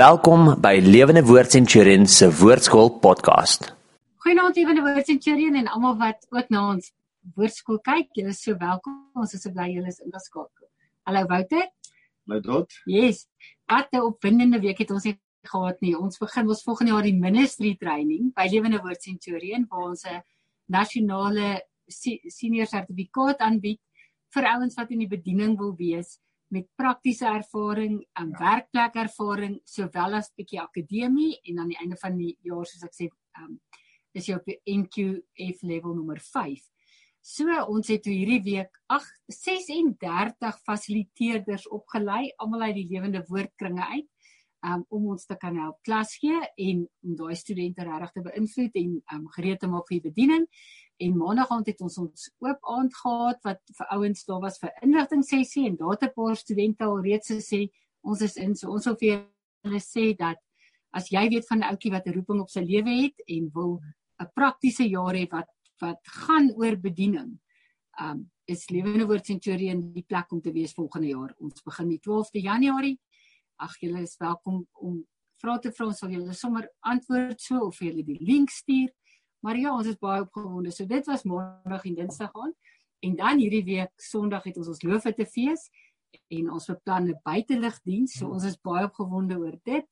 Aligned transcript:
Welkom 0.00 0.54
by 0.64 0.78
Lewende 0.80 1.20
Woord 1.28 1.50
Centurion 1.52 2.06
se 2.08 2.30
Woordskool 2.32 2.88
podcast. 3.04 3.66
Goeienaand 4.24 4.56
Lewende 4.56 4.80
Woord 4.80 5.04
Centurion 5.04 5.58
en 5.60 5.66
almal 5.68 5.98
wat 6.00 6.24
ook 6.30 6.48
na 6.48 6.62
ons 6.70 6.86
woordskool 7.36 7.82
kyk. 7.84 8.08
Julle 8.16 8.32
is 8.32 8.40
so 8.40 8.56
welkom. 8.56 8.94
Ons 9.12 9.34
is 9.36 9.44
so 9.44 9.52
bly 9.52 9.66
julle 9.74 9.90
is 9.92 9.98
ingeskakel. 10.00 10.70
Hallo 11.04 11.26
Wouter. 11.28 11.66
Hallo 12.24 12.40
Dot. 12.46 12.78
Yes. 12.88 13.26
Wat 13.68 13.92
'n 13.92 14.00
opwindende 14.06 14.62
week 14.64 14.78
het 14.78 14.90
ons 14.90 15.04
hier 15.04 15.18
gehad 15.44 15.80
nie. 15.84 15.92
Ons 15.98 16.16
begin 16.18 16.48
ons 16.48 16.62
volgende 16.62 16.92
jaar 16.92 17.02
die 17.02 17.20
ministry 17.20 17.76
training 17.76 18.32
by 18.32 18.48
Lewende 18.48 18.80
Woord 18.80 19.02
Centurion 19.02 19.66
waar 19.68 19.90
ons 19.90 20.06
'n 20.06 20.22
nasionale 20.64 21.60
senior 22.26 22.66
sertifikaat 22.66 23.38
aanbied 23.38 23.80
vir 24.32 24.44
ouens 24.44 24.74
wat 24.74 24.90
in 24.90 24.98
die 24.98 25.12
bediening 25.12 25.58
wil 25.58 25.76
wees 25.76 26.18
met 26.50 26.66
praktiese 26.76 27.28
ervaring, 27.30 28.00
um, 28.20 28.32
ja. 28.32 28.38
werkplekervaring 28.38 29.60
sowel 29.64 30.18
as 30.18 30.30
'n 30.30 30.36
bietjie 30.42 30.60
akademie 30.60 31.38
en 31.44 31.58
aan 31.58 31.68
die 31.68 31.78
einde 31.78 31.96
van 31.96 32.16
die 32.18 32.36
jaar 32.42 32.66
soos 32.66 32.84
ek 32.84 32.94
sê, 32.94 33.08
um, 33.38 33.60
is 34.14 34.26
jy 34.26 34.34
op 34.34 34.44
die 34.44 34.60
NQF 34.66 35.62
level 35.62 35.94
nommer 35.94 36.20
5. 36.20 36.60
So 37.20 37.44
ons 37.68 37.88
het 37.92 38.06
hierdie 38.08 38.40
week 38.42 38.80
8 38.88 39.12
36 39.28 40.60
fasiliteerders 40.64 41.68
opgelei, 41.68 42.30
almal 42.38 42.70
uit 42.70 42.74
die 42.80 42.88
lewende 42.88 43.24
woordkringe 43.28 43.86
uit. 43.86 44.08
Um, 44.60 44.82
om 44.92 45.06
ons 45.14 45.24
te 45.24 45.38
kan 45.40 45.56
help 45.56 45.78
klas 45.88 46.18
gee 46.20 46.36
en 46.36 46.82
om 47.00 47.14
daai 47.16 47.34
studente 47.34 47.80
regtig 47.80 48.10
te 48.12 48.24
beïnvloed 48.26 48.74
en 48.76 48.90
um, 49.14 49.22
gereed 49.32 49.60
te 49.62 49.70
maak 49.72 49.86
vir 49.88 49.96
die 49.96 50.10
bediening. 50.10 50.44
En 51.00 51.16
maandag 51.16 51.50
aand 51.50 51.66
het 51.66 51.80
ons 51.80 51.96
ons 51.98 52.26
oop 52.44 52.66
aand 52.74 52.96
gehad 52.96 53.38
wat 53.46 53.60
vir 53.76 53.86
ouens 53.96 54.24
daar 54.28 54.42
was 54.42 54.58
vir 54.60 54.72
inligting 54.84 55.22
sessie 55.24 55.66
en 55.68 55.76
daar 55.76 55.94
het 55.96 56.02
'n 56.04 56.14
paar 56.14 56.36
studente 56.36 56.84
al 56.84 57.00
reeds 57.00 57.30
gesê 57.32 57.70
ons 58.02 58.20
is 58.20 58.36
in 58.36 58.54
so 58.54 58.70
ons 58.70 58.84
wil 58.84 58.96
vir 59.00 59.26
hulle 59.64 59.80
sê 59.80 60.16
dat 60.16 60.36
as 60.92 61.08
jy 61.10 61.28
weet 61.28 61.46
van 61.48 61.58
'n 61.58 61.70
ouetjie 61.72 61.92
wat 61.92 62.06
'n 62.06 62.14
roeping 62.14 62.40
op 62.40 62.50
sy 62.50 62.60
lewe 62.60 62.92
het 63.04 63.22
en 63.28 63.50
wil 63.54 63.80
'n 64.20 64.30
praktiese 64.34 64.84
jaar 64.88 65.14
hê 65.14 65.26
wat 65.30 65.48
wat 65.80 66.00
gaan 66.04 66.50
oor 66.56 66.76
bediening. 66.76 67.40
Um 68.00 68.30
is 68.50 68.68
Lewende 68.68 69.06
Woord 69.06 69.26
Centurion 69.26 69.92
die 69.94 70.02
plek 70.02 70.32
om 70.32 70.40
te 70.40 70.52
wees 70.52 70.72
volgende 70.74 71.06
jaar. 71.06 71.34
Ons 71.38 71.62
begin 71.62 71.88
die 71.88 72.00
12de 72.00 72.40
Januarie. 72.42 72.98
Ag 73.56 73.76
julle 73.78 74.02
is 74.02 74.16
welkom 74.18 74.66
om 74.72 75.06
vra 75.40 75.58
te 75.58 75.70
vra 75.70 75.86
ons 75.86 75.98
sal 76.02 76.10
julle 76.10 76.34
sommer 76.34 76.66
antwoord 76.80 77.40
so 77.40 77.60
of 77.68 77.78
julle 77.78 78.02
die 78.04 78.18
link 78.20 78.50
stuur. 78.50 78.90
Maar 79.40 79.58
ja, 79.58 79.74
ons 79.76 79.86
is 79.86 79.98
baie 80.00 80.22
opgewonde. 80.22 80.70
So 80.70 80.86
dit 80.86 81.06
was 81.06 81.24
maandag 81.24 81.84
en 81.84 81.94
dinsdag 81.94 82.34
aan. 82.36 82.52
En 83.00 83.16
dan 83.16 83.38
hierdie 83.40 83.64
week 83.64 83.92
Sondag 83.96 84.44
het 84.44 84.58
ons 84.60 84.68
ons 84.68 84.82
loofete 84.82 85.26
fees 85.26 85.70
en 86.28 86.50
ons 86.50 86.66
beplan 86.66 87.08
'n 87.08 87.20
buiteligdiens. 87.24 88.18
So 88.18 88.28
ons 88.28 88.44
is 88.44 88.60
baie 88.60 88.84
opgewonde 88.84 89.38
oor 89.38 89.56
dit 89.64 89.86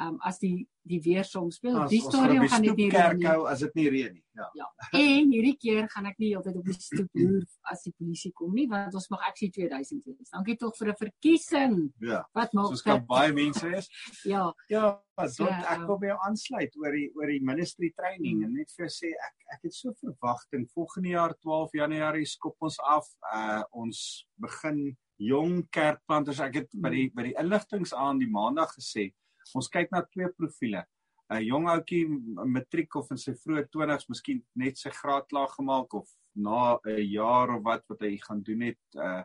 um, 0.00 0.16
as 0.20 0.38
die 0.38 0.68
die 0.86 1.00
weer 1.02 1.24
soms 1.26 1.58
speel. 1.60 1.76
As, 1.82 1.90
die 1.90 2.00
stadium 2.04 2.46
gaan 2.48 2.62
dit 2.62 2.78
nie 2.78 2.90
reën 2.92 3.18
nie. 3.18 3.32
as 3.50 3.64
dit 3.64 3.78
nie 3.80 3.86
reën 3.90 4.12
nie. 4.14 4.22
Ja. 4.36 4.48
Ja. 4.54 4.66
En 4.98 5.30
hierdie 5.32 5.56
keer 5.56 5.88
gaan 5.92 6.06
ek 6.10 6.18
nie 6.22 6.30
heeltyd 6.34 6.58
op 6.60 6.68
die 6.68 6.76
stoep 6.76 7.08
loer 7.20 7.46
as 7.72 7.82
die 7.86 7.94
polisie 7.96 8.32
kom 8.36 8.52
nie, 8.54 8.66
want 8.70 8.94
ons 8.94 9.08
mag 9.12 9.24
aksie 9.30 9.50
2000 9.54 10.04
wees. 10.06 10.30
Dankie 10.34 10.58
tog 10.60 10.76
vir 10.78 10.92
'n 10.92 11.00
verkiesing. 11.00 11.74
Ja. 12.04 12.22
Wat 12.36 12.54
maak 12.54 12.70
Soos 12.74 12.84
kan 12.86 13.02
baie 13.08 13.32
mense 13.32 13.72
is. 13.80 13.90
ja. 14.34 14.52
Ja, 14.72 14.96
So, 15.32 15.46
ek 15.48 15.78
um, 15.80 15.86
wil 15.88 15.96
by 15.96 16.08
jou 16.10 16.16
aansluit 16.26 16.74
oor 16.76 16.92
die 16.92 17.06
oor 17.16 17.30
die 17.32 17.40
ministry 17.40 17.88
training 17.96 18.42
en 18.44 18.50
net 18.52 18.68
vir 18.76 18.84
jou 18.84 18.92
sê 18.92 19.12
ek 19.16 19.54
ek 19.54 19.62
het 19.64 19.72
so 19.72 19.94
verwagting 19.96 20.66
volgende 20.74 21.14
jaar 21.14 21.32
12 21.40 21.78
Januarie 21.78 22.26
skop 22.28 22.60
ons 22.68 22.76
af. 22.84 23.08
Uh 23.32 23.62
ons 23.72 24.26
begin 24.36 24.90
jong 25.16 25.62
kerkplanters. 25.72 26.42
Ek 26.44 26.60
het 26.60 26.68
by 26.76 26.92
die 26.92 27.06
by 27.16 27.30
die 27.30 27.36
inligtingsaand 27.40 28.20
die 28.20 28.28
maandag 28.28 28.76
gesê 28.76 29.08
ons 29.54 29.68
kyk 29.68 29.90
na 29.92 30.02
twee 30.02 30.28
profile. 30.28 30.84
'n 31.30 31.42
Jong 31.42 31.68
ouetjie 31.68 32.06
matriek 32.46 32.94
of 32.96 33.10
in 33.10 33.18
sy 33.18 33.32
vroeë 33.34 33.66
20's, 33.74 34.08
miskien 34.08 34.42
net 34.54 34.78
sy 34.78 34.90
graad 34.90 35.26
klaar 35.28 35.48
gemaak 35.48 35.94
of 35.94 36.08
na 36.34 36.78
'n 36.86 37.02
jaar 37.02 37.56
of 37.56 37.62
wat 37.62 37.82
wat 37.88 38.00
hy 38.00 38.16
gaan 38.18 38.42
doen 38.42 38.60
het, 38.60 38.82
uh 38.94 39.22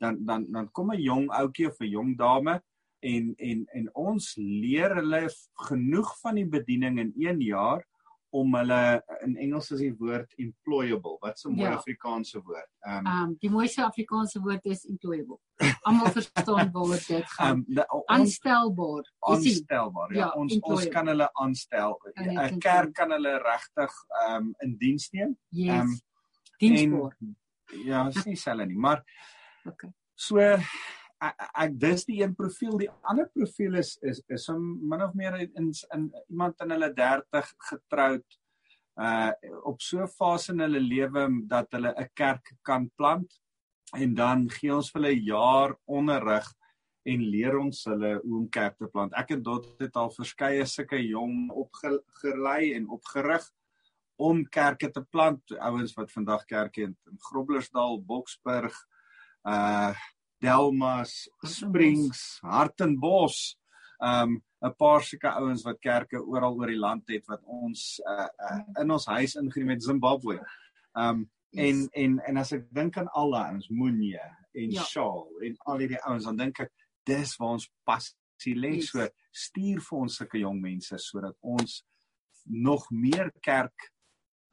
dan 0.00 0.24
dan 0.26 0.46
dan 0.52 0.68
kom 0.72 0.90
'n 0.92 1.00
jong 1.00 1.28
ouetjie 1.30 1.68
of 1.68 1.80
'n 1.80 1.90
jong 1.90 2.16
dame 2.16 2.60
en 3.00 3.34
en 3.36 3.66
en 3.72 3.88
ons 3.94 4.36
leer 4.36 4.94
hulle 4.94 5.28
genoeg 5.68 6.10
van 6.20 6.34
die 6.34 6.48
bediening 6.56 6.98
in 6.98 7.12
1 7.16 7.40
jaar 7.40 7.84
om 8.34 8.54
hulle 8.58 8.78
in 9.22 9.36
Engels 9.38 9.68
is 9.70 9.78
die 9.84 9.92
woord 9.98 10.32
employable. 10.42 11.16
Wat 11.22 11.38
'n 11.44 11.52
mooi 11.54 11.68
Ja. 11.68 11.74
Afrikaanse 11.76 12.40
woord. 12.42 12.70
Ehm 12.86 13.06
Um 13.06 13.36
die 13.40 13.50
mooiste 13.50 13.84
Afrikaanse 13.84 14.40
woord 14.42 14.64
is 14.66 14.84
employable. 14.84 15.38
Almal 15.82 16.10
verstaan 16.18 16.70
waaroor 16.72 16.98
dit 17.08 17.26
gaan. 17.36 17.64
ehm 17.68 17.84
um, 17.94 18.02
Aanstelbaar. 18.06 19.04
Jy 19.28 19.36
sien, 19.36 19.52
aanstelbaar. 19.52 20.12
Ja, 20.12 20.18
Ja, 20.18 20.30
ons 20.30 20.52
ons 20.52 20.54
employable. 20.54 20.90
kan 20.90 21.06
hulle 21.06 21.28
aanstel. 21.32 21.98
'n 22.14 22.58
Kerk 22.58 22.92
kan 22.94 23.10
hulle 23.10 23.38
regtig 23.38 23.92
ehm 24.26 24.36
um, 24.36 24.54
in 24.58 24.76
diens 24.78 25.10
neem. 25.12 25.36
yes. 25.50 25.70
ehm, 25.70 25.88
diensbaar. 26.58 27.16
Ja, 27.84 28.06
is 28.08 28.24
nie 28.24 28.36
selfe 28.36 28.66
nie, 28.66 28.76
maar 28.78 29.02
Okay. 29.70 29.90
so 30.14 30.36
ek, 31.28 31.44
ek 31.64 31.76
dis 31.80 32.06
die 32.08 32.20
een 32.22 32.34
profiel, 32.38 32.78
die 32.78 32.90
ander 33.10 33.28
profiel 33.32 33.78
is 33.80 33.96
is 34.02 34.22
is 34.28 34.48
om 34.52 34.64
min 34.90 35.02
of 35.02 35.14
meer 35.14 35.36
in, 35.44 35.70
in, 35.94 36.08
iemand 36.28 36.60
in 36.64 36.74
hulle 36.76 36.90
30 36.96 37.54
getroud 37.70 38.40
uh 39.04 39.32
op 39.66 39.80
so 39.82 40.02
'n 40.02 40.08
fase 40.08 40.52
in 40.52 40.60
hulle 40.60 40.80
lewe 40.80 41.24
dat 41.50 41.72
hulle 41.72 41.94
'n 41.98 42.10
kerk 42.14 42.54
kan 42.62 42.90
plant 42.96 43.40
en 43.94 44.14
dan 44.14 44.48
gee 44.50 44.74
ons 44.74 44.90
vir 44.90 45.02
hulle 45.02 45.14
'n 45.16 45.24
jaar 45.24 45.74
onderrig 45.86 46.46
en 47.04 47.26
leer 47.30 47.58
ons 47.58 47.84
hulle 47.84 48.14
hoe 48.22 48.38
om 48.38 48.48
kerk 48.48 48.78
te 48.78 48.86
plant. 48.86 49.12
Ek 49.12 49.34
en 49.36 49.42
Dot 49.42 49.66
het 49.80 49.96
al 49.96 50.10
verskeie 50.10 50.64
sulke 50.66 50.96
jong 50.96 51.50
opgelei 51.52 52.74
en 52.74 52.88
opgerig 52.88 53.44
om 54.16 54.44
kerke 54.44 54.90
te 54.90 55.02
plant. 55.02 55.42
Ouens 55.58 55.94
wat 55.98 56.12
vandag 56.12 56.46
kerke 56.46 56.82
in, 56.82 56.96
in 57.10 57.18
Groblersdal, 57.28 58.00
Boksburg, 58.00 58.76
uh 59.44 59.92
Delmas, 60.44 61.24
Springs, 61.48 62.38
Hartenbos, 62.44 63.56
um 64.00 64.42
'n 64.64 64.72
paar 64.78 65.02
sulke 65.02 65.28
ouens 65.28 65.62
wat 65.64 65.80
kerke 65.80 66.20
oral 66.20 66.56
oor 66.58 66.70
die 66.72 66.80
land 66.80 67.08
het 67.08 67.26
wat 67.28 67.42
ons 67.44 68.00
uh, 68.08 68.28
uh 68.50 68.60
in 68.82 68.90
ons 68.90 69.06
huis 69.06 69.36
ingeneem 69.40 69.74
het 69.74 69.82
Zimbabwe. 69.82 70.38
Um 70.96 71.30
en 71.54 71.88
en 71.92 72.18
en 72.28 72.36
as 72.36 72.52
ek 72.52 72.66
dink 72.74 72.96
aan 72.98 73.08
al 73.14 73.30
daai 73.30 73.50
ouens, 73.52 73.68
Moenie 73.68 74.18
en 74.18 74.70
Ja. 74.70 74.82
Shaw 74.82 75.26
en 75.42 75.56
al 75.66 75.78
hierdie 75.78 76.02
ouens, 76.04 76.24
dan 76.24 76.36
dink 76.36 76.60
ek 76.60 76.72
dis 77.06 77.36
waar 77.36 77.56
ons 77.58 77.70
passie 77.84 78.56
lê. 78.56 78.76
Yes. 78.76 78.90
So 78.90 79.08
stuur 79.32 79.80
vir 79.80 79.98
ons 79.98 80.16
sulke 80.16 80.38
jong 80.38 80.60
mense 80.60 80.98
sodat 80.98 81.36
ons 81.40 81.84
nog 82.44 82.90
meer 82.90 83.32
kerk 83.40 83.93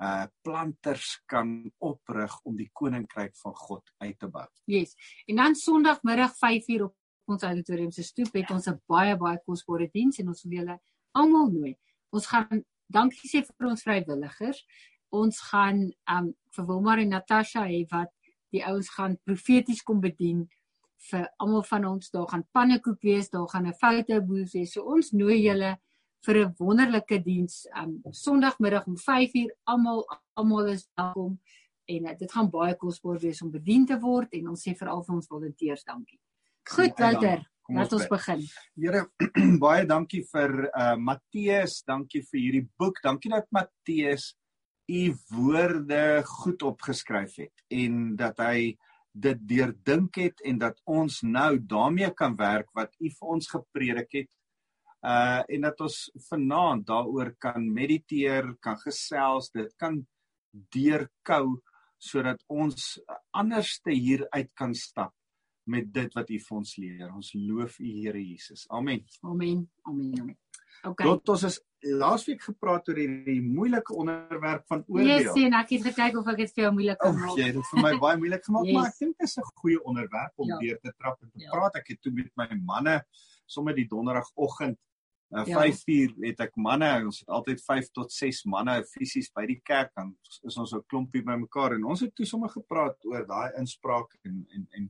uh 0.02 0.26
planters 0.42 1.22
kan 1.30 1.72
oprig 1.78 2.34
om 2.44 2.56
die 2.58 2.70
koninkryk 2.74 3.36
van 3.38 3.54
God 3.56 3.92
uit 4.02 4.18
te 4.20 4.28
bou. 4.28 4.48
Yes. 4.66 4.96
En 5.30 5.36
dan 5.36 5.56
Sondagmiddag 5.56 6.34
5uur 6.40 6.84
op 6.84 6.96
ons 7.26 7.44
auditorium 7.44 7.92
se 7.92 8.04
stoep 8.04 8.34
het 8.34 8.52
ons 8.52 8.68
'n 8.68 8.82
baie 8.88 9.16
baie 9.18 9.40
kosbare 9.46 9.90
diens 9.94 10.20
en 10.20 10.28
ons 10.28 10.44
wil 10.44 10.58
julle 10.60 10.80
almal 11.12 11.52
nooi. 11.52 11.76
Ons 12.10 12.26
gaan 12.26 12.66
dankie 12.88 13.30
sê 13.30 13.46
vir 13.46 13.68
ons 13.68 13.84
vrywilligers. 13.84 14.66
Ons 15.12 15.40
gaan 15.52 15.92
um 16.10 16.34
vir 16.56 16.66
Wilmar 16.66 17.00
en 17.00 17.10
Natasha 17.10 17.66
hê 17.68 17.86
wat 17.92 18.10
die 18.52 18.64
ouens 18.66 18.90
gaan 18.90 19.18
profeties 19.24 19.84
kom 19.84 20.02
bedien 20.02 20.50
vir 21.10 21.30
almal 21.38 21.64
van 21.64 21.86
ons. 21.86 22.10
Daar 22.10 22.28
gaan 22.28 22.48
pannekoek 22.52 23.02
wees, 23.02 23.30
daar 23.30 23.48
gaan 23.48 23.68
'n 23.68 23.74
fotoboes 23.74 24.54
wees. 24.54 24.74
So 24.74 24.82
ons 24.82 25.12
nooi 25.12 25.42
julle 25.42 25.78
vir 26.26 26.38
'n 26.46 26.56
wonderlike 26.58 27.24
diens 27.24 27.68
um 27.76 28.02
Sondagmiddag 28.12 28.88
om 28.88 28.98
5uur. 28.98 29.50
Almal 29.64 30.06
almal 30.34 30.68
is 30.68 30.90
welkom 30.96 31.40
en 31.86 32.06
uh, 32.06 32.18
dit 32.18 32.32
gaan 32.32 32.50
baie 32.50 32.76
kosbaar 32.76 33.20
wees 33.20 33.42
om 33.42 33.52
bedien 33.52 33.86
te 33.86 33.98
word 34.00 34.34
en 34.34 34.52
ons 34.54 34.68
sê 34.68 34.76
veral 34.78 35.04
vir 35.04 35.16
ons 35.16 35.28
volonteërs 35.28 35.84
dankie. 35.84 36.20
Goed, 36.70 36.96
kom 36.96 37.76
laat 37.76 37.94
ons 37.94 38.08
begin. 38.08 38.44
Here 38.76 39.06
baie 39.66 39.86
dankie 39.86 40.24
vir 40.32 40.70
uh 40.70 40.96
Matteus, 40.96 41.82
dankie 41.88 42.24
vir 42.30 42.40
hierdie 42.40 42.68
boek. 42.78 43.02
Dankie 43.04 43.32
dat 43.34 43.48
Matteus 43.52 44.36
u 44.92 45.16
woorde 45.32 46.22
goed 46.28 46.64
opgeskryf 46.68 47.38
het 47.40 47.66
en 47.70 48.16
dat 48.20 48.40
hy 48.44 48.76
dit 49.12 49.40
deurdink 49.48 50.16
het 50.16 50.42
en 50.48 50.60
dat 50.60 50.78
ons 50.88 51.22
nou 51.22 51.60
daarmee 51.60 52.12
kan 52.16 52.36
werk 52.40 52.70
wat 52.78 52.94
u 53.00 53.10
vir 53.10 53.34
ons 53.36 53.50
gepredik 53.52 54.22
het. 54.22 54.30
Uh 55.02 55.42
en 55.48 55.62
dat 55.62 55.80
ons 55.82 56.12
vanaand 56.30 56.86
daaroor 56.88 57.34
kan 57.40 57.74
mediteer, 57.74 58.56
kan 58.60 58.78
gesels, 58.78 59.50
dit 59.52 59.74
kan 59.78 60.08
deurkou 60.70 61.62
sodat 62.02 62.42
ons 62.50 63.00
anderste 63.38 63.92
hier 63.94 64.26
uit 64.34 64.50
kan 64.58 64.74
stap 64.74 65.14
met 65.70 65.92
dit 65.94 66.14
wat 66.18 66.30
u 66.30 66.38
vir 66.40 66.58
ons 66.58 66.76
leer. 66.82 67.10
Ons 67.16 67.34
loof 67.38 67.80
u 67.80 67.86
Here 68.02 68.20
Jesus. 68.22 68.66
Amen. 68.70 69.04
Amen. 69.24 69.68
Amen. 69.86 70.20
amen. 70.22 70.38
Okay. 70.84 71.06
Tot 71.06 71.30
ons 71.30 71.44
is 71.46 71.60
laasweek 71.86 72.42
gepraat 72.42 72.88
oor 72.90 72.98
hierdie 72.98 73.42
moeilike 73.42 73.94
onderwerp 73.94 74.66
van 74.70 74.84
Yes, 74.88 75.28
oordeel. 75.28 75.46
en 75.46 75.54
ek 75.60 75.70
het 75.76 75.84
gekyk 75.92 76.18
of 76.18 76.28
ek 76.32 76.38
dit 76.38 76.54
vir 76.56 76.64
jou 76.64 76.72
moeilik 76.74 76.98
kan 77.02 77.14
Oh, 77.14 77.20
maak. 77.22 77.38
jy 77.38 77.46
het 77.50 77.56
dit 77.60 77.70
vir 77.72 77.82
my 77.84 77.92
baie 78.02 78.18
moeilik 78.18 78.44
gemaak, 78.46 78.66
Yes. 78.66 78.74
maar 78.78 78.88
ek 78.90 78.98
dink 79.00 79.18
dit 79.18 79.28
is 79.30 79.38
'n 79.38 79.50
goeie 79.62 79.84
onderwerp 79.84 80.34
om 80.38 80.48
Ja. 80.48 80.58
deur 80.60 80.80
te 80.82 80.94
trap 80.98 81.22
en 81.22 81.30
te 81.32 81.40
Ja. 81.40 81.50
praat. 81.52 81.76
Ek 81.76 81.88
het 81.88 82.02
toe 82.02 82.12
met 82.12 82.32
my 82.38 82.48
manne 82.66 83.06
sommer 83.46 83.76
die 83.76 83.88
donderdagoggend 83.88 84.78
Uh, 85.32 85.46
5 85.48 85.84
ja. 85.86 85.94
uur 85.94 86.16
het 86.26 86.42
ek 86.44 86.58
manne, 86.60 86.90
ons 87.08 87.22
het 87.24 87.30
altyd 87.32 87.62
5 87.64 87.86
tot 87.96 88.12
6 88.12 88.42
manne 88.52 88.82
fisies 88.84 89.30
by 89.32 89.46
die 89.48 89.62
kerk 89.64 89.94
dan 89.96 90.10
is 90.44 90.58
ons 90.60 90.74
so 90.74 90.78
'n 90.82 90.88
klompie 90.92 91.24
bymekaar 91.24 91.78
en 91.78 91.86
ons 91.88 92.02
het 92.04 92.12
toe 92.16 92.26
sommer 92.26 92.52
gepraat 92.52 93.00
oor 93.08 93.24
daai 93.26 93.56
inspraak 93.62 94.18
en 94.28 94.46
en 94.56 94.68
en 94.80 94.90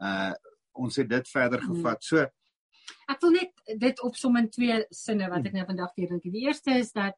uh 0.00 0.34
ons 0.76 0.96
het 0.96 1.08
dit 1.08 1.28
verder 1.28 1.60
hmm. 1.60 1.74
gevat. 1.74 2.04
So 2.04 2.24
ek 3.08 3.20
wil 3.20 3.30
net 3.30 3.78
dit 3.80 4.00
opsom 4.00 4.36
in 4.36 4.48
twee 4.50 4.80
sinne 4.90 5.28
wat 5.32 5.46
ek 5.46 5.52
nou 5.56 5.66
vandag 5.66 5.92
hier 5.96 6.08
dink. 6.08 6.22
Die 6.22 6.46
eerste 6.48 6.76
is 6.76 6.92
dat 6.92 7.16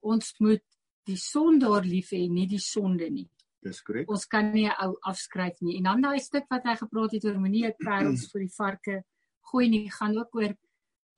ons 0.00 0.34
moet 0.38 0.64
die 1.06 1.16
sondaar 1.16 1.82
lief 1.82 2.10
hê, 2.12 2.28
nie 2.28 2.46
die 2.46 2.62
sonde 2.62 3.10
nie. 3.10 3.28
Dis 3.64 3.82
korrek. 3.82 4.10
Ons 4.10 4.26
kan 4.26 4.52
nie 4.52 4.68
'n 4.68 4.76
ou 4.86 4.96
afskryf 5.02 5.60
nie. 5.60 5.78
En 5.78 5.90
dan 5.90 6.02
daai 6.02 6.20
stuk 6.20 6.46
wat 6.50 6.64
hy 6.64 6.76
gepraat 6.76 7.12
het 7.12 7.24
oor 7.24 7.38
moenie 7.38 7.66
'n 7.66 7.74
parels 7.84 8.30
vir 8.32 8.40
die 8.40 8.54
varke 8.54 9.04
gooi 9.50 9.68
nie, 9.68 9.90
gaan 9.90 10.18
ook 10.18 10.34
oor 10.34 10.54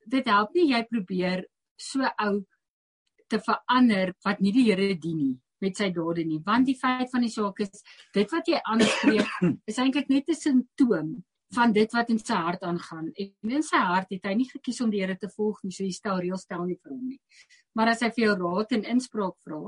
dit 0.06 0.26
help 0.26 0.54
nie 0.54 0.70
jy 0.72 0.82
probeer 0.88 1.44
so 1.76 2.04
ou 2.24 2.44
te 3.30 3.38
verander 3.38 4.14
wat 4.24 4.40
nie 4.40 4.52
die 4.52 4.66
Here 4.70 4.94
dien 4.94 5.18
nie 5.18 5.38
met 5.60 5.76
sy 5.76 5.90
dade 5.92 6.24
nie. 6.24 6.40
Want 6.44 6.70
die 6.70 6.76
feit 6.78 7.10
van 7.12 7.24
die 7.24 7.32
saak 7.32 7.60
is 7.60 7.82
dit 8.14 8.30
wat 8.32 8.48
jy 8.48 8.60
aanspreek 8.72 9.34
is 9.70 9.78
eintlik 9.78 10.08
net 10.08 10.28
'n 10.28 10.38
simptoom 10.38 11.10
van 11.54 11.72
dit 11.72 11.92
wat 11.92 12.10
in 12.10 12.18
sy 12.18 12.34
hart 12.34 12.62
aangaan. 12.62 13.10
En 13.12 13.50
in 13.58 13.62
sy 13.66 13.76
hart 13.76 14.10
het 14.14 14.24
hy 14.24 14.34
nie 14.38 14.48
gekies 14.48 14.80
om 14.80 14.90
die 14.90 15.02
Here 15.02 15.16
te 15.18 15.28
volg 15.28 15.62
nie 15.64 15.72
so 15.74 15.84
hy 15.84 15.92
stel 15.92 16.20
reëls 16.22 16.46
stel 16.46 16.64
nie 16.64 16.78
vir 16.82 16.92
hom 16.94 17.06
nie. 17.08 17.20
Maar 17.74 17.92
as 17.94 18.02
hy 18.02 18.10
vir 18.16 18.24
jou 18.24 18.36
raad 18.40 18.72
en 18.72 18.84
inspraak 18.96 19.36
vra 19.44 19.62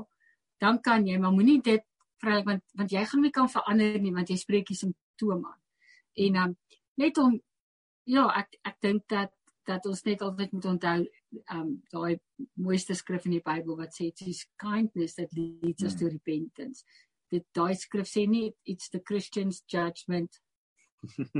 dan 0.63 0.79
kan 0.81 1.05
jy 1.07 1.17
maar 1.19 1.35
moenie 1.35 1.61
dit 1.61 1.83
vra 2.23 2.41
want 2.47 2.63
want 2.79 2.91
jy 2.91 3.03
gaan 3.05 3.21
nie 3.21 3.33
kan 3.35 3.49
verander 3.51 3.99
nie 3.99 4.13
want 4.15 4.29
jy 4.29 4.37
spreek 4.39 4.69
die 4.71 4.79
simptoom 4.79 5.45
aan. 5.45 5.59
En 6.25 6.35
um, 6.43 6.55
net 6.97 7.17
om 7.17 7.39
ja 8.05 8.27
ek 8.39 8.59
ek 8.63 8.77
dink 8.81 9.07
dat 9.11 9.31
dat 9.67 9.85
ons 9.85 10.03
net 10.03 10.21
altyd 10.21 10.51
moet 10.51 10.65
onthou 10.65 10.99
um 11.55 11.69
daai 11.93 12.19
mooiste 12.59 12.95
skrif 12.97 13.25
in 13.25 13.37
die 13.37 13.43
Bybel 13.45 13.77
wat 13.79 13.95
sê 13.95 14.09
it's 14.11 14.45
kindness 14.61 15.15
that 15.19 15.33
leads 15.37 15.83
us 15.83 15.95
to 15.99 16.09
repentance. 16.11 16.83
Dit 17.31 17.45
daai 17.55 17.73
skrif 17.79 18.09
sê 18.09 18.25
nie 18.29 18.53
it's 18.65 18.89
the 18.89 18.99
Christian's 18.99 19.63
judgment 19.67 20.39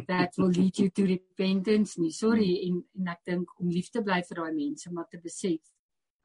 that 0.07 0.37
will 0.37 0.51
lead 0.51 0.79
you 0.79 0.89
to 0.89 1.05
repentance 1.07 1.99
nie. 1.99 2.11
Sorry 2.11 2.51
en 2.67 2.83
en 2.99 3.11
ek 3.15 3.23
dink 3.31 3.59
om 3.59 3.69
lief 3.71 3.91
te 3.91 4.03
bly 4.03 4.21
vir 4.29 4.41
daai 4.41 4.53
mense 4.55 4.91
maar 4.91 5.09
te 5.11 5.21
besef 5.23 5.61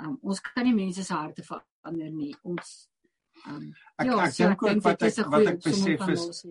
um 0.05 0.19
ons 0.23 0.41
kan 0.41 0.65
nie 0.67 0.77
mense 0.77 1.05
se 1.05 1.15
harte 1.15 1.45
verander 1.47 2.11
nie. 2.15 2.35
Ons 2.45 2.89
um 3.47 3.69
ek, 3.99 4.07
ja, 4.07 4.19
ek 4.25 4.35
so 4.35 4.49
dink 4.49 4.67
ook 4.69 4.85
wat 4.87 5.07
ek 5.11 5.23
wat 5.35 5.53
ek 5.55 5.63
besef 5.67 6.09
is 6.15 6.45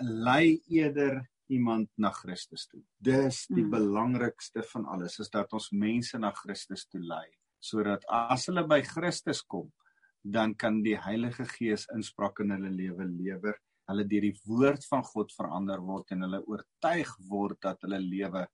lei 0.00 0.60
eerder 0.68 1.20
iemand 1.50 1.90
na 1.98 2.10
Christus 2.14 2.66
toe. 2.70 2.80
Dis 2.98 3.44
die 3.50 3.64
mm. 3.64 3.70
belangrikste 3.74 4.64
van 4.72 4.86
alles 4.90 5.18
is 5.22 5.30
dat 5.32 5.52
ons 5.56 5.70
mense 5.72 6.18
na 6.18 6.32
Christus 6.36 6.86
toe 6.88 7.02
lei 7.02 7.28
sodat 7.60 8.06
as 8.08 8.46
hulle 8.48 8.64
by 8.64 8.80
Christus 8.80 9.42
kom, 9.44 9.66
dan 10.24 10.54
kan 10.56 10.78
die 10.84 10.96
Heilige 10.96 11.44
Gees 11.48 11.86
inspraak 11.94 12.40
in 12.40 12.54
hulle 12.54 12.70
lewe 12.72 13.04
lewer. 13.04 13.58
Hulle 13.90 14.06
deur 14.08 14.24
die 14.24 14.36
woord 14.46 14.86
van 14.88 15.04
God 15.04 15.34
verander 15.36 15.82
word 15.84 16.14
en 16.14 16.24
hulle 16.24 16.40
oortuig 16.46 17.10
word 17.28 17.60
dat 17.66 17.84
hulle 17.84 18.00
lewe 18.00 18.46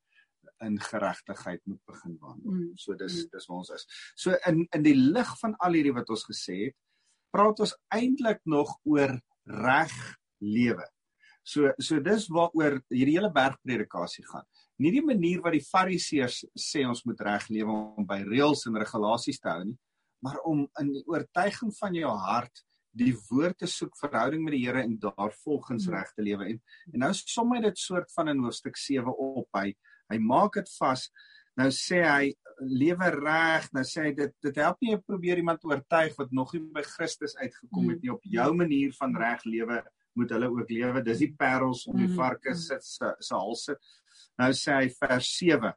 in 0.64 0.78
geregtigheid 0.80 1.60
moet 1.66 1.82
begin 1.86 2.16
wandel. 2.22 2.54
Mm. 2.54 2.74
So 2.80 2.96
dis 2.98 3.22
mm. 3.24 3.30
dis 3.34 3.48
waar 3.50 3.62
ons 3.62 3.72
is. 3.76 3.86
So 4.16 4.34
in 4.48 4.64
in 4.74 4.86
die 4.86 4.96
lig 4.96 5.32
van 5.42 5.56
al 5.62 5.76
hierdie 5.76 5.94
wat 5.96 6.10
ons 6.14 6.24
gesê 6.28 6.58
het, 6.66 6.78
praat 7.34 7.60
ons 7.60 7.74
eintlik 7.94 8.40
nog 8.48 8.72
oor 8.88 9.18
reg 9.46 9.96
lewe. 10.40 10.86
So 11.46 11.70
so 11.78 12.02
dis 12.02 12.26
waaroor 12.34 12.80
hierdie 12.90 13.14
hele 13.14 13.30
bergpredikasie 13.34 14.24
gaan. 14.26 14.46
Nie 14.82 14.90
die 14.96 15.04
manier 15.04 15.42
wat 15.44 15.54
die 15.54 15.64
Fariseërs 15.64 16.42
sê 16.58 16.82
ons 16.88 17.04
moet 17.06 17.20
reg 17.22 17.46
lewe 17.54 17.76
om 17.96 18.06
by 18.08 18.18
reëls 18.26 18.66
en 18.68 18.78
regulasies 18.80 19.38
te 19.40 19.52
hou 19.52 19.62
nie, 19.68 19.76
maar 20.26 20.40
om 20.48 20.64
in 20.82 20.90
die 20.98 21.04
oortuiging 21.06 21.70
van 21.78 21.94
jou 21.96 22.10
hart 22.26 22.64
die 22.96 23.12
woord 23.28 23.60
te 23.60 23.68
soek 23.70 23.94
verhouding 24.00 24.42
met 24.42 24.56
die 24.56 24.64
Here 24.64 24.82
en 24.82 24.96
daarvolgens 25.00 25.86
hmm. 25.86 25.94
reg 25.94 26.12
te 26.16 26.24
lewe. 26.24 26.50
En 26.50 26.60
en 26.92 27.04
nou 27.04 27.12
som 27.20 27.54
hy 27.54 27.62
dit 27.68 27.78
soort 27.78 28.10
van 28.16 28.32
in 28.32 28.42
hoofstuk 28.42 28.80
7 28.80 29.14
op. 29.14 29.48
Hy 29.54 29.70
hy 30.10 30.18
maak 30.22 30.58
dit 30.58 30.68
vas. 30.80 31.06
Nou 31.58 31.70
sê 31.74 32.02
hy 32.04 32.32
lewe 32.66 33.08
reg, 33.14 33.66
nou 33.76 33.82
sê 33.86 34.08
hy 34.08 34.12
dit 34.16 34.34
dit 34.44 34.58
help 34.62 34.82
nie 34.82 34.94
jy 34.94 35.02
probeer 35.04 35.42
iemand 35.42 35.64
oortuig 35.68 36.16
wat 36.18 36.34
nog 36.34 36.54
nie 36.56 36.64
by 36.74 36.82
Christus 36.88 37.36
uitgekom 37.38 37.92
het 37.92 38.00
hmm. 38.00 38.02
nie 38.02 38.14
op 38.16 38.32
jou 38.34 38.50
manier 38.64 38.96
van 38.98 39.14
reg 39.22 39.46
lewe 39.46 39.84
moet 40.16 40.32
hulle 40.34 40.50
ook 40.52 40.70
lewe. 40.70 41.02
Dis 41.04 41.22
die 41.24 41.32
parels 41.38 41.86
om 41.90 41.96
die 42.00 42.08
mhm, 42.08 42.18
varke 42.18 42.52
mhm. 42.54 42.82
se 42.82 43.12
se 43.20 43.34
halse. 43.34 43.76
Nou 44.40 44.52
sê 44.56 44.80
hy 44.80 44.88
vers 44.98 45.30
7. 45.38 45.72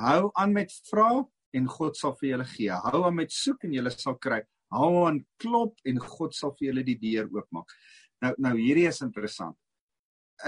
Hou 0.00 0.30
aan 0.40 0.54
met 0.56 0.72
vra 0.88 1.10
en 1.56 1.66
God 1.68 1.98
sal 1.98 2.14
vir 2.20 2.34
julle 2.34 2.46
gee. 2.52 2.76
Hou 2.86 3.02
aan 3.06 3.18
met 3.18 3.34
soek 3.34 3.66
en 3.66 3.74
julle 3.76 3.92
sal 3.94 4.16
kry. 4.22 4.40
Hou 4.72 5.06
aan 5.06 5.24
klop 5.42 5.80
en 5.84 5.98
God 6.00 6.36
sal 6.36 6.54
vir 6.58 6.70
julle 6.70 6.86
die 6.86 6.98
deur 7.00 7.28
oopmaak. 7.34 7.74
Nou 8.24 8.34
nou 8.46 8.54
hierdie 8.58 8.88
is 8.88 9.02
interessant. 9.04 9.58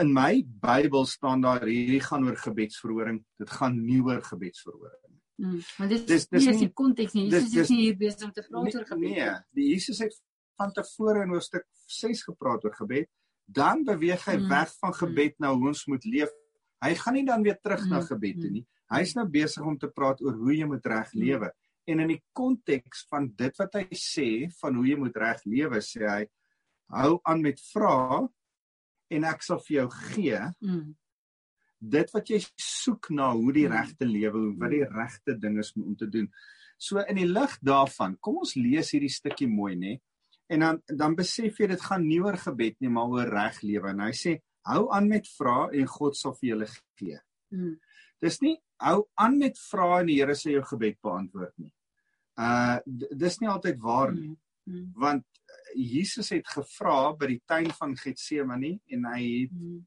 In 0.00 0.12
my 0.14 0.40
Bybel 0.62 1.04
staan 1.08 1.42
daar 1.44 1.66
hierdie 1.68 2.00
gaan 2.00 2.24
oor 2.28 2.38
gebedsverhoring. 2.40 3.20
Dit 3.40 3.50
gaan 3.52 3.76
nie 3.84 4.00
oor 4.00 4.22
gebedsverhoring. 4.24 5.00
Mm, 5.42 5.58
maar 5.78 5.88
dit 5.90 6.06
dis 6.06 6.28
dis 6.28 6.46
nie 6.46 6.58
die 6.66 6.72
konteks 6.76 7.16
nie. 7.16 7.26
Jesus 7.32 7.56
is 7.64 7.72
nie 7.72 7.80
hier 7.88 7.98
besig 7.98 8.28
om 8.28 8.32
te 8.36 8.44
praat 8.46 8.76
oor 8.76 8.86
gebed 8.86 9.08
nie. 9.08 9.16
Nee, 9.18 9.34
die 9.58 9.68
Jesus 9.72 10.00
het 10.04 10.14
van 10.60 10.72
tevore 10.76 11.24
in 11.26 11.34
hoofstuk 11.34 11.66
6 11.90 12.24
gepraat 12.28 12.64
oor 12.64 12.76
gebed 12.78 13.10
dan 13.46 13.84
beweeg 13.84 14.22
hy 14.28 14.36
mm. 14.38 14.48
weg 14.50 14.74
van 14.80 14.94
gebed 14.96 15.34
na 15.42 15.52
hoe 15.54 15.72
ons 15.72 15.86
moet 15.90 16.04
leef. 16.04 16.30
Hy 16.82 16.92
gaan 16.98 17.18
nie 17.18 17.26
dan 17.26 17.42
weer 17.46 17.58
terug 17.60 17.84
mm. 17.84 17.90
na 17.94 18.00
gebed 18.06 18.40
toe 18.42 18.52
nie. 18.52 18.64
Hy's 18.92 19.14
nou 19.16 19.26
besig 19.30 19.64
om 19.64 19.78
te 19.80 19.88
praat 19.88 20.20
oor 20.24 20.36
hoe 20.36 20.54
jy 20.54 20.68
moet 20.68 20.86
reg 20.86 21.12
mm. 21.12 21.24
lewe. 21.24 21.50
En 21.90 22.04
in 22.04 22.14
die 22.14 22.22
konteks 22.36 23.06
van 23.10 23.28
dit 23.38 23.58
wat 23.58 23.78
hy 23.80 23.98
sê 23.98 24.28
van 24.60 24.78
hoe 24.78 24.86
jy 24.86 24.96
moet 25.00 25.18
reg 25.18 25.42
lewe, 25.48 25.82
sê 25.82 26.06
hy 26.06 26.22
hou 26.92 27.16
aan 27.28 27.42
met 27.42 27.60
vra 27.72 28.22
en 29.12 29.28
ek 29.28 29.44
sal 29.44 29.60
vir 29.64 29.78
jou 29.80 29.88
gee. 30.12 30.40
Mm. 30.64 30.92
Dit 31.92 32.12
wat 32.14 32.30
jy 32.30 32.38
soek 32.60 33.10
na 33.14 33.32
hoe 33.34 33.54
die 33.54 33.66
mm. 33.66 33.74
regte 33.74 34.08
lewe, 34.08 34.44
wat 34.60 34.74
die 34.74 34.84
regte 34.86 35.36
ding 35.40 35.58
is 35.62 35.72
om 35.78 35.96
te 35.98 36.08
doen. 36.10 36.28
So 36.82 37.02
in 37.06 37.18
die 37.20 37.28
lig 37.28 37.58
daarvan, 37.62 38.16
kom 38.20 38.40
ons 38.42 38.56
lees 38.58 38.92
hierdie 38.94 39.12
stukkie 39.12 39.50
mooi, 39.50 39.74
nê? 39.78 39.96
En 40.50 40.60
dan 40.60 40.80
dan 40.86 41.14
besef 41.16 41.60
jy 41.60 41.68
dit 41.70 41.80
gaan 41.80 42.06
nie 42.06 42.20
oor 42.22 42.36
gebed 42.36 42.78
nie, 42.80 42.90
maar 42.90 43.12
oor 43.12 43.30
reg 43.30 43.60
lewe. 43.62 43.92
En 43.92 44.02
hy 44.06 44.12
sê 44.16 44.36
hou 44.68 44.86
aan 44.94 45.08
met 45.08 45.28
vra 45.38 45.68
en 45.72 45.88
God 45.90 46.16
sal 46.18 46.34
vir 46.38 46.48
julle 46.52 46.68
gee. 46.98 47.18
Hmm. 47.52 47.76
Dis 48.22 48.40
nie 48.42 48.56
hou 48.82 49.04
aan 49.20 49.38
met 49.38 49.58
vra 49.70 50.00
en 50.00 50.10
die 50.10 50.18
Here 50.20 50.36
sê 50.38 50.56
jou 50.56 50.64
gebed 50.72 50.98
beantwoord 51.02 51.54
nie. 51.62 51.72
Uh 52.40 52.78
dis 52.86 53.40
nie 53.42 53.50
altyd 53.50 53.80
waar 53.82 54.14
nie. 54.14 54.32
Hmm. 54.32 54.40
Hmm. 54.64 54.90
Want 54.94 55.24
Jesus 55.74 56.30
het 56.30 56.46
gevra 56.46 57.12
by 57.18 57.32
die 57.32 57.40
tuin 57.48 57.70
van 57.78 57.96
Getsemane 57.98 58.76
en 58.94 59.08
hy 59.10 59.22
het 59.24 59.54
hmm. 59.56 59.80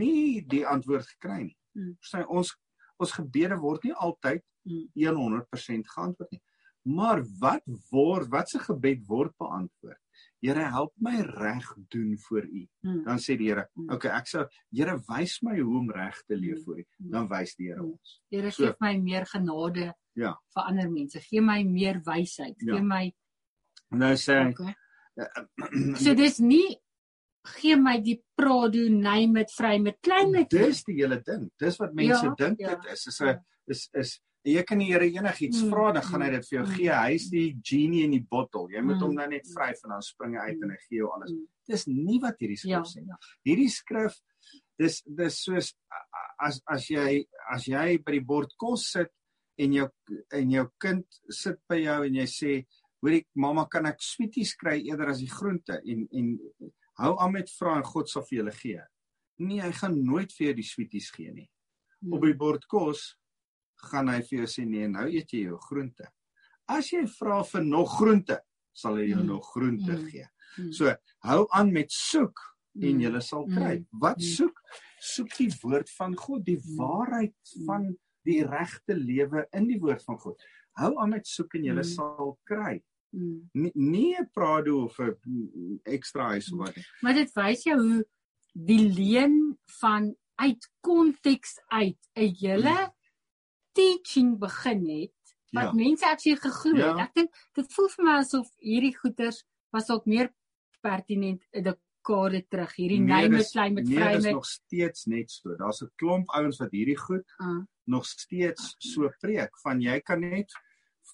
nie 0.00 0.42
die 0.48 0.66
antwoord 0.66 1.08
gekry 1.14 1.44
nie. 1.46 1.58
Hmm. 1.76 1.96
Sy 2.04 2.24
ons 2.26 2.54
ons 3.00 3.16
gebede 3.16 3.56
word 3.56 3.86
nie 3.86 3.94
altyd 3.96 4.44
100% 4.68 5.88
geantwoord 5.88 6.34
nie. 6.34 6.42
Maar 6.88 7.24
wat 7.40 7.64
word 7.90 8.30
wat 8.32 8.48
se 8.48 8.58
gebed 8.58 9.04
word 9.06 9.34
beantwoord? 9.38 10.00
Here 10.40 10.64
help 10.72 10.94
my 10.96 11.20
reg 11.20 11.66
doen 11.92 12.14
vir 12.16 12.46
U. 12.48 12.62
Hmm. 12.80 13.00
Dan 13.04 13.20
sê 13.20 13.36
die 13.36 13.50
Here, 13.50 13.66
hmm. 13.76 13.90
okay, 13.92 14.12
ek 14.16 14.28
sê 14.30 14.46
Here 14.72 14.96
wys 15.08 15.38
my 15.44 15.58
hoe 15.58 15.78
om 15.82 15.90
reg 15.92 16.16
te 16.26 16.38
leef 16.38 16.62
hmm. 16.62 16.66
vir 16.66 16.80
U. 16.80 17.10
Dan 17.12 17.28
wys 17.32 17.56
die 17.58 17.68
Here 17.68 17.84
ons. 17.84 18.20
Here 18.32 18.52
so, 18.56 18.64
gee 18.64 18.76
my 18.80 18.94
meer 19.00 19.28
genade 19.28 19.90
ja. 20.16 20.34
vir 20.54 20.70
ander 20.72 20.88
mense. 20.92 21.20
Gee 21.28 21.44
my 21.44 21.60
meer 21.68 22.00
wysheid. 22.06 22.56
Ja. 22.64 22.76
Gee 22.76 22.86
my 22.86 23.08
Nou 23.90 24.14
sê 24.14 24.38
okay. 24.46 24.74
So 26.02 26.14
dis 26.14 26.38
nie 26.40 26.78
gee 27.56 27.76
my 27.80 27.96
die 28.04 28.18
prado 28.36 28.86
name 28.92 29.40
met 29.40 29.52
vry 29.52 29.76
met 29.82 29.98
klein 30.04 30.30
met 30.32 30.50
Dis 30.52 30.84
die 30.86 31.00
hele 31.00 31.20
ding. 31.26 31.48
Dis 31.60 31.78
wat 31.80 31.94
mense 31.96 32.24
ja, 32.28 32.34
dink 32.38 32.60
ja, 32.62 32.74
dit 32.76 32.92
is. 32.94 33.06
Is 33.10 33.20
'n 33.20 33.26
ja. 33.26 33.38
is 33.66 33.88
is 33.92 34.20
jy 34.46 34.62
kan 34.64 34.80
die 34.80 34.88
Here 34.88 35.04
enigiets 35.04 35.60
mm. 35.60 35.70
vra 35.72 35.90
dan 35.96 36.06
gaan 36.06 36.24
hy 36.24 36.30
dit 36.36 36.48
vir 36.48 36.56
jou 36.56 36.64
mm. 36.64 36.74
gee. 36.78 36.90
Hy 36.96 37.16
is 37.18 37.28
die 37.32 37.46
genie 37.70 38.02
in 38.06 38.16
die 38.16 38.24
bottel. 38.24 38.68
Jy 38.72 38.82
moet 38.84 38.96
mm. 38.96 39.04
hom 39.04 39.14
nou 39.18 39.28
net 39.28 39.48
vryf 39.52 39.84
en 39.84 39.94
dan 39.96 40.04
spring 40.06 40.36
hy 40.38 40.48
uit 40.48 40.64
en 40.64 40.74
hy 40.74 40.80
gee 40.86 41.00
jou 41.02 41.12
alles. 41.14 41.36
Dis 41.70 41.86
nie 41.90 42.18
wat 42.22 42.40
hierdie 42.40 42.58
skrif 42.60 42.72
ja, 42.72 42.82
sê 42.88 43.04
nie. 43.04 43.12
Ja. 43.12 43.20
Hierdie 43.48 43.70
skrif 43.74 44.18
dis 44.80 45.00
dis 45.04 45.40
soos 45.44 45.74
as 46.40 46.60
as 46.72 46.88
jy 46.88 47.22
as 47.52 47.66
jy 47.68 47.98
by 48.04 48.16
die 48.16 48.24
bord 48.24 48.54
kos 48.60 48.86
sit 48.96 49.12
en 49.60 49.76
jou 49.76 49.88
en 50.36 50.54
jou 50.56 50.66
kind 50.80 51.20
sit 51.36 51.60
by 51.68 51.82
jou 51.82 51.98
en 52.08 52.16
jy 52.22 52.28
sê 52.32 52.54
hoorie 53.04 53.26
mamma 53.36 53.66
kan 53.68 53.88
ek 53.90 54.00
sweeties 54.04 54.54
kry 54.60 54.78
eerder 54.80 55.12
as 55.12 55.20
die 55.20 55.30
groente 55.32 55.76
en 55.84 56.06
en 56.16 56.32
hou 57.00 57.14
aan 57.20 57.36
met 57.36 57.52
vra 57.58 57.76
en 57.78 57.86
God 57.86 58.08
sal 58.08 58.24
vir 58.28 58.40
julle 58.40 58.56
gee. 58.56 58.82
Nee, 59.40 59.60
hy 59.64 59.72
gaan 59.72 59.96
nooit 60.04 60.32
vir 60.36 60.50
jou 60.50 60.56
die 60.58 60.68
sweeties 60.68 61.08
gee 61.14 61.32
nie. 61.32 61.48
Op 62.12 62.24
die 62.24 62.36
bord 62.36 62.66
kos 62.68 63.14
gaan 63.90 64.08
hy 64.08 64.20
vir 64.26 64.42
jou 64.42 64.46
sê 64.46 64.66
nee, 64.68 64.88
nou 64.88 65.06
eet 65.08 65.32
jy 65.32 65.46
jou 65.48 65.58
groente. 65.68 66.06
As 66.70 66.92
jy 66.92 67.06
vra 67.18 67.40
vir 67.46 67.64
nog 67.66 67.96
groente, 67.98 68.38
sal 68.72 69.00
hy 69.00 69.08
jou 69.10 69.22
mm. 69.22 69.26
nog 69.26 69.48
groente 69.54 69.96
mm. 69.96 70.06
gee. 70.10 70.28
Mm. 70.58 70.70
So, 70.76 70.94
hou 71.26 71.40
aan 71.56 71.72
met 71.72 71.92
soek 71.94 72.40
en 72.80 73.02
jy 73.02 73.10
sal 73.24 73.46
kry. 73.50 73.74
Wat 74.02 74.22
soek? 74.22 74.60
Soek 75.00 75.32
die 75.38 75.50
woord 75.62 75.90
van 75.96 76.14
God, 76.18 76.44
die 76.46 76.60
waarheid 76.76 77.54
van 77.66 77.88
die 78.28 78.42
regte 78.44 78.94
lewe 78.94 79.46
in 79.56 79.66
die 79.70 79.80
woord 79.80 80.04
van 80.06 80.18
God. 80.20 80.46
Hou 80.78 80.92
aan 81.02 81.16
met 81.16 81.26
soek 81.26 81.56
en 81.58 81.66
jy 81.70 81.74
Mm. 81.74 81.88
sal 81.88 82.38
kry. 82.44 82.80
Mm. 83.12 83.50
Nie, 83.54 83.72
nie 83.74 84.14
'n 84.16 84.30
prado 84.32 84.84
of 84.84 84.98
'n 85.00 85.80
ekstra 85.84 86.30
huis 86.36 86.52
of 86.52 86.58
wat 86.58 86.76
nie. 86.76 86.84
Maar 87.02 87.14
dit 87.14 87.32
wys 87.34 87.62
jou 87.64 87.78
hoe 87.80 88.04
die 88.54 88.88
leen 88.88 89.58
van 89.80 90.14
uit 90.36 90.70
konteks 90.80 91.58
uit 91.68 91.98
'n 92.14 92.34
hele 92.40 92.92
teaching 93.72 94.38
begin 94.38 94.86
het 94.88 95.12
wat 95.52 95.62
Ja. 95.64 95.72
mense 95.72 96.06
actually 96.06 96.38
geglo 96.40 96.74
het. 96.76 96.96
Ja. 96.96 97.04
Ek 97.04 97.14
dink 97.14 97.30
dit 97.54 97.72
voel 97.72 97.88
vir 97.88 98.04
my 98.04 98.12
asof 98.20 98.48
hierdie 98.58 98.96
goeters 98.96 99.44
was 99.72 99.86
dalk 99.86 100.06
meer 100.06 100.30
pertinent 100.82 101.42
'n 101.52 101.62
dekade 101.62 102.46
terug. 102.48 102.72
Hierdie 102.76 103.00
Nee, 103.00 103.22
name 103.28 103.36
dis- 103.36 103.50
klein 103.50 103.74
met 103.74 103.84
nee, 103.88 103.96
vry 103.98 104.22
met 104.22 104.32
nog 104.32 104.46
steeds 104.46 105.04
net 105.06 105.30
so. 105.30 105.56
Daar's 105.56 105.82
'n 105.82 105.90
klomp 105.96 106.28
ouens 106.30 106.58
wat 106.58 106.70
hierdie 106.70 106.96
goed 106.98 107.24
uh, 107.40 107.62
nog 107.86 108.06
steeds 108.06 108.76
so 108.78 109.08
preek 109.20 109.58
van 109.58 109.80
jy 109.80 110.00
kan 110.00 110.20
net 110.20 110.52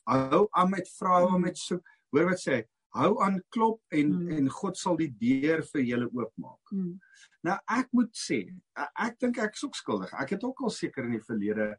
hou 0.04 0.46
aan 0.50 0.70
met 0.70 0.88
vra, 0.98 1.08
hou 1.20 1.28
aan 1.30 1.34
Mm. 1.40 1.44
met 1.44 1.58
soek. 1.58 1.82
Hoor 2.10 2.24
wat 2.28 2.38
sê 2.40 2.52
hy? 2.52 2.64
Hou 2.94 3.22
aan 3.22 3.42
klop 3.50 3.80
en 3.90 4.12
Mm. 4.12 4.30
en 4.30 4.48
God 4.48 4.76
sal 4.76 4.96
die 4.96 5.14
deur 5.18 5.62
vir 5.62 5.82
julle 5.82 6.08
oopmaak. 6.12 6.70
mm, 6.72 6.98
Nou 7.42 7.58
ek 7.68 7.88
moet 7.92 8.10
sê, 8.14 8.48
e- 8.76 8.88
ek 9.06 9.18
dink 9.18 9.38
ek 9.38 9.54
is 9.54 9.64
ook 9.64 9.74
skuldig. 9.74 10.12
Ek 10.12 10.30
het 10.30 10.44
ook 10.44 10.60
al 10.60 10.70
seker 10.70 11.04
in 11.04 11.10
die 11.12 11.20
verlede 11.20 11.76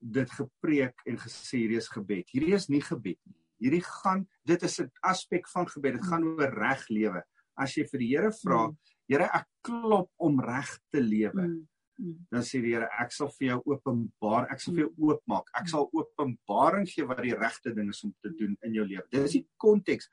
dit 0.00 0.30
gepreek 0.30 0.94
en 1.06 1.16
gesê 1.16 1.58
hierdie 1.64 1.76
is 1.78 1.88
gebed. 1.88 2.26
Hierdie 2.32 2.54
is 2.54 2.68
nie 2.68 2.80
gebed 2.82 3.18
nie. 3.26 3.34
Hierdie 3.60 3.82
gaan 3.82 4.26
dit 4.46 4.62
is 4.62 4.78
'n 4.80 4.90
aspek 5.02 5.48
van 5.48 5.66
gebed. 5.66 5.94
Dit 5.94 6.04
gaan 6.06 6.24
oor 6.24 6.52
reg 6.54 6.88
lewe. 6.88 7.22
As 7.56 7.74
jy 7.76 7.84
vir 7.90 7.98
die 7.98 8.08
Here 8.16 8.30
vra, 8.30 8.68
Mm. 8.68 8.76
Here 9.08 9.24
ek 9.34 9.46
klop 9.64 10.10
om 10.20 10.38
reg 10.40 10.78
te 10.92 11.00
lewe. 11.00 11.42
mm, 11.48 11.66
mm, 11.98 12.26
Dan 12.30 12.42
sê 12.42 12.60
die 12.62 12.74
Here 12.74 12.88
ek 13.00 13.10
sal 13.12 13.28
vir 13.38 13.48
jou 13.48 13.62
openbaar, 13.66 14.46
ek 14.52 14.60
sal 14.60 14.74
vir 14.74 14.84
jou 14.84 14.94
oopmaak. 14.98 15.44
Ek 15.54 15.64
Mm. 15.64 15.68
sal 15.68 15.90
openbaring 15.92 16.86
gee 16.86 17.04
wat 17.04 17.22
die 17.22 17.34
regte 17.34 17.74
ding 17.74 17.88
is 17.88 18.04
om 18.04 18.14
te 18.22 18.30
doen 18.30 18.56
in 18.62 18.74
jou 18.74 18.84
lewe. 18.86 19.02
Dis 19.10 19.32
die 19.32 19.46
konteks 19.58 20.08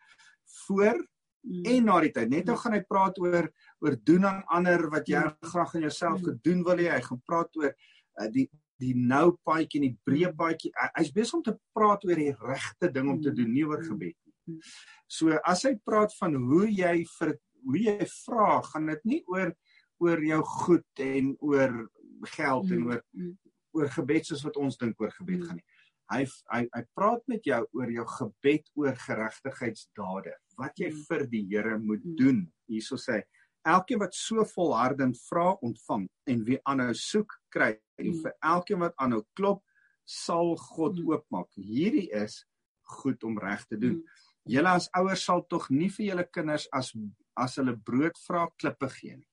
voor 0.68 0.96
mm, 1.44 1.64
en 1.66 1.86
na 1.86 2.00
die 2.02 2.12
tyd. 2.12 2.30
Net 2.30 2.46
nou 2.46 2.56
gaan 2.58 2.74
hy 2.74 2.82
praat 2.82 3.20
oor 3.20 3.52
oor 3.82 3.96
doen 4.04 4.26
aan 4.26 4.44
ander 4.48 4.90
wat 4.90 5.06
jy 5.08 5.20
Mm. 5.22 5.36
graag 5.44 5.76
aan 5.76 5.82
jouself 5.82 6.20
Mm. 6.22 6.26
gedoen 6.26 6.64
wil 6.64 6.78
hê. 6.78 6.90
Hy 6.92 7.02
gaan 7.02 7.22
praat 7.28 7.56
oor 7.58 7.76
uh, 8.22 8.28
die 8.32 8.50
die 8.80 8.94
nou 8.96 9.38
paadjie 9.48 9.80
en 9.82 9.88
die 9.90 9.98
breë 10.08 10.34
paadjie. 10.36 10.72
Hy- 10.76 10.92
Hy's 10.98 11.12
besig 11.12 11.34
om 11.34 11.44
te 11.44 11.58
praat 11.76 12.04
oor 12.06 12.16
die 12.16 12.34
regte 12.42 12.92
ding 12.92 13.10
om 13.10 13.22
te 13.22 13.30
Mm. 13.32 13.36
doen, 13.36 13.54
nie 13.54 13.64
oor 13.64 13.80
Mm. 13.82 13.90
gebed 13.90 14.16
nie. 14.26 14.34
Mm. 14.50 14.60
So 15.08 15.40
as 15.46 15.64
hy 15.64 15.76
praat 15.76 16.12
van 16.20 16.34
hoe 16.36 16.68
jy 16.68 17.06
vir 17.20 17.38
hoe 17.66 17.78
jy 17.80 18.06
vra, 18.26 18.62
gaan 18.62 18.86
dit 18.88 19.06
nie 19.06 19.24
oor 19.28 19.56
oor 20.00 20.20
jou 20.22 20.42
goed 20.44 20.86
en 21.00 21.36
oor 21.40 21.90
geld 22.26 22.72
en 22.72 22.80
mm, 22.80 22.88
oor 22.88 23.02
mm, 23.16 23.38
oor 23.74 23.88
gebed 23.90 24.26
soos 24.26 24.44
wat 24.44 24.58
ons 24.58 24.78
dink 24.78 25.00
oor 25.02 25.10
gebed 25.12 25.40
Mm. 25.40 25.48
gaan 25.48 25.56
nie. 25.56 25.66
Hy 26.12 26.26
hy 26.54 26.68
hy 26.76 26.84
praat 26.96 27.22
met 27.28 27.42
jou 27.44 27.66
oor 27.74 27.90
jou 27.90 28.06
gebed 28.06 28.70
oor 28.76 28.94
geregtigheidsdade. 28.96 30.34
Wat 30.58 30.74
jy 30.78 30.92
Mm. 30.92 31.04
vir 31.08 31.26
die 31.28 31.46
Here 31.50 31.80
moet 31.80 32.04
Mm. 32.06 32.16
doen. 32.16 32.52
Hierso 32.70 32.96
sê 32.98 33.14
hy, 33.16 33.24
elkeen 33.66 34.00
wat 34.00 34.14
so 34.16 34.44
volhardend 34.46 35.18
vra, 35.30 35.54
ontvang 35.62 36.08
en 36.28 36.44
wie 36.46 36.60
aanhou 36.64 36.94
soek, 36.94 37.34
kry. 37.50 37.76
En 37.98 38.06
Mm. 38.12 38.22
vir 38.22 38.34
elkeen 38.44 38.80
wat 38.80 38.94
aanhou 38.98 39.24
klop, 39.34 39.64
sal 40.06 40.56
God 40.58 41.00
Mm. 41.00 41.10
oopmaak. 41.10 41.50
Hierdie 41.56 42.10
is 42.14 42.46
goed 42.84 43.24
om 43.24 43.40
reg 43.40 43.66
te 43.68 43.78
doen. 43.78 43.96
mm, 43.96 44.04
Julle 44.48 44.70
as 44.70 44.90
ouers 44.94 45.24
sal 45.26 45.42
tog 45.50 45.70
nie 45.72 45.90
vir 45.90 46.06
julle 46.06 46.24
kinders 46.32 46.68
as 46.72 46.94
as 47.38 47.56
hulle 47.58 47.76
brood 47.76 48.14
vra 48.30 48.48
klippe 48.62 48.88
gee 48.90 49.16
nie. 49.18 49.28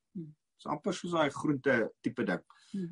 Dis 0.56 0.66
amper 0.66 0.92
soos 0.94 1.12
daai 1.12 1.30
groente 1.30 1.90
tipe 2.02 2.24
ding. 2.24 2.40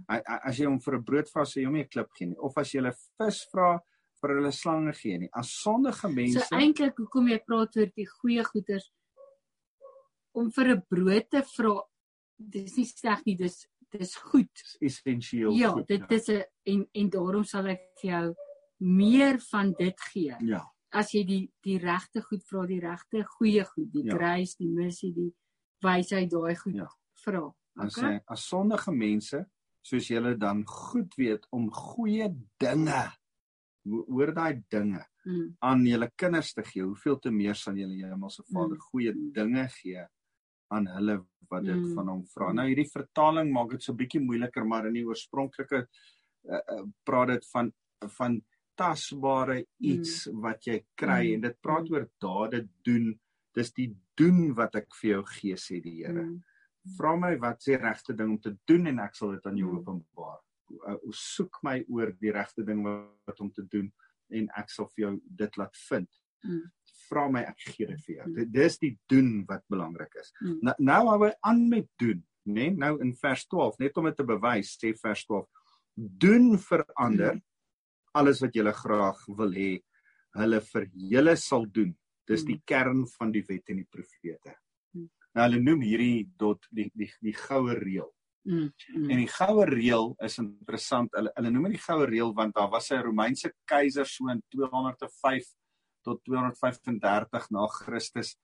As 0.08 0.58
jy 0.58 0.66
hom 0.66 0.78
vir 0.78 0.94
'n 0.96 1.02
brood 1.04 1.26
vra, 1.32 1.42
sê 1.44 1.60
jy 1.62 1.64
hom 1.64 1.74
nie 1.74 1.82
'n 1.84 1.88
klip 1.88 2.08
gee 2.18 2.26
nie. 2.26 2.36
Of 2.36 2.58
as 2.58 2.72
jy 2.72 2.80
hulle 2.80 2.94
vis 3.18 3.46
vra, 3.52 3.80
vir 4.20 4.28
hulle 4.36 4.52
slange 4.52 4.92
gee 4.92 5.18
nie. 5.18 5.30
As 5.34 5.48
sondige 5.50 6.12
mense 6.14 6.46
So 6.46 6.56
eintlik 6.56 6.94
hoekom 6.96 7.28
jy 7.28 7.38
praat 7.38 7.76
oor 7.76 7.86
die 7.96 8.06
goeie 8.06 8.44
goeders 8.44 8.90
om 10.32 10.50
vir 10.50 10.68
'n 10.76 10.82
brood 10.88 11.30
te 11.30 11.42
vra, 11.42 11.82
dis 12.38 12.76
nie 12.76 12.84
sleg 12.86 13.24
nie, 13.26 13.36
dis 13.36 13.66
dis 13.90 14.14
goed. 14.16 14.50
is 14.80 15.00
essensieel 15.02 15.50
Ja, 15.58 15.72
goed. 15.72 15.88
dit 15.88 16.10
is 16.12 16.28
'n 16.28 16.44
en 16.66 16.86
en 16.94 17.10
daarom 17.10 17.44
sal 17.44 17.66
ek 17.66 17.80
vir 18.00 18.10
jou 18.10 18.34
meer 18.78 19.38
van 19.50 19.72
dit 19.78 20.00
gee. 20.12 20.36
ja. 20.40 20.64
As 20.92 21.12
jy 21.12 21.24
die 21.24 21.52
die 21.62 21.78
regte 21.78 22.20
goed 22.22 22.42
vra, 22.44 22.66
die 22.66 22.80
regte 22.80 23.24
goeie 23.24 23.64
goed, 23.64 23.92
die 23.92 24.04
Ja. 24.04 24.16
grace, 24.16 24.56
die 24.58 24.68
missie, 24.68 25.12
die 25.14 25.32
wysheid 25.82 26.30
daai 26.30 26.54
goed 26.56 26.74
Ja. 26.74 26.88
vra. 27.24 27.52
Okay? 27.76 27.88
sê 28.18 28.20
as 28.26 28.46
sondige 28.48 28.92
mense 28.92 29.46
soos 29.82 30.08
julle 30.08 30.36
dan 30.36 30.64
goed 30.66 31.14
weet 31.16 31.46
om 31.52 31.70
goeie 31.70 32.28
dinge 32.58 33.12
ho- 33.86 34.04
hoor 34.08 34.32
daai 34.34 34.62
dinge 34.68 35.06
Mm, 35.26 35.54
aan 35.62 35.84
julle 35.86 36.10
kinders 36.16 36.52
te 36.54 36.62
gee, 36.62 36.82
hoeveel 36.82 37.18
te 37.18 37.30
meer 37.30 37.54
sal 37.54 37.74
julle 37.74 38.06
hemelse 38.08 38.42
Vader 38.50 38.76
Mm. 38.76 38.80
goeie 38.80 39.12
dinge 39.32 39.68
gee 39.68 40.06
aan 40.70 40.86
hulle 40.86 41.18
wat 41.50 41.64
dit 41.66 41.76
Mm. 41.76 41.94
van 41.94 42.08
hom 42.08 42.22
vra. 42.26 42.48
Mm. 42.50 42.56
Nou 42.56 42.66
hierdie 42.68 42.90
vertaling 42.92 43.52
maak 43.52 43.70
dit 43.70 43.82
so 43.82 43.92
bietjie 43.94 44.20
moeiliker, 44.22 44.64
maar 44.64 44.86
in 44.86 44.94
die 44.94 45.04
oorspronklike 45.06 45.86
uh, 46.48 46.60
uh, 46.72 46.84
praat 47.04 47.28
dit 47.28 47.46
van 47.52 47.72
van 48.16 48.40
tasbare 48.80 49.58
iets 49.84 50.28
wat 50.32 50.64
jy 50.64 50.78
kry 50.96 51.26
Mm. 51.28 51.34
en 51.34 51.40
dit 51.40 51.56
praat 51.60 51.88
Mm. 51.88 51.94
oor 51.94 52.06
dade 52.20 52.68
doen. 52.84 53.20
Dis 53.54 53.72
die 53.72 53.94
doen 54.16 54.54
wat 54.54 54.74
ek 54.76 54.86
vir 55.02 55.10
jou 55.10 55.24
gee 55.26 55.54
sê 55.56 55.82
die 55.82 56.04
Here. 56.04 56.22
mm, 56.22 56.42
Vra 56.96 57.16
my 57.16 57.36
wat 57.36 57.58
is 57.58 57.64
die 57.64 57.76
regte 57.76 58.14
ding 58.16 58.30
om 58.30 58.38
te 58.38 58.56
doen 58.66 58.86
en 58.86 58.98
ek 59.00 59.14
sal 59.14 59.32
dit 59.32 59.46
aan 59.46 59.56
jou 59.56 59.68
Mm. 59.72 59.78
openbaar. 59.78 60.38
Uh, 60.88 60.96
soek 61.12 61.58
my 61.62 61.84
oor 61.88 62.12
die 62.20 62.30
regte 62.32 62.64
ding 62.64 62.82
wat 62.84 63.40
om 63.40 63.50
te 63.50 63.62
doen 63.68 63.92
en 64.30 64.48
ek 64.56 64.70
sal 64.70 64.86
vir 64.94 65.04
jou 65.08 65.20
dit 65.36 65.56
laat 65.56 65.76
vind. 65.88 66.08
mm, 66.44 66.62
Vra 67.10 67.28
my 67.28 67.42
ek 67.50 67.58
gee 67.74 67.86
dit 67.86 68.02
vir 68.06 68.14
jou. 68.16 68.26
Mm. 68.28 68.34
Dit 68.38 68.52
dis 68.54 68.78
die 68.78 68.92
doen 69.10 69.30
wat 69.48 69.64
belangrik 69.68 70.14
is. 70.20 70.32
mm. 70.40 70.58
Nou 70.62 70.74
nou 70.78 71.00
hou 71.08 71.20
hy 71.26 71.32
aan 71.50 71.68
met 71.68 71.88
doen, 71.98 72.20
né? 72.46 72.52
Nee? 72.70 72.70
Nou 72.70 72.92
in 73.04 73.14
vers 73.18 73.46
12, 73.46 73.78
net 73.82 73.96
om 73.98 74.04
dit 74.10 74.16
te 74.16 74.26
bewys, 74.26 74.76
sê 74.78 74.94
vers 74.98 75.24
12, 75.26 75.46
doen 75.94 76.52
vir 76.58 76.84
ander 76.96 77.34
Mm. 77.34 77.42
alles 78.14 78.40
wat 78.42 78.54
jy 78.54 78.72
graag 78.72 79.18
wil 79.38 79.52
hê 79.54 79.80
hulle 80.38 80.60
vir 80.60 80.86
julle 80.94 81.36
sal 81.36 81.66
doen. 81.66 81.92
Dis 82.26 82.44
die 82.46 82.60
kern 82.66 83.04
van 83.18 83.32
die 83.32 83.42
wet 83.48 83.70
en 83.70 83.76
die 83.82 83.88
profete. 83.90 84.54
Mm. 84.94 85.08
Nou 85.34 85.44
hulle 85.44 85.60
noem 85.60 85.80
hierdie 85.82 86.28
dot 86.38 86.66
die 86.70 86.90
die 86.94 87.10
die 87.20 87.34
goue 87.34 87.74
reël. 87.74 88.10
Mm, 88.46 88.70
mm. 88.96 89.10
En 89.10 89.18
die 89.20 89.28
goue 89.28 89.66
reël 89.66 90.14
is 90.24 90.38
interessant. 90.38 91.10
Hulle 91.14 91.32
hulle 91.36 91.50
noem 91.50 91.68
dit 91.68 91.76
die 91.78 91.84
goue 91.84 92.06
reël 92.06 92.34
want 92.34 92.54
daar 92.54 92.70
was 92.70 92.90
'n 92.90 93.02
Romeinse 93.02 93.52
keiser 93.66 94.06
so 94.06 94.28
in 94.28 94.42
205 94.50 95.44
tot 96.06 96.22
235 96.24 97.50
na 97.50 97.66
Christus. 97.66 98.36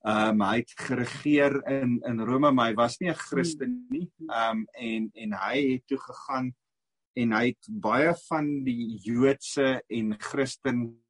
Ehm 0.00 0.40
um, 0.40 0.46
hy 0.48 0.62
het 0.62 0.72
geregeer 0.80 1.58
in 1.68 1.98
in 2.08 2.20
Rome, 2.24 2.52
maar 2.52 2.70
hy 2.70 2.74
was 2.74 2.98
nie 3.00 3.10
'n 3.10 3.20
Christen 3.28 3.86
nie. 3.90 4.08
Ehm 4.28 4.58
um, 4.58 4.66
en 4.72 5.10
en 5.14 5.32
hy 5.32 5.56
het 5.72 5.86
toe 5.86 5.98
gegaan 5.98 6.54
en 7.16 7.32
hy 7.32 7.46
het 7.52 7.68
baie 7.68 8.14
van 8.28 8.64
die 8.64 8.98
Joodse 9.04 9.82
en 9.88 10.14
Christen 10.18 11.02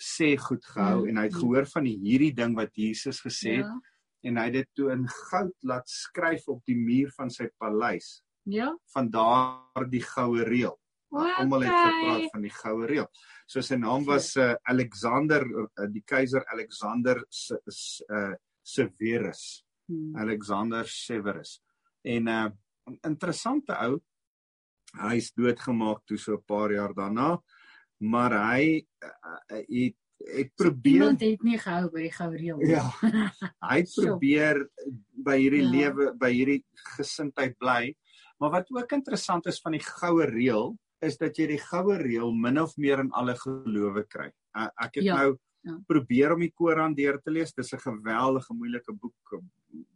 sê 0.00 0.34
goed 0.36 0.64
gehou 0.64 1.04
Mm, 1.04 1.08
en 1.08 1.16
hy 1.16 1.24
het 1.28 1.34
gehoor 1.38 1.66
van 1.66 1.84
die 1.84 1.98
hierdie 2.02 2.34
ding 2.34 2.54
wat 2.56 2.74
Jesus 2.74 3.20
gesê 3.20 3.60
het 3.60 3.68
ja, 3.68 3.80
en 4.28 4.38
hy 4.40 4.44
het 4.48 4.56
dit 4.58 4.70
toe 4.74 4.90
in 4.92 5.06
goud 5.08 5.54
laat 5.62 5.88
skryf 5.88 6.48
op 6.48 6.62
die 6.66 6.76
muur 6.76 7.12
van 7.16 7.30
sy 7.30 7.48
paleis 7.58 8.22
ja. 8.44 8.72
van 8.94 9.10
daardie 9.10 10.02
goue 10.02 10.44
reël. 10.44 10.76
Almal 11.14 11.60
het 11.62 11.72
gepraat 11.72 12.30
van 12.32 12.42
die 12.42 12.50
goue 12.50 12.86
reël. 12.86 13.08
So 13.46 13.60
sy 13.60 13.76
naam 13.76 14.04
was 14.04 14.36
uh, 14.36 14.54
Alexander 14.62 15.44
uh, 15.46 15.86
die 15.92 16.02
keiser 16.06 16.44
Alexander 16.52 17.24
Se- 17.28 17.60
Se- 17.68 18.04
uh, 18.10 18.34
Severus. 18.62 19.64
Mm, 19.92 20.16
Alexander 20.16 20.86
Severus. 20.88 21.60
En 22.02 22.24
'n 22.24 22.28
uh, 22.28 22.50
interessante 23.04 23.72
ou 23.76 24.00
hy's 25.10 25.32
doodgemaak 25.34 26.04
toe 26.06 26.16
so 26.18 26.34
'n 26.36 26.42
paar 26.46 26.72
jaar 26.72 26.94
daarna, 26.94 27.42
maar 28.00 28.32
hy 28.54 28.86
uh, 29.02 29.38
het 29.68 29.96
het 30.24 30.54
probeer 30.56 30.92
Iemand 30.94 31.20
het 31.20 31.42
nie 31.42 31.58
gehou 31.58 31.90
by 31.90 32.00
die 32.00 32.12
goue 32.12 32.36
reël. 32.36 32.56
nie. 32.56 32.70
Ja. 32.70 32.84
hy 33.70 33.76
het 33.82 33.92
probeer 33.94 34.68
by 35.24 35.36
hierdie 35.38 35.62
Ja. 35.62 35.70
lewe 35.70 36.14
by 36.16 36.30
hierdie 36.32 36.64
gesindheid 36.96 37.58
bly. 37.58 37.94
Maar 38.38 38.50
wat 38.50 38.70
ook 38.70 38.92
interessant 38.92 39.46
is 39.46 39.60
van 39.60 39.72
die 39.72 39.82
goue 39.84 40.24
reël 40.24 40.78
is 41.04 41.16
dat 41.20 41.36
jy 41.38 41.46
die 41.54 41.60
goue 41.60 41.96
reël 42.00 42.32
min 42.34 42.58
of 42.62 42.76
meer 42.80 43.00
in 43.04 43.10
alle 43.12 43.34
gelowe 43.36 44.04
kry. 44.08 44.30
Uh, 44.56 44.68
ek 44.84 44.94
het 45.00 45.04
Ja, 45.04 45.16
nou 45.16 45.36
ja. 45.64 45.78
probeer 45.88 46.32
om 46.34 46.40
die 46.40 46.52
Koran 46.52 46.94
deur 46.94 47.18
te 47.22 47.30
lees. 47.30 47.52
Dis 47.54 47.72
'n 47.74 47.78
geweldige 47.78 48.54
moeilike 48.54 48.92
boek, 48.92 49.40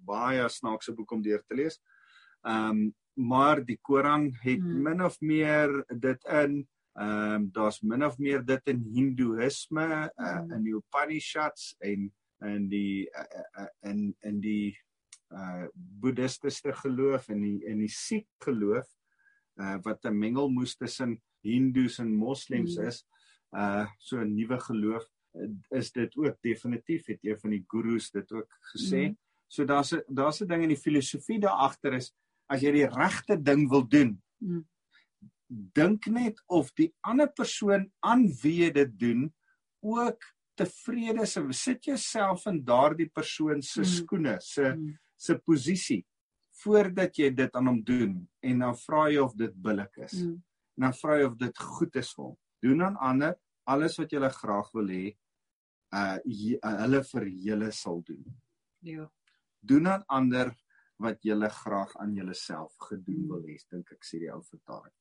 baie 0.06 0.48
snaakse 0.48 0.94
boek 0.94 1.12
om 1.12 1.22
deur 1.22 1.42
te 1.48 1.54
lees. 1.54 1.80
Ehm 2.44 2.70
um, 2.70 2.94
maar 3.18 3.64
die 3.64 3.78
Koran 3.82 4.30
het 4.44 4.60
Hmm. 4.62 4.82
min 4.82 5.02
of 5.02 5.16
meer 5.20 5.84
dit 5.98 6.24
in 6.24 6.68
ehm 6.94 7.34
um, 7.34 7.50
daar's 7.52 7.80
min 7.82 8.04
of 8.04 8.18
meer 8.18 8.44
dit 8.44 8.60
in 8.68 8.80
Hindoeïsme, 8.94 10.10
uh, 10.18 10.38
Hmm. 10.38 10.52
in 10.52 10.62
die 10.64 10.74
Upanishads 10.74 11.74
en 11.80 12.12
in 12.42 12.68
die 12.68 13.08
uh, 13.10 13.42
uh, 13.62 13.66
in 13.90 14.14
in 14.22 14.40
die 14.40 14.78
uh 15.32 15.66
boeddhistiese 15.74 16.72
geloof 16.72 17.28
en 17.28 17.40
die 17.42 17.64
in 17.66 17.78
die 17.78 17.88
Sikh 17.88 18.26
geloof 18.44 18.86
uh 19.58 19.78
wat 19.82 20.04
'n 20.04 20.18
mengelmoes 20.18 20.76
tussen 20.76 21.20
Hindus 21.42 21.98
en 21.98 22.14
Moslems 22.14 22.76
mm. 22.76 22.86
is, 22.86 23.04
uh 23.56 23.86
so 23.98 24.20
'n 24.20 24.34
nuwe 24.34 24.58
geloof 24.60 25.06
is 25.70 25.92
dit 25.92 26.16
ook 26.16 26.36
definitief 26.40 27.06
het 27.06 27.18
een 27.22 27.38
van 27.38 27.50
die 27.50 27.64
gurus 27.66 28.10
dit 28.10 28.32
ook 28.32 28.48
gesê. 28.74 29.08
Mm. 29.08 29.18
So 29.46 29.64
daar's 29.64 29.92
'n 29.92 30.02
daar's 30.08 30.40
'n 30.40 30.46
ding 30.46 30.62
in 30.62 30.74
die 30.74 30.84
filosofie 30.86 31.40
daar 31.40 31.58
agter 31.68 31.94
is 31.94 32.12
as 32.46 32.60
jy 32.60 32.72
die 32.72 32.88
regte 32.88 33.42
ding 33.42 33.68
wil 33.68 33.88
doen. 33.88 34.22
Mm. 34.38 34.66
Dink 35.72 36.06
net 36.06 36.42
of 36.46 36.72
die 36.72 36.94
ander 37.00 37.32
persoon 37.32 37.90
aan 38.00 38.28
wie 38.42 38.64
jy 38.64 38.70
dit 38.70 38.98
doen 38.98 39.34
ook 39.80 40.20
tevrede 40.54 41.22
is. 41.22 41.38
Sit 41.50 41.84
jouself 41.84 42.46
in 42.46 42.64
daardie 42.64 43.08
persoon 43.08 43.62
se 43.62 43.80
mm. 43.80 43.84
skoene, 43.84 44.36
se 44.40 44.74
mm. 44.74 44.98
se 45.16 45.38
posisie 45.38 46.06
voordat 46.62 47.18
jy 47.18 47.30
dit 47.34 47.56
aan 47.56 47.70
hom 47.70 47.80
doen 47.84 48.14
en 48.40 48.64
dan 48.64 48.76
vra 48.76 49.06
jy 49.10 49.22
of 49.22 49.34
dit 49.38 49.54
billik 49.54 49.96
is. 50.06 50.16
Mm. 50.24 50.36
En 50.78 50.88
dan 50.88 50.96
vra 51.00 51.18
jy 51.18 51.28
of 51.28 51.36
dit 51.38 51.58
goed 51.58 51.96
is 51.96 52.12
vir 52.16 52.24
hom. 52.24 52.36
Doen 52.62 52.84
aan 52.86 53.00
ander 53.10 53.36
alles 53.68 53.98
wat 54.00 54.12
jy 54.12 54.30
graag 54.32 54.70
wil 54.74 54.92
hê 54.92 55.04
uh, 55.94 56.18
uh 56.18 56.76
hulle 56.82 57.02
vir 57.10 57.28
julle 57.48 57.70
sal 57.72 58.02
doen. 58.06 58.24
Ja. 58.86 59.06
Doen 59.60 59.88
aan 59.88 60.04
ander 60.06 60.54
wat 60.98 61.22
julle 61.22 61.48
graag 61.48 61.94
aan 62.02 62.14
julleself 62.14 62.74
gedoen 62.88 63.26
wil 63.30 63.44
hê, 63.46 63.58
dink 63.70 63.92
ek 63.94 64.06
sê 64.06 64.22
die 64.22 64.32
ou 64.34 64.40
vertaling. 64.42 64.94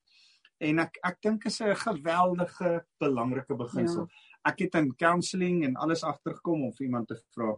En 0.62 0.82
ek 0.82 1.00
ek 1.06 1.22
dink 1.22 1.46
is 1.46 1.62
'n 1.62 1.76
geweldige 1.76 2.86
belangrike 3.00 3.56
beginsel. 3.56 4.06
Ja. 4.06 4.52
Ek 4.52 4.60
het 4.60 4.76
in 4.76 4.96
counselling 4.96 5.66
en 5.66 5.76
alles 5.76 6.04
agtergekom 6.04 6.64
om 6.66 6.74
vir 6.74 6.86
iemand 6.86 7.08
te 7.08 7.18
vra. 7.34 7.56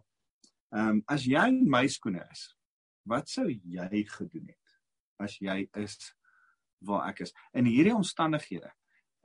Ehm 0.71 0.89
um, 0.89 1.03
as 1.07 1.25
jy 1.25 1.47
in 1.47 1.69
my 1.69 1.87
skoene 1.87 2.25
is, 2.31 2.55
wat 3.09 3.29
sou 3.29 3.47
jy 3.49 4.03
gedoen 4.17 4.49
het 4.51 4.75
as 5.19 5.35
jy 5.43 5.65
is 5.75 5.97
waar 6.87 7.09
ek 7.09 7.25
is 7.25 7.33
in 7.53 7.67
hierdie 7.67 7.95
omstandighede? 7.95 8.69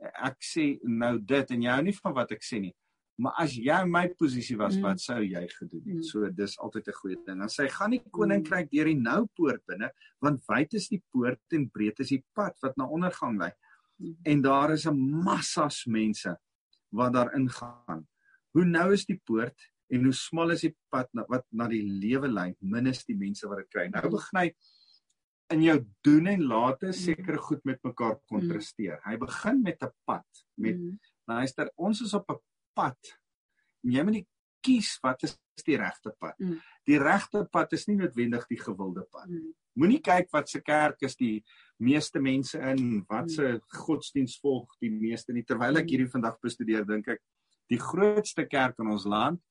Ek 0.01 0.41
sê 0.43 0.75
nou 0.83 1.17
dit 1.19 1.53
en 1.55 1.61
jy 1.63 1.71
hou 1.71 1.85
nie 1.85 1.95
van 2.01 2.15
wat 2.17 2.33
ek 2.35 2.43
sê 2.43 2.59
nie. 2.59 2.73
Maar 3.15 3.37
as 3.45 3.53
jy 3.55 3.75
in 3.85 3.91
my 3.93 4.09
posisie 4.19 4.57
was, 4.59 4.75
mm. 4.75 4.83
wat 4.83 4.99
sou 4.99 5.21
jy 5.23 5.43
gedoen 5.53 5.85
het? 5.85 6.01
Mm. 6.01 6.07
So 6.09 6.27
dis 6.35 6.57
altyd 6.59 6.89
'n 6.91 6.97
goeie 6.99 7.19
ding. 7.23 7.39
Dan 7.39 7.51
sê 7.51 7.63
hy 7.63 7.71
gaan 7.71 7.95
die 7.95 8.01
koninkryk 8.17 8.67
deur 8.71 8.89
die 8.91 8.99
nou 8.99 9.21
poort 9.37 9.63
binne, 9.67 9.91
want 10.19 10.43
wyd 10.51 10.75
is 10.75 10.89
die 10.91 11.01
poort 11.13 11.55
en 11.55 11.69
breed 11.69 11.99
is 12.03 12.11
die 12.11 12.23
pad 12.35 12.59
wat 12.61 12.75
na 12.75 12.89
ondergang 12.91 13.39
lei. 13.39 13.53
Mm. 14.03 14.17
En 14.25 14.41
daar 14.41 14.73
is 14.73 14.85
'n 14.85 14.99
massas 15.23 15.85
mense 15.85 16.35
wat 16.91 17.13
daar 17.13 17.31
ingaan. 17.35 18.03
Hoe 18.51 18.65
nou 18.65 18.91
is 18.91 19.05
die 19.05 19.21
poort 19.23 19.55
en 19.93 20.07
hoe 20.07 20.15
smal 20.17 20.55
is 20.55 20.65
die 20.65 20.73
pad 20.93 21.09
na, 21.13 21.25
wat 21.29 21.45
na 21.51 21.67
die 21.69 21.83
lewe 21.85 22.29
lei, 22.31 22.49
min 22.61 22.89
is 22.89 23.03
die 23.05 23.17
mense 23.17 23.47
wat 23.49 23.63
dit 23.63 23.71
kry. 23.73 23.87
Nou 23.93 24.09
begin 24.15 24.41
hy 24.41 24.47
in 25.53 25.61
jou 25.61 25.75
doen 26.05 26.31
en 26.31 26.45
late 26.49 26.93
sekere 26.97 27.37
goed 27.37 27.61
met 27.69 27.83
mekaar 27.85 28.17
kontrasteer. 28.31 28.97
Hy 29.05 29.17
begin 29.21 29.61
met 29.61 29.83
'n 29.83 29.91
pad, 30.05 30.25
met 30.57 30.79
luister, 31.27 31.69
ons 31.77 32.01
is 32.01 32.13
op 32.13 32.29
'n 32.29 32.41
pad. 32.73 32.97
En 33.83 33.91
jy 33.91 34.03
moet 34.03 34.13
nie 34.13 34.27
kies 34.61 34.97
wat 35.03 35.23
is 35.23 35.37
die 35.65 35.77
regte 35.77 36.11
pad. 36.19 36.37
Mm. 36.39 36.59
Die 36.85 36.97
regte 36.97 37.45
pad 37.51 37.73
is 37.73 37.87
nie 37.87 37.95
noodwendig 37.95 38.47
die 38.47 38.59
gewilde 38.59 39.05
pad. 39.11 39.29
Mm. 39.29 39.53
Moenie 39.73 40.01
kyk 40.01 40.31
wat 40.31 40.49
se 40.49 40.61
kerk 40.61 41.01
is 41.01 41.15
die 41.15 41.43
meeste 41.77 42.19
mense 42.19 42.59
in, 42.59 43.05
wat 43.09 43.31
se 43.31 43.43
mm. 43.43 43.61
godsdiens 43.85 44.39
volg 44.39 44.67
die 44.81 44.91
meeste 44.91 45.33
nie. 45.33 45.43
Terwyl 45.43 45.77
ek 45.77 45.85
mm. 45.85 45.89
hierdie 45.89 46.11
vandag 46.11 46.39
bestudeer, 46.41 46.85
dink 46.85 47.07
ek 47.07 47.21
die 47.69 47.79
grootste 47.79 48.45
kerk 48.47 48.79
in 48.79 48.87
ons 48.87 49.05
land 49.05 49.41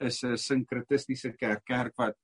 is 0.00 0.22
'n 0.24 0.36
sinkretistiese 0.36 1.32
kerk, 1.36 1.64
kerk 1.64 1.94
wat 1.96 2.16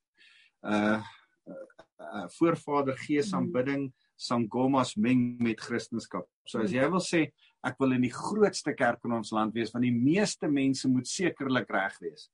uh, 0.65 1.03
uh, 1.51 2.27
voorvader 2.39 2.97
gees 2.97 3.33
mm. 3.33 3.39
aanbidding 3.39 3.83
mm 3.87 3.95
sangomas 4.17 4.97
meng 4.97 5.37
met 5.39 5.61
Christendom. 5.61 6.25
So 6.49 6.65
as 6.65 6.73
jy 6.73 6.89
wil 6.91 7.05
sê 7.05 7.27
ek 7.67 7.79
wil 7.83 7.97
in 7.97 8.05
die 8.07 8.13
grootste 8.15 8.73
kerk 8.77 9.05
in 9.05 9.17
ons 9.19 9.33
land 9.35 9.55
wees 9.57 9.73
want 9.75 9.85
die 9.85 9.95
meeste 9.95 10.49
mense 10.49 10.89
moet 10.89 11.09
sekerlik 11.11 11.71
reg 11.73 11.97
wees. 12.03 12.29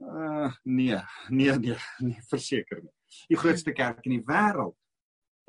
Uh 0.00 0.48
nee, 0.64 0.96
nee 1.28 1.56
nee, 1.60 1.76
nee 2.00 2.28
verseker 2.30 2.80
nie. 2.80 2.94
Die 3.28 3.40
grootste 3.40 3.74
kerk 3.76 4.06
in 4.08 4.16
die 4.16 4.24
wêreld. 4.24 4.76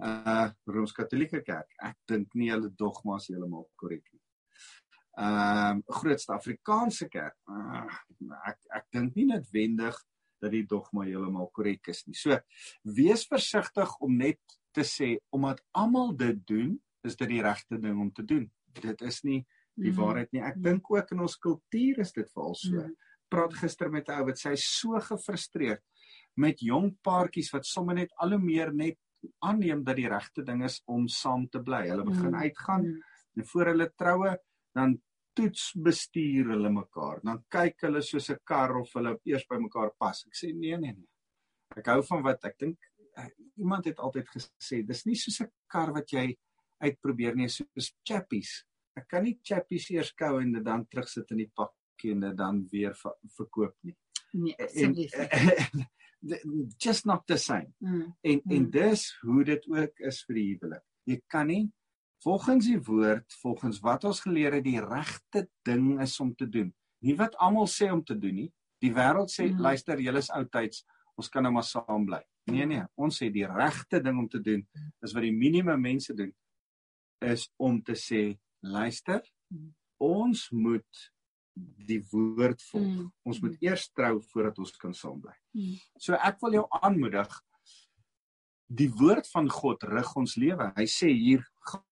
Uh 0.02 0.50
Rooms-Katolieke 0.67 1.44
kerk. 1.46 1.70
Ek 1.80 1.96
dink 2.10 2.36
nie 2.36 2.52
hulle 2.52 2.74
dogmas 2.76 3.30
heeltemal 3.32 3.70
korrek 3.80 4.04
nie. 4.12 4.20
Ehm 5.19 5.82
uh, 5.82 5.97
grootste 6.00 6.34
Afrikaanse 6.34 7.10
kerk. 7.12 7.36
Uh, 7.50 7.84
ek 8.47 8.60
ek 8.80 8.86
dink 8.95 9.15
nie 9.15 9.28
noodwendig 9.28 9.97
dat 10.41 10.54
die 10.54 10.63
dogma 10.65 11.04
heeltemal 11.06 11.50
korrek 11.54 11.91
is 11.91 12.06
nie. 12.08 12.15
So 12.17 12.38
wees 12.84 13.26
versigtig 13.30 13.91
om 14.00 14.15
net 14.17 14.39
te 14.71 14.86
sê 14.88 15.17
omdat 15.36 15.62
almal 15.78 16.15
dit 16.17 16.39
doen, 16.47 16.78
is 17.04 17.17
dit 17.19 17.30
die 17.30 17.41
regte 17.43 17.78
ding 17.82 18.00
om 18.00 18.12
te 18.12 18.24
doen. 18.26 18.47
Dit 18.71 19.02
is 19.06 19.21
nie 19.28 19.41
die 19.76 19.91
mm. 19.91 20.00
waarheid 20.00 20.32
nie. 20.32 20.41
Ek 20.41 20.58
mm. 20.58 20.65
dink 20.65 20.91
ook 20.93 21.13
in 21.13 21.24
ons 21.28 21.38
kultuur 21.41 22.02
is 22.06 22.15
dit 22.15 22.30
veral 22.32 22.56
so. 22.56 22.80
Mm. 22.80 22.95
Praat 23.32 23.56
gister 23.62 23.91
met 23.91 24.10
'n 24.10 24.19
ou 24.19 24.28
wat 24.32 24.39
sê 24.39 24.52
hy 24.52 24.60
so 24.60 25.00
gefrustreerd 25.00 25.84
met 26.39 26.60
jong 26.63 26.93
paartjies 27.04 27.52
wat 27.52 27.67
sommer 27.67 27.95
net 27.95 28.12
al 28.24 28.36
hoe 28.36 28.43
meer 28.43 28.71
net 28.74 28.97
aanneem 29.43 29.84
dat 29.84 30.00
die 30.00 30.10
regte 30.10 30.43
ding 30.43 30.63
is 30.63 30.82
om 30.88 31.08
saam 31.08 31.47
te 31.52 31.60
bly. 31.60 31.88
Hulle 31.89 32.08
begin 32.08 32.36
uitgaan 32.36 32.88
en 33.36 33.45
voor 33.45 33.71
hulle 33.71 33.91
troue 33.95 34.38
dan 34.75 34.97
toets 35.34 35.71
bestuur 35.75 36.51
hulle 36.53 36.71
mekaar. 36.73 37.21
Dan 37.23 37.43
kyk 37.51 37.88
hulle 37.88 38.01
soos 38.01 38.29
'n 38.29 38.39
kar 38.43 38.75
of 38.79 38.93
hulle 38.93 39.17
eers 39.25 39.45
by 39.49 39.57
mekaar 39.57 39.91
pas. 39.97 40.25
Ek 40.27 40.36
sê 40.36 40.53
nee 40.53 40.77
nee 40.77 40.93
nee. 40.93 41.10
Ek 41.77 41.88
hou 41.88 42.01
van 42.03 42.23
wat 42.23 42.45
ek 42.45 42.57
dink 42.60 42.77
uh, 43.17 43.29
iemand 43.57 43.86
het 43.86 43.99
altyd 43.99 44.27
gesê 44.27 44.81
dis 44.88 45.05
nie 45.05 45.15
soos 45.15 45.41
'n 45.41 45.51
kar 45.67 45.93
wat 45.93 46.12
jy 46.12 46.36
uitprobeer 46.81 47.36
nie 47.36 47.49
soos 47.49 47.93
chappies. 48.03 48.65
Ek 48.97 49.07
kan 49.07 49.23
nie 49.23 49.39
chappies 49.43 49.89
eers 49.91 50.12
kou 50.13 50.39
en 50.41 50.53
dit 50.53 50.63
dan 50.63 50.86
terugsit 50.86 51.31
in 51.31 51.38
die 51.45 51.51
pakkie 51.55 52.12
en 52.12 52.19
dit 52.19 52.38
dan 52.38 52.67
weer 52.71 52.93
ver 52.93 53.15
verkoop 53.38 53.75
nie. 53.84 53.95
Nee, 54.34 54.55
en, 54.57 54.95
just 56.86 57.05
not 57.05 57.25
the 57.27 57.38
same. 57.38 57.73
Mm, 57.79 58.13
en 58.21 58.41
mm. 58.43 58.51
en 58.55 58.69
dis 58.71 59.05
hoe 59.21 59.43
dit 59.43 59.67
ook 59.67 59.99
is 59.99 60.23
vir 60.27 60.36
die 60.36 60.47
huwelik. 60.53 60.84
Jy 61.10 61.21
kan 61.27 61.47
nie 61.47 61.63
volgens 62.23 62.67
die 62.69 62.79
woord, 62.86 63.34
volgens 63.41 63.79
wat 63.81 64.03
ons 64.10 64.21
geleer 64.21 64.57
het, 64.57 64.65
die 64.65 64.81
regte 64.81 65.47
ding 65.67 66.01
is 66.01 66.19
om 66.19 66.34
te 66.36 66.49
doen. 66.49 66.69
Nie 67.01 67.15
wat 67.17 67.38
almal 67.41 67.69
sê 67.69 67.89
om 67.91 68.03
te 68.05 68.17
doen 68.17 68.43
nie. 68.43 68.49
Die 68.81 68.93
wêreld 68.93 69.31
sê 69.34 69.47
mm. 69.49 69.62
luister, 69.62 70.01
julle 70.01 70.21
is 70.21 70.31
oudtyds, 70.34 70.86
ons 71.17 71.29
kan 71.29 71.45
nou 71.45 71.53
maar 71.53 71.65
saam 71.67 72.05
bly. 72.05 72.21
Nee 72.49 72.65
nee, 72.65 72.84
ons 72.97 73.17
sê 73.21 73.29
die 73.34 73.45
regte 73.45 74.01
ding 74.01 74.17
om 74.17 74.27
te 74.29 74.41
doen 74.41 74.63
is 75.05 75.13
wat 75.13 75.25
die 75.25 75.36
minimum 75.36 75.81
mense 75.81 76.13
doen 76.17 76.31
is 77.21 77.45
om 77.62 77.77
te 77.86 77.93
sê 77.97 78.23
luister, 78.65 79.21
ons 80.01 80.47
moet 80.49 81.05
die 81.86 81.99
woord 82.10 82.62
volg. 82.71 82.89
Mm. 82.89 83.12
Ons 83.27 83.41
moet 83.43 83.62
eers 83.62 83.86
trou 83.93 84.15
voordat 84.31 84.57
ons 84.63 84.73
kan 84.81 84.93
saam 84.97 85.19
bly. 85.21 85.36
Mm. 85.57 85.77
So 86.01 86.17
ek 86.17 86.41
wil 86.41 86.62
jou 86.62 86.65
aanmoedig 86.81 87.38
die 88.71 88.89
woord 88.97 89.27
van 89.34 89.49
God 89.51 89.84
rig 89.91 90.12
ons 90.17 90.38
lewe. 90.39 90.71
Hy 90.77 90.88
sê 90.89 91.12
hier 91.12 91.43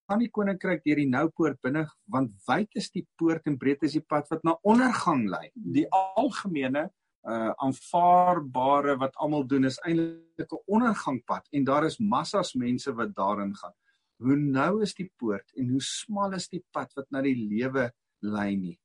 gaan 0.10 0.24
die 0.24 0.32
koninkryk 0.34 0.82
deur 0.86 0.98
die 0.98 1.10
nou 1.10 1.28
poort 1.30 1.60
binne 1.62 1.86
want 2.10 2.34
wyd 2.48 2.80
is 2.82 2.90
die 2.90 3.06
poort 3.20 3.46
en 3.50 3.60
breed 3.62 3.84
is 3.86 3.94
die 3.98 4.06
pad 4.06 4.30
wat 4.34 4.42
na 4.44 4.56
ondergang 4.66 5.28
lei. 5.30 5.50
Die 5.54 5.86
algemene 5.94 6.90
uh 7.30 7.52
aanvaarbare 7.66 8.96
wat 9.02 9.18
almal 9.20 9.44
doen 9.48 9.68
is 9.68 9.78
eintlik 9.86 10.52
'n 10.56 10.64
ondergangpad 10.66 11.48
en 11.52 11.64
daar 11.64 11.86
is 11.86 12.00
massas 12.00 12.54
mense 12.56 12.94
wat 12.96 13.16
daarin 13.16 13.54
gaan. 13.56 13.76
Hoe 14.24 14.36
nou 14.36 14.82
is 14.82 14.94
die 14.94 15.12
poort 15.18 15.52
en 15.56 15.70
hoe 15.70 15.82
smal 15.82 16.34
is 16.34 16.50
die 16.50 16.64
pad 16.72 16.94
wat 16.96 17.12
na 17.12 17.22
die 17.22 17.36
lewe 17.36 17.92
lei 18.22 18.56
nie. 18.56 18.80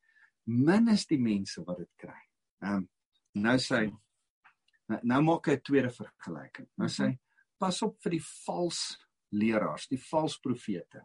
Min 0.47 0.89
is 0.89 1.07
die 1.07 1.19
mense 1.19 1.65
wat 1.65 1.79
dit 1.79 1.93
kry. 1.97 2.21
Ehm 2.63 2.77
um, 2.77 2.89
nou 3.35 3.57
sê 3.59 3.87
nou, 4.89 5.01
nou 5.03 5.23
maak 5.23 5.47
hy 5.47 5.57
'n 5.57 5.63
tweede 5.63 5.91
vergelyking. 5.91 6.69
Nou 6.77 6.89
sê 6.89 7.17
pas 7.59 7.83
op 7.83 7.97
vir 8.03 8.11
die 8.11 8.25
vals 8.47 8.99
leraars, 9.31 9.89
die 9.89 10.03
vals 10.11 10.39
profete. 10.39 11.05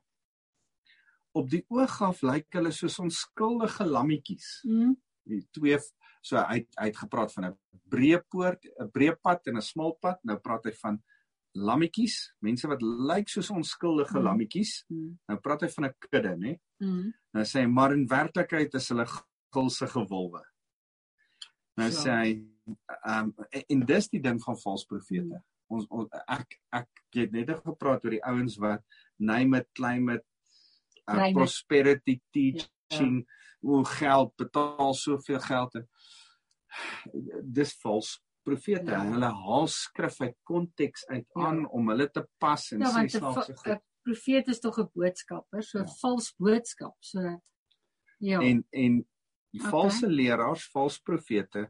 Op 1.38 1.50
die 1.50 1.63
oog 1.70 2.02
af 2.02 2.22
lyk 2.22 2.48
hulle 2.58 2.72
soos 2.72 3.00
onskuldige 3.00 3.86
lammetjies. 3.86 4.60
Mm. 4.63 4.96
Die 5.30 5.44
twee 5.54 5.78
So 6.26 6.42
hy 6.50 6.63
hy 6.76 6.89
het 6.89 7.00
gepraat 7.00 7.32
van 7.34 7.46
'n 7.50 7.56
breë 7.92 8.22
poort, 8.30 8.65
'n 8.65 8.92
breë 8.92 9.15
pad 9.22 9.48
en 9.48 9.58
'n 9.58 9.62
smal 9.62 9.98
pad. 10.02 10.20
Nou 10.24 10.38
praat 10.38 10.65
hy 10.65 10.74
van 10.82 11.02
lammetjies, 11.56 12.34
mense 12.42 12.68
wat 12.68 12.82
lyk 12.82 13.30
soos 13.30 13.50
onskuldige 13.50 14.20
mm. 14.20 14.24
lammetjies. 14.24 14.86
Mm. 14.89 15.18
Nou 15.28 15.39
praat 15.39 15.62
hy 15.62 15.70
van 15.70 15.86
'n 15.86 15.96
kudde, 16.00 16.36
né? 16.38 16.60
Mm. 16.80 17.13
Nou 17.34 17.46
sê 17.46 17.62
hy 17.62 17.68
maar 17.68 17.94
in 17.94 18.08
werklikheid 18.08 18.74
is 18.74 18.89
hulle 18.89 19.06
gulsige 19.54 20.08
wolwe. 20.08 20.44
Nou 21.78 21.89
ja. 21.89 21.96
sê 21.96 22.12
hy 22.12 22.32
ehm 23.06 23.32
um, 23.32 23.46
en 23.70 23.86
dis 23.86 24.10
die 24.10 24.22
ding 24.22 24.42
van 24.44 24.58
valse 24.58 24.86
profete. 24.86 25.39
Mm. 25.39 25.46
Ons, 25.70 25.86
ons 25.89 26.10
ek 26.28 26.60
ek 26.74 26.89
het 27.13 27.32
net 27.32 27.50
gepraat 27.50 28.04
oor 28.04 28.12
die 28.12 28.26
ouens 28.26 28.58
wat 28.58 28.84
name 29.18 29.58
it 29.58 29.70
claim 29.74 30.10
it 30.10 30.26
uh, 31.10 31.32
prosperity 31.34 32.19
teaching 32.32 33.19
ja 33.24 33.38
hoe 33.60 33.86
geld 33.86 34.36
betaal 34.36 34.93
soveel 34.93 35.39
geld 35.39 35.76
en 35.76 35.88
dis 37.43 37.74
vals 37.84 38.13
profete 38.48 38.93
ja. 38.93 39.02
hulle 39.04 39.32
haal 39.43 39.67
skrif 39.74 40.19
uit 40.22 40.36
konteks 40.48 41.06
uit 41.10 41.26
ja. 41.26 41.45
aan 41.48 41.65
om 41.76 41.91
hulle 41.91 42.08
te 42.13 42.24
pas 42.41 42.69
en 42.76 42.86
ja, 42.86 42.93
sê 42.95 43.06
selfs 43.17 43.52
'n 43.52 43.80
profeet 44.08 44.48
is 44.48 44.62
tog 44.63 44.80
'n 44.80 44.89
boodskapper, 44.95 45.63
so 45.63 45.80
'n 45.80 45.86
ja. 45.86 45.95
vals 46.02 46.34
boodskap. 46.38 46.95
So 47.00 47.19
ja. 48.17 48.39
En 48.39 48.65
en 48.69 48.93
die 49.52 49.62
okay. 49.62 49.72
valse 49.72 50.08
leraars, 50.08 50.69
vals 50.72 51.00
profete 51.00 51.67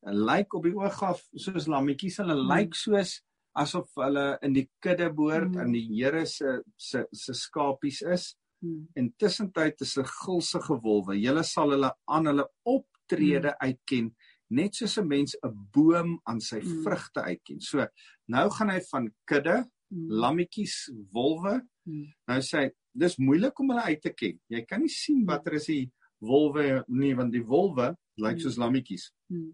lyk 0.00 0.54
op 0.54 0.64
die 0.64 0.74
oog 0.74 1.02
af 1.02 1.22
soos 1.34 1.66
lammetjies, 1.66 2.18
hulle 2.22 2.34
hmm. 2.34 2.50
lyk 2.50 2.74
soos 2.74 3.20
asof 3.52 3.90
hulle 3.94 4.38
in 4.42 4.54
die 4.54 4.68
kudde 4.80 5.12
behoort 5.12 5.54
hmm. 5.54 5.60
en 5.60 5.72
die 5.72 5.86
Here 5.92 6.26
se 6.26 6.62
se 6.76 7.06
se 7.12 7.34
skapies 7.34 8.02
is. 8.02 8.34
Hmm. 8.60 8.88
Intussen 8.94 9.52
tyd 9.52 9.80
is 9.80 9.96
'n 9.98 10.04
gulsige 10.04 10.80
wolwe. 10.82 11.14
Julle 11.14 11.44
sal 11.44 11.70
hulle 11.70 11.92
aan 12.06 12.26
hulle 12.26 12.46
optrede 12.64 13.54
hmm. 13.54 13.68
uitken 13.68 14.14
net 14.48 14.74
soos 14.74 14.98
'n 14.98 15.08
mens 15.08 15.36
'n 15.36 15.52
boom 15.72 16.20
aan 16.24 16.40
sy 16.40 16.60
mm. 16.60 16.82
vrugte 16.84 17.20
uitken. 17.22 17.60
So 17.60 17.86
nou 18.26 18.48
gaan 18.50 18.70
hy 18.70 18.80
van 18.90 19.10
kudde, 19.24 19.64
mm. 19.92 20.08
lammetjies, 20.08 20.90
wolwe. 21.12 21.60
Mm. 21.84 22.06
Nou 22.28 22.40
sê 22.40 22.64
hy, 22.64 22.70
dis 22.92 23.18
moeilik 23.18 23.58
om 23.60 23.70
hulle 23.72 23.88
uit 23.92 24.02
te 24.02 24.12
ken. 24.12 24.38
Jy 24.48 24.64
kan 24.64 24.80
nie 24.80 24.92
sien 24.92 25.22
mm. 25.22 25.28
watter 25.28 25.54
is 25.54 25.66
die 25.66 25.90
wolwe 26.18 26.84
nie, 26.88 27.14
want 27.14 27.32
die 27.32 27.44
wolwe 27.44 27.94
lyk 28.16 28.38
mm. 28.38 28.42
soos 28.44 28.58
lammetjies. 28.60 29.10
Mm. 29.32 29.52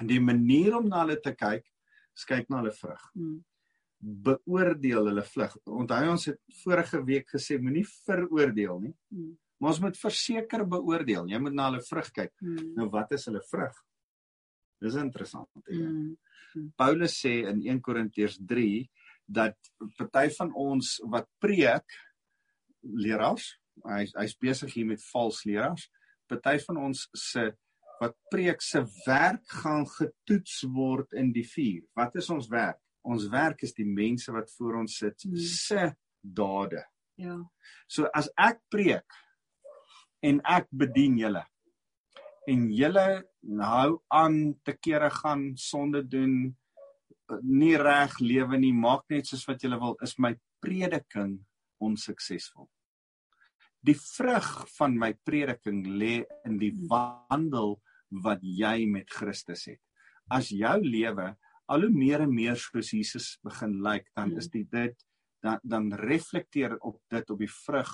En 0.00 0.06
die 0.06 0.20
manier 0.20 0.76
om 0.76 0.88
na 0.88 1.04
hulle 1.04 1.20
te 1.20 1.34
kyk, 1.34 1.64
is 2.14 2.24
kyk 2.28 2.48
na 2.50 2.60
hulle 2.62 2.74
vrug. 2.76 3.10
Mm. 3.14 3.40
Beoordeel 4.04 5.08
hulle 5.08 5.24
vlug. 5.24 5.56
Onthou 5.70 6.02
ons 6.12 6.28
het 6.28 6.40
vorige 6.62 7.00
week 7.06 7.30
gesê 7.36 7.56
moenie 7.60 7.86
veroordeel 8.04 8.80
nie. 8.82 8.94
Mm. 9.14 9.32
Maar 9.60 9.72
ons 9.72 9.80
moet 9.86 9.96
verseker 9.96 10.66
beoordeel. 10.68 11.30
Jy 11.30 11.40
moet 11.40 11.56
na 11.56 11.70
hulle 11.70 11.82
vrug 11.86 12.10
kyk. 12.12 12.34
Mm. 12.42 12.74
Nou 12.78 12.88
wat 12.92 13.14
is 13.16 13.24
hulle 13.30 13.40
vrug? 13.48 13.78
Dis 14.84 14.98
interessant. 15.00 15.48
Mm. 15.70 16.14
Paulus 16.78 17.16
sê 17.22 17.38
in 17.48 17.62
1 17.64 17.80
Korintiërs 17.84 18.38
3 18.44 18.84
dat 19.24 19.56
party 19.96 20.28
van 20.36 20.52
ons 20.52 20.98
wat 21.10 21.28
preek 21.40 21.96
leraars, 22.84 23.54
hy 23.88 24.04
hy's 24.20 24.36
besig 24.36 24.74
hier 24.76 24.88
met 24.90 25.02
vals 25.12 25.42
leraars. 25.48 25.88
Party 26.28 26.58
van 26.66 26.82
ons 26.90 27.06
se 27.16 27.48
wat 28.00 28.16
preek 28.28 28.60
se 28.62 28.82
werk 29.06 29.44
gaan 29.62 29.86
getoets 29.88 30.62
word 30.74 31.14
in 31.16 31.30
die 31.32 31.46
vuur. 31.46 31.84
Wat 31.96 32.16
is 32.20 32.28
ons 32.34 32.50
werk? 32.52 32.80
Ons 33.04 33.28
werk 33.32 33.62
is 33.66 33.74
die 33.76 33.88
mense 33.88 34.32
wat 34.32 34.50
voor 34.56 34.80
ons 34.82 34.98
sit 35.02 35.26
mm. 35.28 35.36
se 35.36 35.90
dade. 36.20 36.82
Ja. 37.20 37.36
So 37.86 38.08
as 38.16 38.30
ek 38.40 38.62
preek 38.72 39.20
en 40.24 40.40
ek 40.48 40.70
bedien 40.72 41.18
julle 41.20 41.44
en 42.50 42.68
julle 42.72 43.06
hou 43.64 43.90
aan 44.12 44.38
te 44.64 44.74
kere 44.76 45.10
gaan 45.12 45.52
sonde 45.60 46.02
doen 46.04 46.54
nie 47.42 47.76
reg 47.80 48.16
lewe 48.20 48.58
nie 48.60 48.74
maak 48.76 49.04
net 49.12 49.28
soos 49.28 49.44
wat 49.48 49.62
julle 49.64 49.80
wil 49.80 49.96
is 50.04 50.16
my 50.20 50.34
prediking 50.64 51.38
onsuksesvol 51.84 52.68
die 53.84 53.96
vrug 54.00 54.50
van 54.76 54.96
my 55.00 55.12
prediking 55.28 55.82
lê 56.00 56.18
in 56.48 56.58
die 56.60 56.72
wandel 56.90 57.78
wat 58.24 58.44
jy 58.44 58.84
met 58.88 59.12
Christus 59.12 59.66
het 59.72 59.80
as 60.32 60.52
jou 60.52 60.76
lewe 60.84 61.32
al 61.66 61.86
hoe 61.86 61.94
meer 61.94 62.24
en 62.24 62.34
meer 62.34 62.56
soos 62.60 62.92
Jesus 62.92 63.38
begin 63.42 63.80
lyk 63.82 64.10
dan 64.14 64.36
is 64.36 64.50
dit 64.52 64.70
dit 64.70 65.06
dan 65.44 65.60
dan 65.62 65.92
reflekteer 65.92 66.76
op 66.80 67.00
dit 67.08 67.30
op 67.30 67.38
die 67.38 67.54
vrug 67.66 67.90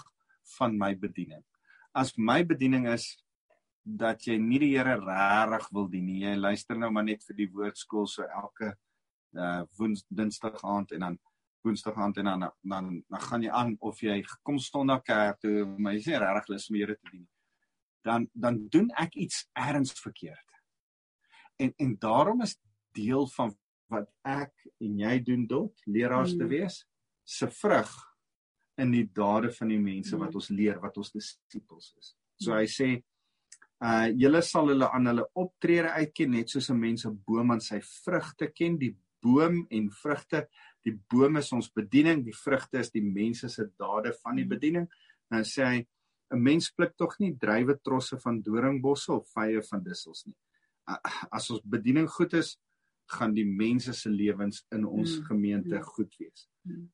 van 0.58 0.78
my 0.78 0.94
bediening 0.98 1.44
as 1.92 2.14
my 2.16 2.42
bediening 2.46 2.86
is 2.88 3.16
dat 3.82 4.26
jy 4.26 4.36
nie 4.38 4.60
die 4.60 4.74
Here 4.76 4.96
regtig 5.00 5.68
wil 5.72 5.88
dien 5.88 6.06
nie. 6.06 6.20
Jy 6.24 6.36
luister 6.36 6.78
nou 6.78 6.90
maar 6.92 7.06
net 7.06 7.24
vir 7.26 7.36
die 7.38 7.48
woordskool 7.50 8.06
so 8.06 8.26
elke 8.26 8.74
uh 9.38 9.62
woens 9.78 10.02
dinsdag 10.10 10.58
aand 10.66 10.92
en 10.92 11.04
dan 11.06 11.18
woensdag 11.62 11.96
aand 11.96 12.16
en 12.18 12.24
dan 12.24 12.46
dan 12.62 12.88
dan 13.08 13.20
gaan 13.20 13.42
jy 13.42 13.50
aan 13.50 13.76
of 13.80 14.00
jy 14.02 14.22
kom 14.42 14.58
na 14.86 14.98
kerk 14.98 15.40
toe, 15.40 15.64
maar 15.78 15.94
jy 15.94 16.02
sê 16.02 16.18
regtig 16.18 16.48
lus 16.48 16.70
om 16.70 16.76
Here 16.76 16.96
te 16.96 17.10
dien. 17.10 17.28
Dan 18.04 18.28
dan 18.32 18.68
doen 18.68 18.90
ek 18.96 19.14
iets 19.14 19.48
erns 19.54 19.92
verkeerd. 19.92 20.48
En 21.58 21.72
en 21.76 21.96
daarom 21.98 22.42
is 22.42 22.58
deel 22.92 23.26
van 23.28 23.56
wat 23.90 24.08
ek 24.24 24.54
en 24.80 24.98
jy 25.04 25.18
doen 25.26 25.46
tot 25.48 25.84
leraars 25.86 26.36
te 26.36 26.44
hmm. 26.44 26.54
wees 26.54 26.84
se 27.24 27.46
vrug 27.60 27.90
in 28.80 28.94
die 28.94 29.06
dade 29.12 29.50
van 29.52 29.68
die 29.68 29.80
mense 29.80 30.16
wat 30.16 30.30
hmm. 30.30 30.40
ons 30.40 30.50
leer 30.50 30.80
wat 30.80 30.96
ons 30.96 31.12
disippels 31.12 31.92
is. 32.00 32.14
So 32.40 32.56
hy 32.56 32.66
sê 32.70 32.90
Uh 33.80 34.12
julle 34.12 34.42
sal 34.44 34.66
hulle 34.68 34.90
aan 34.92 35.08
hulle 35.08 35.22
optrede 35.40 35.88
uitken 36.02 36.34
net 36.36 36.50
soos 36.52 36.68
'n 36.68 36.76
mens 36.80 37.06
'n 37.06 37.16
boom 37.26 37.50
aan 37.50 37.62
sy 37.64 37.80
vrugte 37.80 38.52
ken. 38.52 38.76
Die 38.76 38.94
boom 39.22 39.66
en 39.70 39.90
vrugte, 39.90 40.48
die 40.84 41.00
boom 41.08 41.36
is 41.36 41.52
ons 41.52 41.72
bediening, 41.72 42.24
die 42.24 42.36
vrugte 42.44 42.78
is 42.78 42.90
die 42.90 43.04
mense 43.04 43.48
se 43.48 43.64
dade 43.78 44.12
van 44.22 44.36
die 44.36 44.44
hmm. 44.44 44.52
bediening. 44.54 44.86
Nou 45.30 45.40
sê 45.40 45.64
hy 45.64 45.86
'n 46.30 46.42
mens 46.42 46.70
pluk 46.70 46.94
tog 46.96 47.16
nie 47.20 47.32
drywe 47.38 47.78
trosse 47.82 48.18
van 48.20 48.42
doringbosse 48.42 49.12
of 49.12 49.26
vye 49.34 49.62
van 49.62 49.82
dussels 49.82 50.26
nie. 50.26 50.36
As 51.32 51.50
ons 51.50 51.62
bediening 51.64 52.08
goed 52.08 52.34
is, 52.34 52.58
gaan 53.10 53.34
die 53.34 53.46
mense 53.46 53.92
se 53.92 54.10
lewens 54.10 54.64
in 54.74 54.84
ons 54.86 55.16
hmm. 55.16 55.24
gemeente 55.30 55.76
hmm. 55.76 55.94
goed 55.94 56.18
wees. 56.18 56.48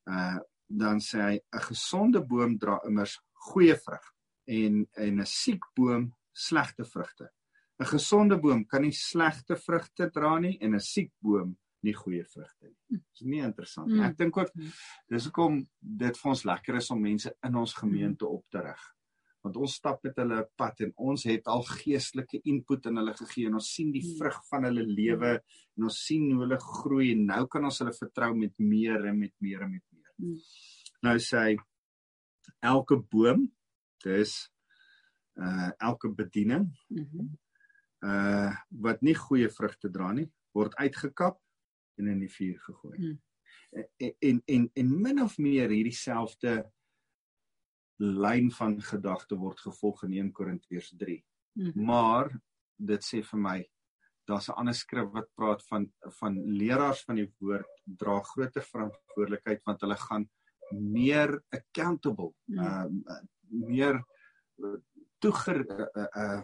Uh 0.04 0.38
dan 0.66 0.98
sê 0.98 1.18
hy 1.22 1.34
'n 1.38 1.62
gesonde 1.62 2.20
boom 2.26 2.56
dra 2.58 2.80
immers 2.88 3.20
goeie 3.48 3.76
vrug 3.78 4.06
en 4.46 4.86
en 4.96 5.20
'n 5.20 5.26
siek 5.26 5.62
boom 5.76 6.12
slegte 6.32 6.84
vrugte. 6.84 7.30
'n 7.78 7.86
Gesonde 7.86 8.38
boom 8.40 8.64
kan 8.66 8.82
nie 8.82 8.92
slegte 8.92 9.56
vrugte 9.56 10.10
dra 10.10 10.38
nie 10.38 10.58
en 10.60 10.74
'n 10.74 10.80
siek 10.80 11.12
boom 11.20 11.56
nie 11.82 11.94
goeie 11.94 12.24
vrugte 12.24 12.66
nie. 12.66 12.76
Dit 12.88 13.04
is 13.14 13.20
nie 13.22 13.42
interessant 13.42 13.88
nie. 13.88 14.00
Mm. 14.00 14.10
Ek 14.10 14.16
dink 14.16 14.36
ook 14.36 14.52
dis 15.08 15.24
hoekom 15.24 15.68
dit 15.80 16.18
vir 16.18 16.30
ons 16.30 16.44
lekker 16.44 16.74
is 16.76 16.90
om 16.90 17.00
mense 17.00 17.32
in 17.46 17.54
ons 17.54 17.74
gemeente 17.74 18.26
op 18.26 18.44
te 18.50 18.62
rig. 18.62 18.95
Want 19.46 19.60
ons 19.62 19.76
stap 19.78 20.02
met 20.02 20.16
hulle 20.18 20.40
pad 20.58 20.80
en 20.82 20.92
ons 21.10 21.24
het 21.28 21.46
al 21.52 21.62
geestelike 21.68 22.40
input 22.50 22.88
in 22.90 22.98
hulle 22.98 23.14
gegee 23.14 23.46
en 23.46 23.60
ons 23.60 23.68
sien 23.76 23.92
die 23.94 24.02
mm. 24.02 24.16
vrug 24.18 24.40
van 24.48 24.66
hulle 24.66 24.82
lewe 24.88 25.36
en 25.36 25.86
ons 25.86 25.98
sien 26.08 26.24
hoe 26.32 26.40
hulle 26.42 26.58
groei 26.62 27.12
en 27.14 27.22
nou 27.28 27.44
kan 27.52 27.68
ons 27.68 27.78
hulle 27.82 27.94
vertrou 27.94 28.32
met 28.34 28.54
meer 28.58 29.06
en 29.06 29.20
met 29.20 29.34
meer 29.44 29.62
en 29.62 29.70
met 29.76 29.84
meer. 29.94 30.12
Mm. 30.18 30.40
Nou 31.06 31.14
sê 31.22 31.44
hy 31.44 31.56
elke 32.74 32.98
boom 33.14 33.46
dis 34.04 34.34
uh 35.36 35.70
elke 35.84 36.08
bediening 36.08 36.66
mm 36.88 37.04
-hmm. 37.04 37.30
uh 38.08 38.52
wat 38.82 39.02
nie 39.02 39.14
goeie 39.14 39.48
vrugte 39.52 39.90
dra 39.92 40.12
nie 40.12 40.26
word 40.56 40.74
uitgekap 40.74 41.38
en 42.00 42.08
in 42.08 42.18
die 42.24 42.32
vuur 42.32 42.58
gegooi. 42.58 42.98
Mm. 42.98 43.20
En, 43.70 44.14
en 44.18 44.42
en 44.46 44.70
en 44.74 45.00
min 45.02 45.22
of 45.22 45.38
meer 45.38 45.70
hierdie 45.70 45.94
selfde 45.94 46.64
lyn 48.02 48.50
van 48.52 48.76
gedagte 48.82 49.38
word 49.40 49.60
gevolg 49.60 50.04
in 50.04 50.12
1 50.12 50.32
Korintiërs 50.32 50.92
3. 50.98 51.16
Mm. 51.56 51.72
Maar 51.88 52.30
dit 52.76 53.04
sê 53.04 53.22
vir 53.24 53.40
my 53.40 53.58
daar's 54.26 54.48
'n 54.48 54.58
ander 54.58 54.74
skrif 54.74 55.12
wat 55.12 55.28
praat 55.34 55.62
van 55.70 55.92
van 56.20 56.34
leraars 56.44 57.04
van 57.04 57.16
die 57.16 57.30
woord 57.38 57.70
dra 57.84 58.20
groter 58.20 58.62
verantwoordelikheid 58.62 59.62
want 59.64 59.80
hulle 59.80 59.96
gaan 59.96 60.28
meer 60.70 61.42
accountable, 61.48 62.34
mm. 62.44 62.58
uh, 62.58 63.20
meer 63.48 64.04
toeger 65.18 65.62
uh, 65.96 66.06
uh 66.16 66.42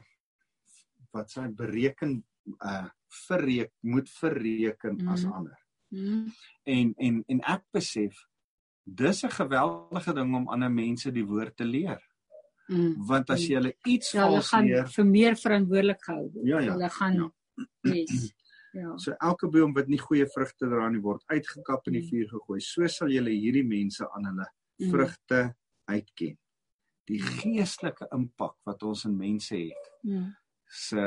wat 1.12 1.30
sy 1.30 1.48
bereken 1.48 2.24
uh 2.64 2.88
verreken 3.12 3.76
moet 3.80 4.08
verreken 4.10 4.94
mm. 4.96 5.08
as 5.08 5.24
ander. 5.24 5.58
Mm. 5.88 6.32
En 6.64 6.94
en 6.96 7.24
en 7.26 7.40
ek 7.40 7.66
besef 7.70 8.16
dis 8.84 9.24
'n 9.24 9.30
geweldige 9.30 10.14
ding 10.14 10.34
om 10.34 10.48
ander 10.48 10.70
mense 10.70 11.12
die 11.12 11.26
woord 11.26 11.56
te 11.56 11.64
leer. 11.64 12.00
Mm. 12.68 13.06
Want 13.06 13.30
as 13.30 13.46
jy 13.46 13.54
hulle 13.54 13.74
iets 13.84 14.12
ja, 14.12 14.26
vals 14.26 14.52
leer, 14.52 14.86
vir 14.88 15.06
meer 15.06 15.36
verantwoordelik 15.36 16.02
gehou. 16.02 16.30
Ja, 16.44 16.60
ja, 16.60 16.72
hulle 16.72 16.88
gaan 16.90 17.14
ja. 17.14 17.28
Yes. 17.82 18.30
Ja. 18.72 18.96
So 18.96 19.12
elke 19.20 19.50
boom 19.52 19.74
wat 19.76 19.88
nie 19.92 19.98
goeie 20.00 20.24
vrugte 20.32 20.64
dra 20.64 20.86
nie 20.88 21.02
word 21.04 21.20
uitgekap 21.28 21.90
in 21.90 21.92
die 21.92 22.00
mm. 22.00 22.08
vuur 22.08 22.28
gegooi. 22.30 22.60
So 22.64 22.86
sal 22.88 23.10
julle 23.12 23.28
hierdie 23.28 23.66
mense 23.68 24.06
aan 24.16 24.24
hulle 24.30 24.46
mm. 24.46 24.88
vrugte 24.88 25.40
uitken 25.84 26.38
die 27.10 27.20
geestelike 27.20 28.08
impak 28.14 28.56
wat 28.68 28.82
ons 28.86 29.04
in 29.08 29.16
mense 29.18 29.56
het. 29.56 29.90
Ja. 30.08 30.22
Se 30.64 31.04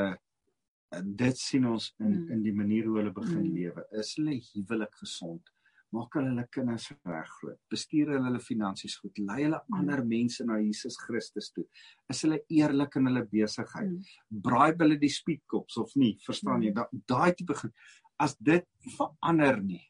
dit 1.01 1.41
sien 1.41 1.65
ons 1.67 1.89
in 1.99 2.11
mm. 2.11 2.31
in 2.35 2.43
die 2.45 2.53
manier 2.55 2.85
hoe 2.87 2.99
hulle 2.99 3.13
begin 3.15 3.41
mm. 3.41 3.55
lewe. 3.55 3.85
Is 3.99 4.13
hulle 4.19 4.37
huwelik 4.51 4.93
gesond? 5.01 5.51
Maak 5.93 6.17
hulle 6.17 6.31
hulle 6.31 6.47
kinders 6.51 6.89
reg 7.05 7.29
groot? 7.39 7.59
Bestuur 7.71 8.15
hulle 8.15 8.29
hulle 8.29 8.41
finansies 8.43 8.97
goed? 8.99 9.19
Lei 9.21 9.43
hulle 9.43 9.59
mm. 9.61 9.77
ander 9.79 10.01
mense 10.05 10.45
na 10.47 10.57
Jesus 10.59 10.97
Christus 10.99 11.51
toe? 11.55 11.67
Is 12.11 12.23
hulle 12.25 12.41
eerlik 12.49 12.97
in 12.99 13.11
hulle 13.11 13.23
besigheid? 13.31 13.93
Mm. 13.93 14.41
Braai 14.47 14.73
hulle 14.79 14.97
die 14.99 15.13
spietkops 15.13 15.77
of 15.81 15.93
nie? 15.99 16.15
Verstaan 16.25 16.59
mm. 16.59 16.65
jy? 16.67 16.73
Da, 16.75 16.89
daai 17.13 17.37
tipe 17.37 17.53
begin 17.53 17.75
as 18.21 18.35
dit 18.39 18.65
verander 18.95 19.59
nie 19.63 19.83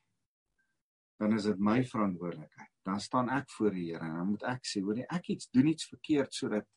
dan 1.19 1.36
is 1.38 1.45
dit 1.47 1.60
my 1.62 1.79
verantwoordelikheid 1.88 2.71
dan 2.86 2.99
staan 3.01 3.29
ek 3.34 3.47
voor 3.55 3.71
die 3.73 3.86
Here 3.91 4.05
en 4.05 4.17
dan 4.19 4.31
moet 4.34 4.45
ek 4.49 4.67
sê 4.67 4.81
hoor 4.84 4.99
ek 5.05 5.29
iets 5.34 5.49
doen 5.53 5.69
iets 5.71 5.88
verkeerd 5.91 6.34
sodat 6.34 6.67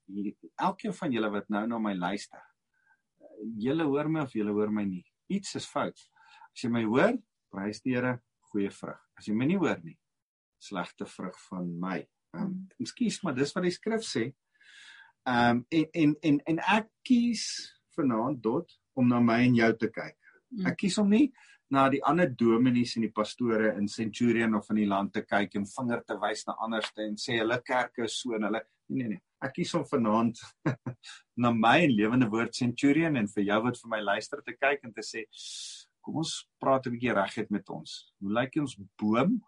elkeen 0.68 0.94
van 1.00 1.16
julle 1.16 1.32
wat 1.32 1.48
nou 1.52 1.64
na 1.66 1.80
my 1.82 1.94
luister 1.96 2.44
julle 3.64 3.88
hoor 3.88 4.10
my 4.12 4.26
of 4.26 4.36
julle 4.36 4.54
hoor 4.54 4.72
my 4.74 4.84
nie 4.88 5.04
iets 5.32 5.56
is 5.58 5.68
fout 5.68 5.96
as 5.96 6.64
jy 6.64 6.72
my 6.72 6.84
hoor 6.86 7.16
prys 7.52 7.82
die 7.84 7.96
Here 7.96 8.18
goeie 8.52 8.70
vrug 8.70 9.00
as 9.18 9.26
jy 9.26 9.34
my 9.34 9.50
nie 9.50 9.58
hoor 9.58 9.80
nie 9.82 9.98
slegte 10.62 11.06
vrug 11.06 11.36
van 11.50 11.68
my 11.80 11.98
Ehm 12.36 12.44
um, 12.44 12.68
ekskuus, 12.82 13.22
maar 13.22 13.36
dis 13.36 13.54
wat 13.56 13.64
die 13.64 13.74
skrif 13.74 14.04
sê. 14.04 14.28
Ehm 15.28 15.58
um, 15.58 15.66
en 15.68 15.86
en 16.02 16.16
en 16.30 16.40
en 16.52 16.58
ek 16.78 16.88
kies 17.08 17.44
vanaand 17.96 18.42
dot 18.44 18.74
om 18.94 19.08
na 19.08 19.20
my 19.20 19.38
en 19.46 19.54
jou 19.56 19.70
te 19.76 19.88
kyk. 19.92 20.18
Mm. 20.52 20.66
Ek 20.68 20.76
kies 20.82 20.98
om 21.00 21.08
nie 21.08 21.28
na 21.72 21.86
die 21.92 22.02
ander 22.04 22.28
dominees 22.28 22.94
en 22.96 23.04
die 23.04 23.12
pastore 23.12 23.74
in 23.76 23.88
Centurion 23.88 24.54
of 24.56 24.68
in 24.70 24.82
die 24.82 24.88
land 24.88 25.12
te 25.12 25.22
kyk 25.24 25.56
en 25.56 25.66
vinger 25.68 26.04
te 26.04 26.16
wys 26.20 26.46
na 26.46 26.56
anderste 26.64 27.04
en 27.04 27.16
sê 27.20 27.40
hulle 27.40 27.58
kerke 27.64 28.04
is 28.04 28.20
so 28.20 28.36
en 28.36 28.48
hulle 28.48 28.62
nee 28.88 29.02
nee 29.02 29.16
nee. 29.16 29.24
Ek 29.44 29.52
kies 29.56 29.74
om 29.78 29.84
vanaand 29.86 30.40
na 31.42 31.52
my 31.54 31.76
en 31.86 31.96
lewende 31.96 32.28
woord 32.28 32.56
Centurion 32.56 33.16
en 33.16 33.28
vir 33.34 33.44
jou 33.50 33.60
wat 33.64 33.80
vir 33.82 33.92
my 33.96 34.00
luister 34.04 34.44
te 34.44 34.56
kyk 34.56 34.84
en 34.84 34.92
te 34.92 35.04
sê 35.04 35.24
kom 36.08 36.22
ons 36.24 36.34
praat 36.56 36.86
'n 36.86 36.94
bietjie 36.96 37.12
regheid 37.12 37.50
met 37.52 37.68
ons. 37.68 38.14
Hoe 38.20 38.32
lyk 38.32 38.56
ons 38.60 38.76
boom? 38.96 39.38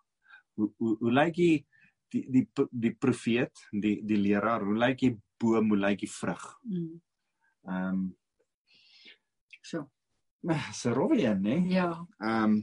Hoe 0.57 0.69
hoe 0.79 0.97
hoe 1.01 1.13
lyk 1.13 1.35
die 1.35 1.67
die 2.13 2.25
die 2.29 2.47
die 2.71 2.95
profeet, 2.95 3.55
die 3.73 4.01
die 4.05 4.21
leraar? 4.21 4.65
Hoe 4.65 4.77
lyk 4.77 4.99
die 4.99 5.15
boom? 5.41 5.73
Hoe 5.73 5.81
lyk 5.81 6.05
die 6.05 6.13
vrug? 6.13 6.45
Mm. 6.65 7.01
Ehm 7.65 7.95
um, 7.95 8.17
so. 9.63 9.89
Se 10.73 10.93
rowie, 10.93 11.33
né? 11.35 11.57
Ja. 11.69 12.07
Ehm 12.21 12.61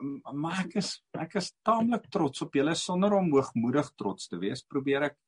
um, 0.00 0.22
maar 0.32 0.64
ek 0.64 0.78
is 0.80 1.02
ek 1.12 1.36
is 1.36 1.52
taamlik 1.62 2.08
trots 2.08 2.40
op 2.40 2.54
julle 2.54 2.74
sonder 2.74 3.12
om 3.12 3.28
hoogmoedig 3.32 3.92
trots 3.96 4.28
te 4.28 4.38
wees. 4.38 4.64
Probeer 4.64 5.10
ek 5.10 5.18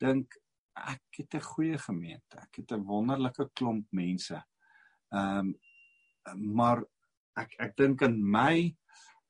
dink 0.00 0.40
ek 0.74 1.20
het 1.20 1.34
'n 1.34 1.48
goeie 1.52 1.78
gemeente. 1.78 2.40
Ek 2.40 2.56
het 2.56 2.72
'n 2.72 2.84
wonderlike 2.84 3.50
klomp 3.52 3.86
mense. 3.92 4.40
Ehm 5.12 5.52
um, 5.52 5.54
maar 6.54 6.80
ek 7.40 7.56
ek 7.58 7.76
dink 7.76 8.02
in 8.06 8.18
my 8.22 8.74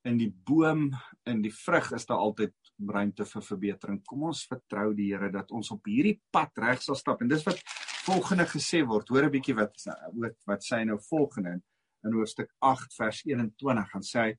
in 0.05 0.19
die 0.21 0.31
boom 0.31 0.91
in 1.31 1.41
die 1.43 1.53
vrug 1.53 1.93
is 1.97 2.07
daar 2.07 2.21
altyd 2.21 2.53
ruimte 2.79 3.25
vir 3.25 3.45
verbetering. 3.47 4.01
Kom 4.05 4.27
ons 4.29 4.45
vertrou 4.51 4.93
die 4.97 5.13
Here 5.13 5.31
dat 5.33 5.53
ons 5.55 5.71
op 5.73 5.87
hierdie 5.89 6.19
pad 6.33 6.53
reg 6.61 6.83
sal 6.83 6.99
stap 6.99 7.23
en 7.23 7.31
dis 7.31 7.45
wat 7.47 7.61
volgende 8.05 8.45
gesê 8.51 8.83
word. 8.87 9.09
Hoor 9.09 9.27
'n 9.27 9.33
bietjie 9.33 9.57
wat 9.57 9.75
wat 10.13 10.37
wat 10.47 10.63
sê 10.63 10.85
nou 10.85 10.99
volgende 11.09 11.61
in 12.05 12.13
hoofstuk 12.13 12.51
8 12.61 12.93
vers 12.99 13.23
21 13.25 13.91
gaan 13.93 14.03
sê 14.03 14.19
hy 14.21 14.33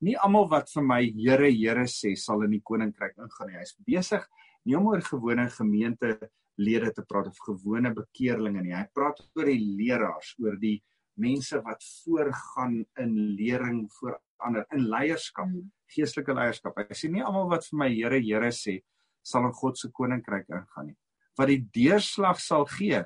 nie 0.00 0.16
almal 0.16 0.48
wat 0.48 0.70
vir 0.74 0.82
my 0.82 1.02
Here 1.04 1.50
Here 1.50 1.86
sê 1.86 2.16
sal 2.16 2.42
in 2.42 2.50
die 2.50 2.64
koninkryk 2.64 3.16
ingaan 3.18 3.48
nie. 3.50 3.58
Hy's 3.58 3.76
besig 3.86 4.24
nie 4.64 4.76
om 4.76 4.86
oor 4.86 5.00
gewone 5.00 5.48
gemeente 5.50 6.30
lede 6.56 6.92
te 6.94 7.02
praat 7.02 7.26
of 7.26 7.38
gewone 7.46 7.94
bekeerlinge 7.94 8.62
nie. 8.62 8.74
Hy 8.74 8.86
praat 8.94 9.20
oor 9.36 9.44
die 9.44 9.60
leraars, 9.78 10.34
oor 10.38 10.56
die 10.56 10.80
mense 11.20 11.60
wat 11.64 11.84
voorgaan 12.04 12.82
in 13.00 13.14
lering 13.38 13.84
voor 13.98 14.18
ander 14.44 14.66
in 14.74 14.88
leierskap, 14.90 15.48
mm. 15.48 15.70
geestelike 15.94 16.34
leierskap. 16.36 16.78
Ek 16.82 16.94
sê 16.96 17.10
nie 17.10 17.24
almal 17.24 17.48
wat 17.52 17.66
vir 17.68 17.80
my 17.80 17.90
Here 17.92 18.20
Here 18.20 18.50
sê 18.54 18.80
sal 19.24 19.48
in 19.48 19.56
God 19.56 19.78
se 19.80 19.90
koninkryk 19.94 20.50
ingaan 20.52 20.90
nie. 20.90 20.96
Wat 21.38 21.50
die 21.50 21.62
deurslag 21.74 22.40
sal 22.42 22.66
gee 22.70 23.04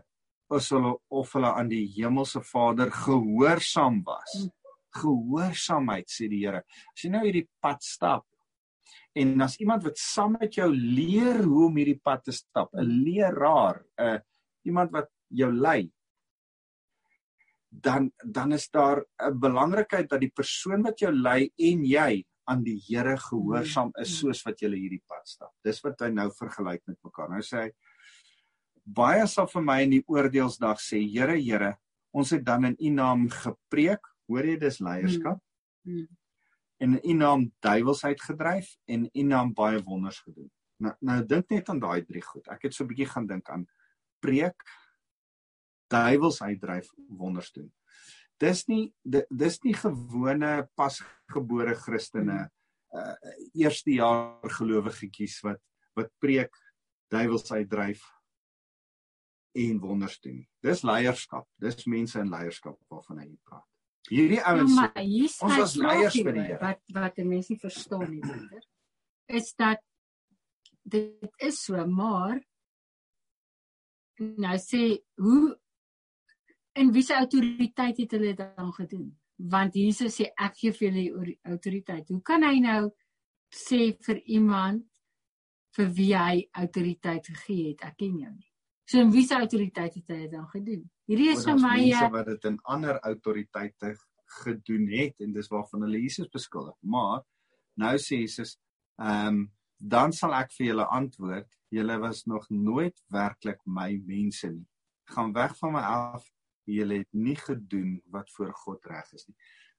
is 0.56 0.70
hulle 0.72 0.94
of 1.12 1.34
hulle 1.36 1.50
aan 1.52 1.68
die 1.70 1.84
hemelse 1.98 2.40
Vader 2.44 2.90
gehoorsaam 2.94 4.00
was. 4.06 4.38
Mm. 4.40 4.54
Gehoorsaamheid 4.98 6.08
sê 6.10 6.30
die 6.32 6.42
Here. 6.46 6.64
As 6.64 7.04
jy 7.04 7.12
nou 7.12 7.22
hierdie 7.26 7.46
pad 7.62 7.84
stap 7.84 8.24
en 9.18 9.34
as 9.44 9.56
iemand 9.60 9.84
wat 9.84 9.98
saam 10.00 10.36
met 10.38 10.54
jou 10.56 10.68
leer 10.72 11.42
hoe 11.42 11.66
om 11.66 11.78
hierdie 11.78 12.00
pad 12.04 12.22
te 12.24 12.32
stap, 12.32 12.72
'n 12.72 12.86
leraar, 13.04 13.84
'n 13.98 14.20
iemand 14.64 14.92
wat 14.92 15.08
jou 15.28 15.50
lei, 15.52 15.90
dan 17.68 18.12
dan 18.24 18.52
is 18.52 18.70
daar 18.70 19.04
'n 19.20 19.38
belangrikheid 19.38 20.08
dat 20.08 20.20
die 20.20 20.32
persoon 20.34 20.82
wat 20.82 20.98
jou 21.00 21.12
lei 21.12 21.50
en 21.56 21.84
jy 21.84 22.24
aan 22.44 22.62
die 22.64 22.80
Here 22.88 23.16
gehoorsaam 23.16 23.92
is 24.00 24.08
mm. 24.08 24.16
soos 24.16 24.42
wat 24.46 24.60
jy 24.60 24.70
hierdie 24.72 25.02
pad 25.06 25.28
stap. 25.28 25.52
Dis 25.64 25.80
wat 25.84 26.00
hy 26.00 26.08
nou 26.08 26.30
vergelyk 26.32 26.82
met 26.86 26.96
mekaar. 27.04 27.28
Nou 27.28 27.42
sê 27.44 27.66
hy 27.66 27.72
baie 28.84 29.26
sal 29.28 29.46
vir 29.46 29.62
my 29.62 29.82
in 29.84 29.90
die 29.98 30.04
oordeelsdag 30.08 30.80
sê 30.80 31.02
Here 31.04 31.36
Here, 31.36 31.76
ons 32.12 32.30
het 32.30 32.44
dan 32.44 32.64
in 32.64 32.76
U 32.80 32.90
naam 32.90 33.28
gepreek, 33.28 34.00
hoor 34.28 34.48
jy 34.48 34.56
dis 34.56 34.80
leierskap? 34.80 35.42
Mm. 35.84 35.92
Mm. 35.92 36.08
En 36.78 36.94
in 36.94 37.10
U 37.10 37.14
naam 37.18 37.52
duiwels 37.60 38.04
uitgedryf 38.04 38.76
en 38.86 39.04
in 39.12 39.26
U 39.26 39.28
naam 39.28 39.52
baie 39.52 39.82
wonders 39.84 40.22
gedoen. 40.24 40.48
Nou 40.80 40.94
nou 41.04 41.20
dink 41.26 41.50
net 41.50 41.68
aan 41.68 41.80
daai 41.82 42.04
drie 42.06 42.22
goed. 42.22 42.46
Ek 42.48 42.68
het 42.68 42.74
so 42.74 42.84
'n 42.84 42.88
bietjie 42.88 43.12
gaan 43.12 43.26
dink 43.26 43.48
aan 43.50 43.66
preek, 44.20 44.56
duiwels 45.92 46.40
uitdryf 46.42 46.90
wonders 47.08 47.50
doen. 47.52 47.68
Dis 48.38 48.66
nie 48.70 48.92
dis 49.04 49.58
nie 49.64 49.74
gewone 49.74 50.68
pasgebore 50.78 51.74
Christene 51.74 52.44
uh 52.94 53.14
eerste 53.58 53.92
jaar 53.98 54.54
gelowigetjies 54.58 55.40
wat 55.44 55.60
wat 55.98 56.12
preek 56.22 56.54
duiwels 57.10 57.50
uitdryf 57.50 58.04
en 59.58 59.80
wonders 59.80 60.20
doen. 60.20 60.44
Dis 60.62 60.84
leierskap. 60.86 61.48
Dis 61.58 61.86
mense 61.86 62.20
in 62.20 62.30
leierskap 62.30 62.78
waarvan 62.92 63.24
hy 63.24 63.32
praat. 63.42 63.66
Hierdie 64.08 64.40
ouens 64.40 64.76
ja, 64.76 64.88
ons 65.44 65.58
was 65.60 65.74
leiers 65.76 66.16
vir 66.16 66.32
die 66.32 66.44
Here. 66.46 66.60
Wat 66.62 66.94
wat 66.96 67.18
mense 67.28 67.52
nie 67.52 67.60
verstaan 67.60 68.06
nie, 68.08 68.22
Pieter. 68.24 68.64
Is 69.28 69.52
dat 69.58 69.82
dit 70.88 71.42
is 71.44 71.58
so, 71.66 71.82
maar 71.86 72.38
nou 74.18 74.56
sê 74.62 74.84
hoe 75.20 75.58
En 76.78 76.92
wie 76.94 77.02
se 77.02 77.16
autoriteit 77.18 77.96
het 77.98 78.14
hulle 78.14 78.34
dit 78.34 78.56
dan 78.56 78.72
gedoen? 78.72 79.08
Want 79.50 79.74
Jesus 79.74 80.18
sê 80.18 80.28
ek 80.34 80.56
gee 80.60 80.74
vir 80.74 80.98
julle 81.02 81.36
autoriteit. 81.50 82.08
Hoe 82.10 82.22
kan 82.22 82.46
hy 82.46 82.58
nou 82.62 82.82
sê 83.54 83.96
vir 84.06 84.20
iemand 84.26 84.84
vir 85.78 85.90
wie 85.96 86.12
hy 86.16 86.36
autoriteit 86.58 87.26
gegee 87.32 87.72
het, 87.72 87.84
ek 87.86 87.98
ken 88.02 88.14
jou 88.22 88.30
nie. 88.30 88.46
So 88.88 89.02
in 89.04 89.12
wie 89.12 89.24
se 89.28 89.36
autoriteit 89.36 89.98
het 89.98 90.14
hy 90.14 90.22
dit 90.24 90.32
dan 90.32 90.46
gedoen? 90.52 90.86
Hierdie 91.08 91.28
is 91.34 91.44
vir 91.44 91.58
my 91.60 91.74
mense 91.76 92.08
wat 92.14 92.30
dit 92.30 92.48
in 92.48 92.56
ander 92.74 92.98
autoriteite 93.04 93.92
gedoen 94.42 94.88
het 94.92 95.24
en 95.24 95.34
dis 95.36 95.50
waarvan 95.52 95.84
hulle 95.86 96.00
Jesus 96.00 96.30
beskuldig. 96.32 96.76
Maar 96.80 97.22
nou 97.80 97.94
sê 98.02 98.22
Jesus, 98.24 98.56
ehm 99.00 99.44
um, 99.44 99.46
dan 99.78 100.10
sal 100.10 100.32
ek 100.34 100.48
vir 100.56 100.72
julle 100.72 100.84
antwoord, 100.90 101.46
julle 101.70 101.96
was 102.02 102.24
nog 102.26 102.48
nooit 102.50 102.96
werklik 103.14 103.60
my 103.62 103.92
mense 104.08 104.48
nie. 104.50 104.66
Gaan 105.14 105.30
weg 105.36 105.54
van 105.60 105.76
my 105.76 105.82
af, 105.86 106.24
julle 106.68 107.02
het 107.02 107.10
nie 107.16 107.36
gedoen 107.36 107.98
wat 108.12 108.30
voor 108.36 108.52
God 108.64 108.86
reg 108.90 109.12
is 109.16 109.26
nie. 109.28 109.36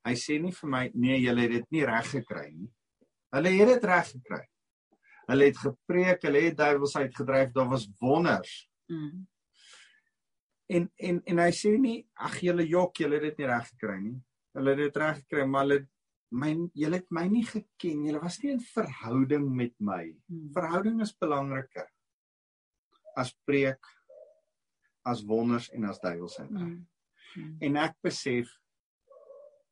Hy 0.08 0.14
sê 0.18 0.38
nie 0.42 0.54
vir 0.56 0.72
my 0.72 0.84
nee, 0.94 1.18
julle 1.20 1.46
het 1.46 1.56
dit 1.58 1.76
nie 1.76 1.84
reg 1.88 2.08
gekry 2.14 2.48
nie. 2.54 2.70
Hulle 3.36 3.52
het 3.56 3.74
dit 3.74 3.86
reg 3.92 4.08
gekry. 4.14 4.42
Hulle 5.30 5.50
het 5.52 5.60
gepreek, 5.62 6.24
hulle 6.26 6.42
het 6.48 6.58
duiwels 6.58 6.96
uitgedryf, 6.98 7.52
daar 7.54 7.70
was 7.70 7.86
wonders. 8.02 8.56
Mm. 8.90 9.28
En 10.70 10.90
en 11.10 11.22
en 11.26 11.44
hy 11.44 11.52
sê 11.58 11.76
nie 11.82 12.00
ag 12.26 12.40
julle 12.46 12.66
jok, 12.66 13.04
julle 13.04 13.20
het 13.20 13.30
dit 13.30 13.44
nie 13.44 13.52
reg 13.52 13.70
gekry 13.74 14.00
nie. 14.02 14.18
Hulle 14.58 14.74
het 14.74 14.82
dit 14.82 15.00
reg 15.04 15.22
gekry, 15.22 15.46
maar 15.46 15.68
hulle 15.68 15.80
my 16.30 16.52
julle 16.78 17.00
het 17.02 17.14
my 17.14 17.26
nie 17.30 17.46
geken. 17.46 18.04
Julle 18.08 18.22
was 18.22 18.38
nie 18.42 18.54
in 18.56 18.66
verhouding 18.66 19.48
met 19.62 19.76
my. 19.78 20.04
Mm. 20.30 20.50
Verhouding 20.58 21.02
is 21.06 21.14
belangriker 21.18 21.90
as 23.20 23.34
preek 23.46 23.86
as 25.08 25.24
wonders 25.26 25.70
en 25.76 25.86
as 25.90 26.00
duiwels 26.00 26.38
in. 26.44 26.50
Mm. 26.52 26.88
Mm. 27.36 27.56
En 27.68 27.82
ek 27.86 27.98
besef 28.04 28.52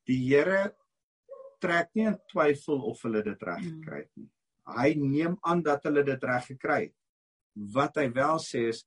die 0.08 0.20
Here 0.30 0.72
trek 1.62 1.90
nie 1.98 2.08
in 2.08 2.18
twyfel 2.32 2.84
of 2.92 3.02
hulle 3.06 3.24
dit 3.26 3.48
reg 3.50 3.64
mm. 3.64 3.78
gekry 3.78 4.04
het 4.06 4.14
nie. 4.16 4.30
Hy 4.78 4.90
neem 5.00 5.38
aan 5.48 5.64
dat 5.64 5.88
hulle 5.88 6.04
dit 6.06 6.24
reg 6.24 6.52
gekry 6.52 6.82
het. 6.88 6.96
Wat 7.74 7.98
hy 7.98 8.10
wel 8.14 8.40
sê 8.44 8.68
is 8.70 8.84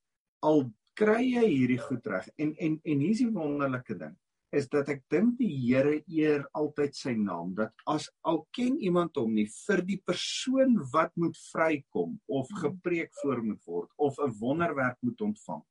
al 0.46 0.68
kry 1.00 1.22
jy 1.24 1.46
hierdie 1.48 1.80
goed 1.80 2.06
reg 2.12 2.28
en 2.40 2.52
en 2.60 2.80
en 2.84 3.04
hier's 3.04 3.22
die 3.22 3.32
wonderlike 3.32 3.96
ding 3.98 4.16
is 4.56 4.66
dat 4.72 4.88
ek 4.90 5.04
dink 5.12 5.36
die 5.38 5.50
Here 5.62 6.00
eer 6.10 6.42
altyd 6.58 6.96
sy 6.98 7.12
naam 7.16 7.52
dat 7.58 7.84
as 7.88 8.08
al 8.26 8.42
ken 8.56 8.78
iemand 8.82 9.16
hom 9.20 9.32
nie 9.36 9.46
vir 9.52 9.82
die 9.86 10.00
persoon 10.10 10.74
wat 10.92 11.14
moet 11.20 11.38
vrykom 11.52 12.16
of 12.26 12.50
mm. 12.50 12.60
gepreek 12.64 13.12
voor 13.22 13.44
moet 13.46 13.62
word 13.66 13.90
of 13.96 14.18
'n 14.18 14.34
wonderwerk 14.42 14.98
moet 15.06 15.22
ontvang 15.28 15.62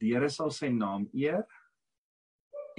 die 0.00 0.14
Here 0.14 0.30
sal 0.32 0.50
sy 0.54 0.70
naam 0.72 1.06
eer 1.12 1.44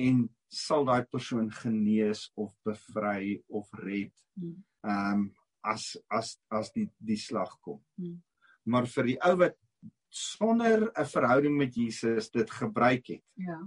en 0.02 0.26
sal 0.52 0.86
daai 0.88 1.06
persoon 1.12 1.50
genees 1.62 2.28
of 2.36 2.54
bevry 2.66 3.40
of 3.50 3.70
red. 3.84 4.14
Hmm. 4.36 4.58
Ehm 4.88 5.14
um, 5.14 5.30
as 5.62 5.94
as 6.10 6.40
as 6.50 6.72
die 6.74 6.88
die 6.98 7.20
slag 7.22 7.52
kom. 7.62 7.84
Hmm. 8.00 8.18
Maar 8.66 8.88
vir 8.90 9.12
die 9.12 9.20
ou 9.30 9.36
wat 9.44 9.58
sonder 10.10 10.90
'n 10.90 11.06
verhouding 11.06 11.56
met 11.58 11.76
Jesus 11.76 12.32
dit 12.32 12.50
gebruik 12.50 13.08
het. 13.08 13.24
Ja. 13.36 13.62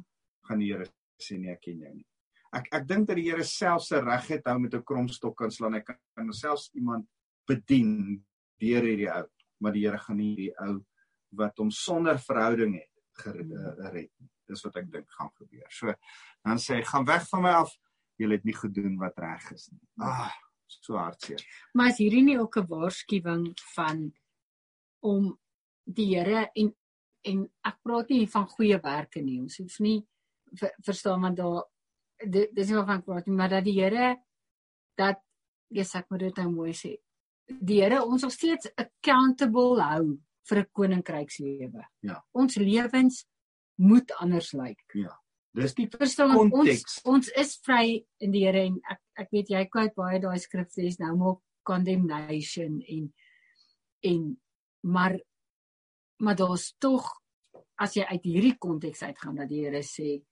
gaan 0.45 0.59
die 0.61 0.73
Here 0.73 0.87
sê 1.21 1.39
nee, 1.39 1.53
ek 1.53 1.63
ken 1.65 1.81
jou 1.81 1.95
nie. 1.95 2.07
Ek 2.53 2.69
ek 2.73 2.87
dink 2.87 3.09
dat 3.09 3.17
die 3.17 3.31
Here 3.31 3.45
self 3.45 3.83
se 3.87 4.01
reg 4.01 4.27
het 4.29 4.47
hou 4.47 4.59
met 4.59 4.75
'n 4.75 4.85
kromstok 4.85 5.37
kan 5.39 5.51
slaan. 5.51 5.75
Hy 5.75 5.81
kan 5.81 6.33
selfs 6.33 6.71
iemand 6.75 7.07
bedien 7.49 8.25
deur 8.61 8.83
hierdie 8.83 9.11
ou, 9.11 9.27
maar 9.61 9.73
die 9.73 9.87
Here 9.87 9.99
gaan 9.99 10.17
nie 10.17 10.37
die 10.37 10.53
ou 10.59 10.85
wat 11.33 11.59
hom 11.59 11.71
sonder 11.71 12.19
verhouding 12.19 12.75
het 12.75 12.94
gered. 13.23 13.51
Eh, 13.51 14.07
Dis 14.45 14.63
wat 14.67 14.77
ek 14.77 14.91
dink 14.93 15.11
gaan 15.17 15.31
gebeur. 15.39 15.69
So 15.73 15.93
dan 16.45 16.59
sê 16.61 16.81
hy 16.81 16.85
gaan 16.85 17.07
weg 17.09 17.29
van 17.31 17.43
my 17.43 17.53
af. 17.65 17.73
Jy 18.21 18.29
het 18.31 18.45
nie 18.45 18.55
gedoen 18.55 18.99
wat 19.01 19.19
reg 19.19 19.47
is 19.55 19.71
nie. 19.73 19.81
Ah, 19.99 20.31
so 20.69 20.99
hartseer. 21.01 21.41
Maar 21.75 21.95
is 21.95 22.01
hierdie 22.03 22.23
nie 22.23 22.39
ook 22.39 22.57
'n 22.59 22.69
waarskuwing 22.69 23.55
van 23.75 24.13
om 25.03 25.39
die 25.85 26.15
Here 26.15 26.51
en 26.55 26.75
en 27.25 27.51
ek 27.65 27.79
praat 27.83 28.09
nie 28.09 28.27
van 28.29 28.47
goeie 28.49 28.79
werke 28.83 29.23
nie. 29.23 29.41
Ons 29.41 29.57
hoef 29.57 29.79
nie 29.81 30.07
ver, 30.53 30.75
verstaan 30.85 31.21
want 31.21 31.37
daar 31.37 31.65
dis 32.31 32.69
nie 32.69 32.77
ek 32.77 33.05
praat 33.05 33.27
nie, 33.27 33.37
maar 33.37 33.49
dat 33.49 33.65
die 33.65 33.81
Here 33.81 34.17
dat 34.97 35.21
yes, 35.69 35.95
ek 35.95 36.11
moet 36.11 36.21
dit 36.21 36.37
nou 36.37 36.51
mooi 36.51 36.73
sê. 36.73 36.97
Die 37.49 37.81
Here 37.83 38.05
ons 38.05 38.23
nog 38.23 38.33
steeds 38.33 38.71
accountable 38.77 39.83
hou 39.83 40.21
vir 40.49 40.59
'n 40.59 40.69
koninkrykslewe. 40.73 41.85
Ja. 42.01 42.25
Ons 42.33 42.57
lewens 42.57 43.27
moet 43.77 44.13
anders 44.21 44.53
lyk. 44.53 44.85
Ja. 44.95 45.21
Dis 45.55 45.75
die 45.75 45.87
Verstaan 45.89 46.35
ons 46.53 47.01
ons 47.05 47.29
is 47.29 47.57
vry 47.63 48.05
in 48.19 48.33
die 48.33 48.45
Here 48.45 48.65
en 48.67 48.81
ek 48.91 49.01
ek 49.17 49.29
weet 49.31 49.49
jy 49.51 49.65
kwyt 49.71 49.95
baie 49.95 50.19
daai 50.21 50.39
skriftes 50.39 50.99
nou 50.99 51.17
maar 51.17 51.37
condemnation 51.63 52.81
en 52.83 53.13
en 54.03 54.41
maar 54.83 55.19
maar 56.19 56.37
daar's 56.37 56.75
tog 56.79 57.07
as 57.79 57.95
jy 57.95 58.03
uit 58.05 58.25
hierdie 58.25 58.57
konteks 58.59 59.03
uitgaan 59.03 59.37
dat 59.37 59.49
die 59.49 59.63
Here 59.65 59.83
sê 59.83 60.23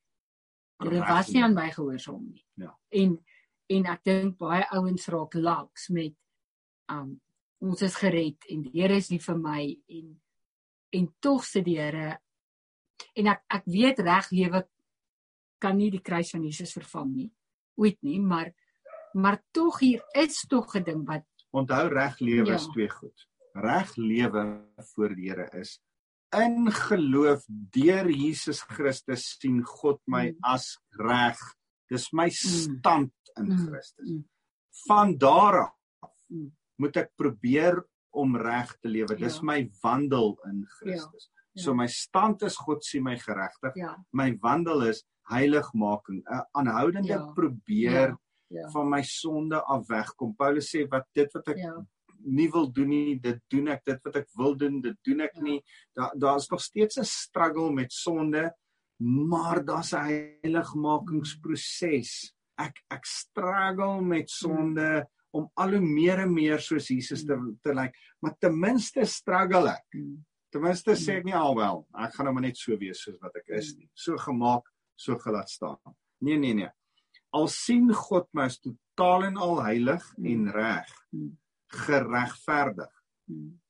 Hulle 0.82 0.98
Reg 0.98 1.08
was 1.08 1.28
nie 1.28 1.34
lewe. 1.38 1.44
aan 1.44 1.54
my 1.54 1.70
gehoorsaam 1.70 2.24
nie. 2.32 2.44
Ja. 2.58 2.72
En 2.90 3.18
en 3.68 3.86
ek 3.86 4.02
dink 4.04 4.38
baie 4.38 4.66
ouens 4.74 5.06
raak 5.08 5.34
laks 5.34 5.88
met 5.88 6.14
um 6.90 7.20
ons 7.62 7.82
is 7.86 7.94
gered 8.00 8.44
en 8.50 8.62
die 8.66 8.72
Here 8.82 8.96
is 8.98 9.10
lief 9.12 9.26
vir 9.30 9.38
my 9.38 9.62
en 9.88 10.08
en 10.92 11.06
tog 11.24 11.44
sê 11.46 11.62
die 11.64 11.78
Here 11.78 12.18
en 13.16 13.26
ek 13.32 13.42
ek 13.58 13.64
weet 13.66 13.98
reg 14.04 14.30
lewe 14.34 14.64
kan 15.62 15.76
nie 15.78 15.90
die 15.94 16.02
kruis 16.02 16.32
van 16.34 16.42
Jesus 16.42 16.72
vervang 16.74 17.12
nie. 17.14 17.30
Ooit 17.78 17.98
nie, 18.02 18.18
maar 18.20 18.52
maar 19.14 19.38
tog 19.52 19.78
hier 19.80 20.02
is 20.16 20.40
tog 20.48 20.74
'n 20.76 20.82
ding 20.84 21.06
wat 21.06 21.24
Onthou 21.54 21.88
reg 21.88 22.18
lewe 22.20 22.46
Ja. 22.48 22.54
is 22.54 22.66
twee 22.72 22.88
goed. 22.88 23.26
Reg 23.54 23.96
lewe 23.96 24.64
voor 24.94 25.14
die 25.14 25.28
Here 25.30 25.48
is 25.60 25.78
in 26.34 26.70
geloof 26.72 27.44
deur 27.48 28.08
Jesus 28.08 28.62
Christus 28.62 29.36
sien 29.38 29.62
God 29.62 30.00
my 30.06 30.30
Mm. 30.30 30.38
as 30.42 30.78
reg. 30.98 31.36
Dis 31.90 32.10
my 32.12 32.30
stand 32.30 33.12
in 33.36 33.44
Mm. 33.52 33.66
Christus. 33.68 34.08
Mm. 34.08 34.24
Van 34.88 35.18
daar 35.18 35.74
af 36.00 36.16
Mm. 36.30 36.50
Moet 36.78 36.96
ek 36.96 37.10
probeer 37.16 37.84
om 38.14 38.36
reg 38.36 38.76
te 38.80 38.88
lewe. 38.88 39.16
Dis 39.16 39.36
Ja. 39.36 39.42
my 39.42 39.70
wandel 39.82 40.38
in 40.46 40.66
Christus. 40.78 41.30
Ja. 41.54 41.62
So 41.62 41.74
my 41.74 41.86
stand 41.86 42.42
is 42.42 42.56
God 42.56 42.84
sien 42.84 43.02
my 43.02 43.16
geregtig. 43.18 43.74
ja, 43.76 43.96
My 44.12 44.36
wandel 44.40 44.82
is 44.88 45.04
heiligmaking, 45.30 46.22
'n 46.26 46.44
aanhoudende 46.52 47.08
Ja. 47.08 47.32
probeer 47.34 48.08
Ja. 48.08 48.16
ja. 48.48 48.68
van 48.70 48.88
my 48.88 49.02
sonde 49.02 49.62
af 49.64 49.86
wegkom. 49.88 50.34
Paulus 50.36 50.70
sê 50.74 50.86
wat 50.90 51.06
dit 51.14 51.32
wat 51.34 51.48
ek 51.48 51.56
Ja. 51.56 51.86
nie 52.24 52.48
wil 52.50 52.70
doen 52.72 52.88
nie, 52.88 53.20
dit 53.20 53.40
doen 53.48 53.68
ek. 53.68 53.84
Dit 53.84 54.00
wat 54.04 54.16
ek 54.16 54.28
wil 54.36 54.54
doen, 54.56 54.80
dit 54.80 54.96
doen 55.04 55.20
ek 55.20 55.34
Ja. 55.34 55.40
nie. 55.42 55.62
Daar 55.94 56.12
daar's 56.18 56.48
nog 56.50 56.60
steeds 56.60 56.96
'n 56.98 57.04
struggle 57.04 57.72
met 57.72 57.92
sonde, 57.92 58.54
maar 59.00 59.64
daar's 59.64 59.92
'n 59.92 60.04
heiligmakingsproses. 60.42 62.32
Ek 62.58 62.82
ek 62.90 63.04
struggle 63.06 64.02
met 64.02 64.30
sonde 64.30 65.06
om 65.32 65.48
al 65.56 65.70
hoe 65.76 65.80
meer 65.80 66.20
en 66.26 66.32
meer 66.34 66.60
soos 66.60 66.88
Jesus 66.92 67.24
te 67.24 67.36
te 67.62 67.72
lyk, 67.74 67.94
maar 68.20 68.34
ten 68.38 68.58
minste 68.58 69.04
struggle 69.08 69.70
ek. 69.72 69.86
Mm. 69.96 70.20
Ten 70.52 70.60
minste 70.62 70.92
sê 71.00 71.16
ek 71.20 71.24
nie 71.24 71.34
alwel, 71.36 71.86
ek 71.96 72.14
gaan 72.14 72.26
nou 72.28 72.34
maar 72.34 72.42
net 72.44 72.56
so 72.60 72.76
wees 72.76 73.00
soos 73.02 73.16
wat 73.22 73.36
ek 73.40 73.48
is 73.56 73.74
nie. 73.78 73.88
So 73.94 74.16
gemaak, 74.20 74.66
so 74.96 75.16
gelaat 75.18 75.48
staan. 75.48 75.78
Nee, 76.20 76.36
nee, 76.36 76.52
nee. 76.54 76.68
Al 77.32 77.48
sien 77.48 77.88
God 77.92 78.28
my 78.36 78.44
as 78.50 78.58
totaal 78.60 79.24
en 79.30 79.36
al 79.40 79.62
heilig 79.64 80.04
en 80.20 80.50
reg, 80.52 80.90
geregverdig, 81.72 82.92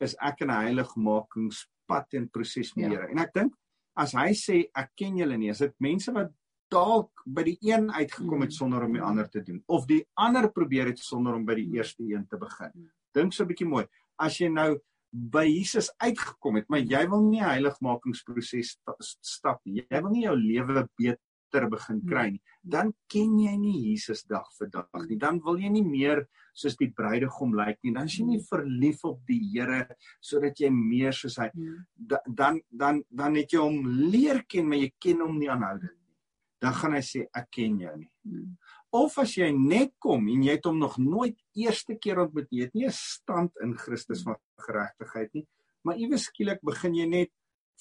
is 0.03 0.16
ek 0.20 0.40
in 0.42 0.51
'n 0.51 0.62
heiligmakingspad 0.66 2.14
en 2.18 2.29
proses 2.29 2.75
met 2.75 2.85
Ja. 2.85 2.88
die 2.88 2.96
Here. 2.96 3.11
En 3.11 3.18
ek 3.18 3.33
dink 3.33 3.55
as 3.96 4.12
hy 4.12 4.33
sê 4.33 4.64
ek 4.75 4.90
ken 4.96 5.16
julle 5.16 5.37
nie, 5.38 5.51
is 5.51 5.59
dit 5.59 5.75
mense 5.81 6.12
wat 6.12 6.33
dalk 6.72 7.22
by 7.26 7.42
die 7.50 7.58
een 7.61 7.90
uitgekom 7.92 8.40
het 8.46 8.50
Mm. 8.52 8.58
sonder 8.61 8.85
om 8.87 8.92
die 8.96 9.02
ander 9.02 9.28
te 9.28 9.42
doen 9.42 9.62
of 9.68 9.87
die 9.87 10.04
ander 10.16 10.48
probeer 10.52 10.87
het 10.92 10.98
sonder 10.98 11.35
om 11.35 11.44
by 11.44 11.54
die 11.54 11.66
Mm. 11.68 11.74
eerste 11.74 12.02
een 12.02 12.26
te 12.26 12.38
begin. 12.38 12.70
Mm. 12.74 12.90
Dink 13.12 13.32
so 13.32 13.44
'n 13.44 13.48
bietjie 13.48 13.68
mooi. 13.68 13.87
As 14.18 14.38
jy 14.38 14.48
nou 14.48 14.78
by 15.12 15.44
Jesus 15.44 15.90
uitgekom 16.00 16.56
het, 16.56 16.68
maar 16.70 16.80
jy 16.80 17.06
wil 17.08 17.20
nie 17.28 17.40
'n 17.40 17.44
heiligmakingsproses 17.50 18.70
sta- 18.70 18.96
stap 19.00 19.61
nie. 19.66 19.85
Jy 19.90 20.00
wil 20.02 20.11
nie 20.11 20.22
jou 20.24 20.37
lewe 20.37 20.88
beter 20.98 21.68
begin 21.68 22.00
kry 22.06 22.30
nie. 22.30 22.40
Dan 22.64 22.94
ken 23.08 23.38
jy 23.38 23.56
nie 23.58 23.90
Jesus 23.90 24.22
dag 24.24 24.46
vir 24.58 24.68
dag 24.68 24.88
nie. 25.08 25.18
Dan 25.18 25.38
wil 25.44 25.58
jy 25.58 25.68
nie 25.68 25.85
meer 25.85 26.26
soos 26.54 26.76
die 26.76 26.90
bruidegom 26.90 27.54
lyk 27.54 27.78
nie. 27.82 27.92
Dan 27.92 28.04
is 28.04 28.16
jy 28.18 28.24
nie 28.24 28.40
verlief 28.40 29.04
op 29.04 29.20
die 29.26 29.40
Here 29.52 29.87
sodat 30.20 30.56
jy 30.58 30.70
meer 30.70 31.12
soos 31.12 31.37
hy 31.37 31.50
da, 31.94 32.18
dan 32.26 32.62
dan 32.70 33.04
dan 33.11 33.35
het 33.35 33.50
jy 33.52 33.58
hom 33.58 33.87
leer 33.87 34.42
ken, 34.48 34.66
maar 34.68 34.78
jy 34.78 34.92
ken 34.98 35.20
hom 35.20 35.38
nie 35.38 35.50
aanhoudend. 35.50 35.92
Dan 36.62 36.77
gaan 36.79 36.94
hy 36.94 37.03
sê 37.03 37.25
ek 37.35 37.48
ken 37.51 37.81
jou 37.83 37.92
nie. 37.98 38.11
Mm. 38.29 38.57
Of 38.94 39.16
as 39.22 39.35
jy 39.38 39.48
net 39.57 39.94
kom 40.03 40.29
en 40.31 40.44
jy 40.46 40.57
het 40.59 40.68
hom 40.68 40.79
nog 40.79 40.98
nooit 41.03 41.38
eerste 41.59 41.96
keer 41.98 42.20
ontmoet 42.22 42.51
nie, 42.51 42.61
jy 42.61 42.66
het 42.68 42.75
nie 42.79 42.87
'n 42.87 42.94
stand 42.94 43.53
in 43.64 43.75
Christus 43.75 44.22
van 44.22 44.37
geregtigheid 44.66 45.35
nie, 45.35 45.46
maar 45.85 45.96
iewes 45.96 46.29
skielik 46.31 46.61
begin 46.62 46.94
jy 46.94 47.07
net 47.07 47.31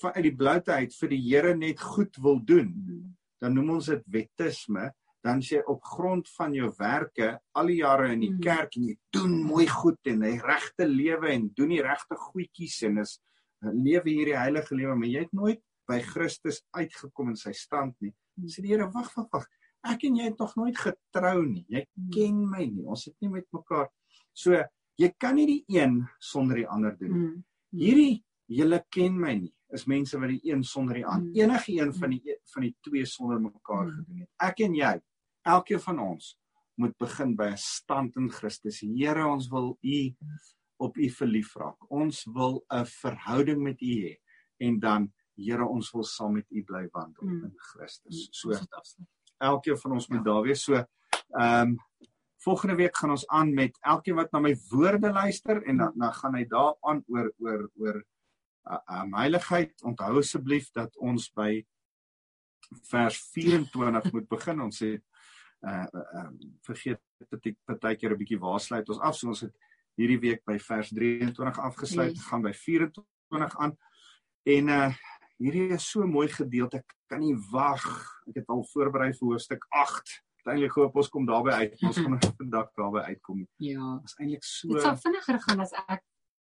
uit 0.01 0.23
die 0.23 0.35
bloute 0.35 0.71
uit 0.71 0.93
vir 0.99 1.09
die 1.09 1.21
Here 1.21 1.53
net 1.55 1.79
goed 1.79 2.15
wil 2.17 2.39
doen. 2.39 2.73
Mm. 2.73 3.15
Dan 3.41 3.53
noem 3.53 3.69
ons 3.69 3.85
dit 3.85 4.03
wettisme, 4.07 4.91
dan 5.21 5.41
sê 5.41 5.59
jy 5.59 5.63
op 5.67 5.83
grond 5.83 6.27
van 6.37 6.53
jou 6.53 6.71
werke 6.79 7.39
al 7.53 7.67
die 7.67 7.81
jare 7.81 8.13
in 8.13 8.19
die 8.19 8.31
Mm. 8.31 8.41
kerk 8.41 8.77
en 8.77 8.83
jy 8.83 8.97
doen 9.11 9.43
mooi 9.43 9.67
goed 9.67 9.99
en 10.05 10.19
die 10.21 10.39
regte 10.41 10.87
lewe 10.87 11.29
en 11.29 11.51
doen 11.53 11.69
die 11.69 11.81
regte 11.81 12.15
goedjies 12.15 12.83
en 12.83 12.97
is 12.97 13.19
lewe 13.61 14.09
hierdie 14.09 14.37
heilige 14.37 14.75
lewe, 14.75 14.95
maar 14.95 15.07
jy 15.07 15.19
het 15.19 15.33
nooit 15.33 15.61
by 15.87 15.99
Christus 15.99 16.63
uitgekom 16.73 17.29
in 17.29 17.35
sy 17.35 17.51
stand 17.53 17.95
nie. 18.01 18.13
Mm. 18.37 18.47
Sê 18.47 18.61
die 18.61 18.69
Here, 18.73 18.89
wag, 18.91 19.13
wag, 19.15 19.27
wag. 19.31 19.45
Ek 19.83 20.03
en 20.03 20.15
jy 20.15 20.23
het 20.23 20.37
nog 20.39 20.55
nooit 20.55 20.77
getrou 20.77 21.45
nie. 21.45 21.65
Jy 21.69 21.85
Mm. 21.97 22.09
ken 22.11 22.49
my 22.49 22.65
nie. 22.65 22.85
Ons 22.85 23.05
het 23.05 23.15
nie 23.21 23.29
met 23.29 23.45
mekaar. 23.53 23.89
So 24.33 24.51
jy 24.97 25.09
kan 25.19 25.35
nie 25.35 25.45
die 25.47 25.65
een 25.79 26.07
sonder 26.19 26.55
die 26.57 26.67
ander 26.67 26.95
doen. 26.97 27.11
nie. 27.11 27.27
Mm. 27.27 27.43
Hierdie 27.73 28.23
julle 28.49 28.83
ken 28.91 29.19
my 29.19 29.35
nie. 29.35 29.53
Is 29.73 29.85
mense 29.87 30.19
wat 30.19 30.29
die 30.29 30.41
een 30.51 30.63
sonder 30.63 30.95
die 30.95 31.05
ander. 31.05 31.29
Mm. 31.29 31.35
Enige 31.35 31.71
een 31.71 31.93
van 31.93 32.09
die 32.09 32.35
van 32.53 32.61
die 32.63 32.75
twee 32.81 33.05
sonder 33.05 33.39
mekaar 33.41 33.85
Mm. 33.85 33.91
gedoen 33.91 34.19
het. 34.19 34.29
Ek 34.39 34.59
en 34.59 34.73
jy, 34.75 35.01
elkeen 35.45 35.79
van 35.79 35.99
ons 35.99 36.37
moet 36.77 36.97
begin 36.97 37.35
by 37.35 37.51
'n 37.51 37.57
stand 37.57 38.15
in 38.17 38.29
Christus. 38.29 38.81
Here, 38.81 39.25
ons 39.27 39.47
wil 39.49 39.77
U 39.83 40.15
op 40.79 40.97
U 40.97 41.09
verlief 41.09 41.55
raak. 41.55 41.77
Ons 41.91 42.25
wil 42.25 42.63
'n 42.71 42.85
verhouding 42.85 43.61
met 43.61 43.81
U 43.81 43.85
hê 43.85 44.17
en 44.59 44.79
dan 44.79 45.13
Here, 45.35 45.65
ons 45.65 45.91
wil 45.91 46.03
saam 46.03 46.33
met 46.33 46.45
U 46.51 46.63
bly 46.63 46.87
wandel 46.91 47.23
Mm. 47.27 47.43
in 47.43 47.53
Christus. 47.57 48.27
So 48.31 48.49
het 48.49 48.71
afsluit. 48.73 49.07
elkeen 49.39 49.77
van 49.77 49.91
ons 49.91 50.07
moet 50.07 50.17
Ja. 50.17 50.23
daar 50.23 50.41
wees. 50.41 50.63
So 50.63 50.73
ehm 50.73 50.87
um, 51.69 51.77
volgende 52.43 52.75
week 52.75 52.97
gaan 52.97 53.09
ons 53.09 53.27
aan 53.27 53.53
met 53.53 53.77
elkeen 53.81 54.15
wat 54.15 54.31
na 54.31 54.39
my 54.39 54.55
woorde 54.69 55.11
luister 55.11 55.63
en 55.63 55.77
dan 55.77 55.93
dan 55.95 56.13
gaan 56.13 56.35
hy 56.35 56.45
daar 56.45 56.75
aan 56.81 57.03
oor 57.07 57.31
oor 57.39 57.69
oor 57.75 58.03
uh, 58.69 59.01
um, 59.01 59.13
heiligheid. 59.15 59.81
Onthou 59.83 60.17
asseblief 60.17 60.71
dat 60.71 60.97
ons 60.97 61.31
by 61.33 61.65
vers 62.89 63.17
24 63.33 64.11
moet 64.11 64.27
begin. 64.27 64.61
Ons 64.61 64.79
het 64.79 65.03
uh 65.61 65.85
um, 66.13 66.37
vergeet 66.65 66.99
dat 67.29 67.45
ek 67.45 67.57
partykeer 67.65 68.11
'n 68.11 68.17
bietjie 68.17 68.39
waar 68.39 68.59
sluit 68.59 68.89
ons 68.89 68.99
af. 68.99 69.15
So 69.15 69.27
ons 69.27 69.41
het 69.41 69.55
hierdie 69.97 70.19
week 70.19 70.41
by 70.45 70.57
vers 70.59 70.89
23 70.89 71.59
afgesluit, 71.59 72.15
Yes. 72.15 72.25
gaan 72.25 72.41
by 72.41 72.53
24 72.53 73.57
aan. 73.59 73.77
En 74.45 74.67
uh 74.69 74.93
hierdie 75.41 75.69
is 75.75 75.85
so 75.91 76.03
'n 76.03 76.11
mooi 76.11 76.27
gedeelte. 76.27 76.77
Ek 76.77 76.93
kan 77.09 77.19
nie 77.19 77.35
wag. 77.51 77.83
Ek 78.29 78.35
het 78.41 78.47
al 78.49 78.63
voorberei 78.73 79.11
vir 79.13 79.27
hoofstuk 79.27 79.65
8. 79.69 80.21
Uiteindelik 80.41 80.71
hoop 80.77 80.95
ons 80.95 81.09
kom 81.09 81.25
daarby 81.25 81.51
uit. 81.51 81.75
Ons 81.83 81.97
gaan 81.97 82.17
vandag 82.41 82.69
daarby 82.77 82.99
uitkom. 83.11 83.47
Ja. 83.57 83.97
Dit 84.01 84.09
is 84.09 84.15
eintlik 84.19 84.43
so 84.43 84.67
Dit 84.73 84.81
sal 84.81 84.97
vinniger 84.97 85.39
gaan 85.39 85.59
as 85.61 85.73
ek 85.87 86.01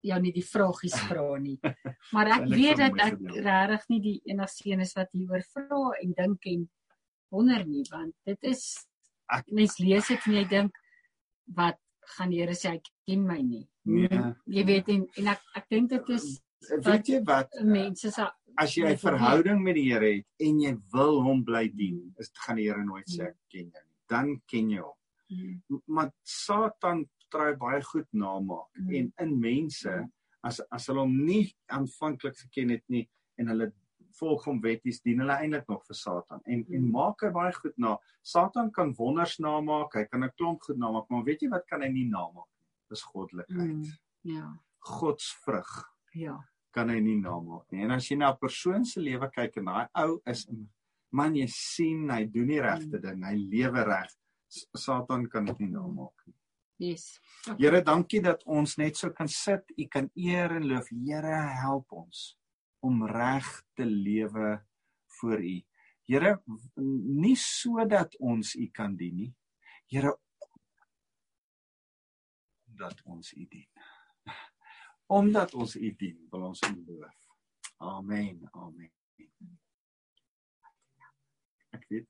jou 0.04 0.20
nie 0.20 0.32
die 0.36 0.44
vragies 0.46 0.96
vra 1.08 1.38
nie. 1.40 1.60
Maar 2.14 2.28
ek 2.40 2.48
weet 2.50 2.78
sal 2.78 2.90
dat 2.98 3.14
ek 3.14 3.20
regtig 3.46 3.86
nie 3.90 4.02
die 4.02 4.22
enigste 4.26 4.70
een 4.70 4.82
is 4.82 4.94
wat 4.98 5.10
hieroor 5.14 5.46
vra 5.54 5.84
en 6.02 6.14
dink 6.18 6.46
en 6.46 6.70
wonder 7.32 7.66
nie 7.66 7.86
want 7.92 8.14
dit 8.26 8.38
is 8.44 8.64
Ek- 9.32 9.48
mens 9.52 9.78
lees 9.80 10.08
dit 10.08 10.28
en 10.28 10.34
jy 10.34 10.46
dink 10.50 10.76
wat 11.56 11.78
gaan 12.18 12.30
die 12.30 12.42
Here 12.42 12.54
sê 12.54 12.70
hy 12.76 12.82
ken 13.08 13.24
my 13.28 13.40
nie. 13.42 13.68
Nee. 13.86 14.34
Jy 14.48 14.66
weet 14.66 14.90
en 14.90 15.08
en 15.18 15.28
ek 15.28 15.42
ek 15.56 15.70
dink 15.70 15.90
dit 15.90 16.10
is 16.10 16.42
weet 16.84 17.08
jy 17.08 17.22
wat 17.24 17.50
mense 17.64 18.12
se 18.12 18.28
as 18.58 18.76
jy 18.76 18.84
'n 18.86 18.98
verhouding 18.98 19.62
met 19.64 19.76
die 19.76 19.92
Here 19.92 20.16
het 20.16 20.26
en 20.40 20.60
jy 20.60 20.78
wil 20.94 21.22
hom 21.24 21.44
bly 21.44 21.68
dien, 21.70 22.14
is 22.20 22.32
gaan 22.46 22.58
die 22.58 22.68
Here 22.70 22.84
nooit 22.84 23.06
sê 23.08 23.28
ek 23.28 23.36
ken 23.50 23.72
jou 23.72 23.82
nie. 23.84 23.94
Dan 24.10 24.42
ken 24.48 24.70
jy 24.70 24.80
hom. 24.82 24.94
Mm, 25.32 25.82
Maar 25.88 26.12
Satan 26.24 27.10
try 27.32 27.56
baie 27.56 27.82
goed 27.82 28.08
namaak 28.14 28.70
Mm. 28.80 28.94
en 28.96 29.14
in 29.20 29.40
mense 29.40 29.90
Mm. 29.90 30.12
as 30.44 30.62
as 30.72 30.88
hulle 30.88 31.00
hom 31.00 31.26
nie 31.26 31.56
aanvanklik 31.70 32.36
geken 32.38 32.70
het 32.70 32.84
nie 32.90 33.10
en 33.40 33.48
hulle 33.48 33.72
volg 34.20 34.44
hom 34.46 34.62
wetties 34.62 35.02
dien 35.02 35.18
hulle 35.20 35.32
eintlik 35.42 35.68
nog 35.68 35.84
vir 35.88 35.96
Satan 35.96 36.42
en 36.46 36.66
en 36.70 36.82
Mm. 36.86 36.92
maak 36.92 37.22
hy 37.22 37.30
baie 37.32 37.52
goed 37.54 37.74
na. 37.78 37.98
Satan 38.22 38.72
kan 38.72 38.94
wonders 38.94 39.40
namaak, 39.40 39.94
hy 39.96 40.06
kan 40.06 40.24
'n 40.24 40.32
klomp 40.38 40.62
goed 40.62 40.78
namaak, 40.78 41.10
maar 41.10 41.24
weet 41.24 41.42
jy 41.42 41.50
wat 41.50 41.66
kan 41.68 41.82
hy 41.82 41.88
nie 41.90 42.06
namaak 42.10 42.48
nie? 42.60 42.68
Dis 42.90 43.02
goddelikheid. 43.02 43.76
Mm. 43.76 43.86
ja. 44.24 44.54
Godsvrug. 44.80 45.90
Ja. 46.14 46.38
Kan 46.74 46.90
hy 46.90 47.00
nie 47.00 47.20
namaak 47.22 47.72
nie. 47.72 47.84
En 47.86 47.92
as 47.96 48.10
jy 48.10 48.18
na 48.18 48.32
'n 48.32 48.40
persoon 48.42 48.86
se 48.86 49.00
lewe 49.00 49.30
kyk 49.32 49.58
en 49.58 49.66
daai 49.66 49.88
ou 50.04 50.22
is 50.26 50.48
man 51.12 51.36
jy 51.36 51.48
sien 51.48 52.10
hy 52.10 52.26
doen 52.26 52.48
die 52.48 52.62
regte 52.62 53.00
ding, 53.02 53.24
hy 53.24 53.36
lewe 53.38 53.84
reg. 53.86 54.12
Satan 54.78 55.28
kan 55.30 55.46
dit 55.46 55.60
nie 55.60 55.70
namaak 55.70 56.28
nie. 56.28 56.36
Yes. 56.78 57.20
Okay. 57.48 57.58
Here, 57.62 57.82
dankie 57.86 58.22
dat 58.22 58.44
ons 58.50 58.78
net 58.78 58.98
so 58.98 59.12
kan 59.16 59.30
sit, 59.30 59.70
u 59.78 59.86
kan 59.88 60.10
eer 60.16 60.58
en 60.58 60.66
loof. 60.68 60.90
Here, 60.90 61.38
help 61.62 61.94
ons 61.94 62.34
om 62.84 63.06
reg 63.08 63.48
te 63.78 63.86
lewe 63.86 64.58
voor 65.20 65.40
u. 65.40 65.56
Here, 66.10 66.34
nie 67.24 67.36
sodat 67.40 68.18
ons 68.20 68.56
u 68.60 68.68
kan 68.76 68.98
dien 69.00 69.16
nie. 69.22 69.32
Here, 69.94 70.12
omdat 72.68 73.00
ons 73.06 73.32
u 73.38 73.46
dien. 73.46 73.73
Omdat 75.14 75.54
ons 75.54 75.76
u 75.76 75.90
dien, 76.00 76.18
wil 76.32 76.48
ons 76.50 76.62
u 76.66 76.74
loof. 76.88 77.18
Amen. 77.78 78.42
Amen. 78.52 78.92
Ek 81.74 81.86
weet 81.90 82.10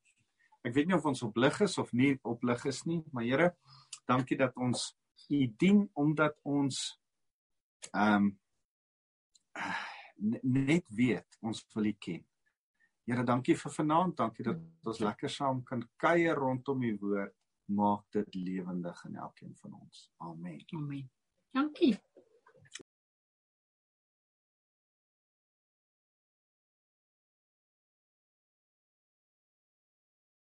ek 0.64 0.76
weet 0.78 0.88
nie 0.88 0.95
of 0.95 1.08
ons 1.10 1.24
oplig 1.26 1.58
is 1.66 1.74
of 1.82 1.89
nie 1.91 2.14
oplig 2.24 2.62
is 2.72 2.84
nie, 2.88 3.01
maar 3.12 3.26
Here, 3.28 3.49
dankie 4.08 4.38
dat 4.39 4.56
ons 4.56 4.93
u 5.28 5.39
dien 5.60 5.84
omdat 5.99 6.38
ons 6.47 6.80
ehm 7.91 8.30
um, 8.30 8.32
net 10.47 10.86
weet 10.95 11.38
ons 11.41 11.60
wil 11.74 11.89
u 11.89 11.93
ken. 11.99 12.22
Here, 13.04 13.26
dankie 13.28 13.58
vir 13.60 13.74
vanaand, 13.76 14.16
dankie 14.22 14.45
dat 14.47 14.62
ons 14.88 15.01
lekker 15.04 15.30
saam 15.30 15.60
kan 15.68 15.84
kuier 15.99 16.39
rondom 16.39 16.84
u 16.88 16.93
woord. 17.01 17.36
Maak 17.76 18.08
dit 18.12 18.36
lewendig 18.36 19.04
in 19.08 19.16
elkeen 19.16 19.56
van 19.60 19.76
ons. 19.80 20.08
Amen. 20.24 20.64
Amen. 20.76 21.10
Dankie. 21.51 21.95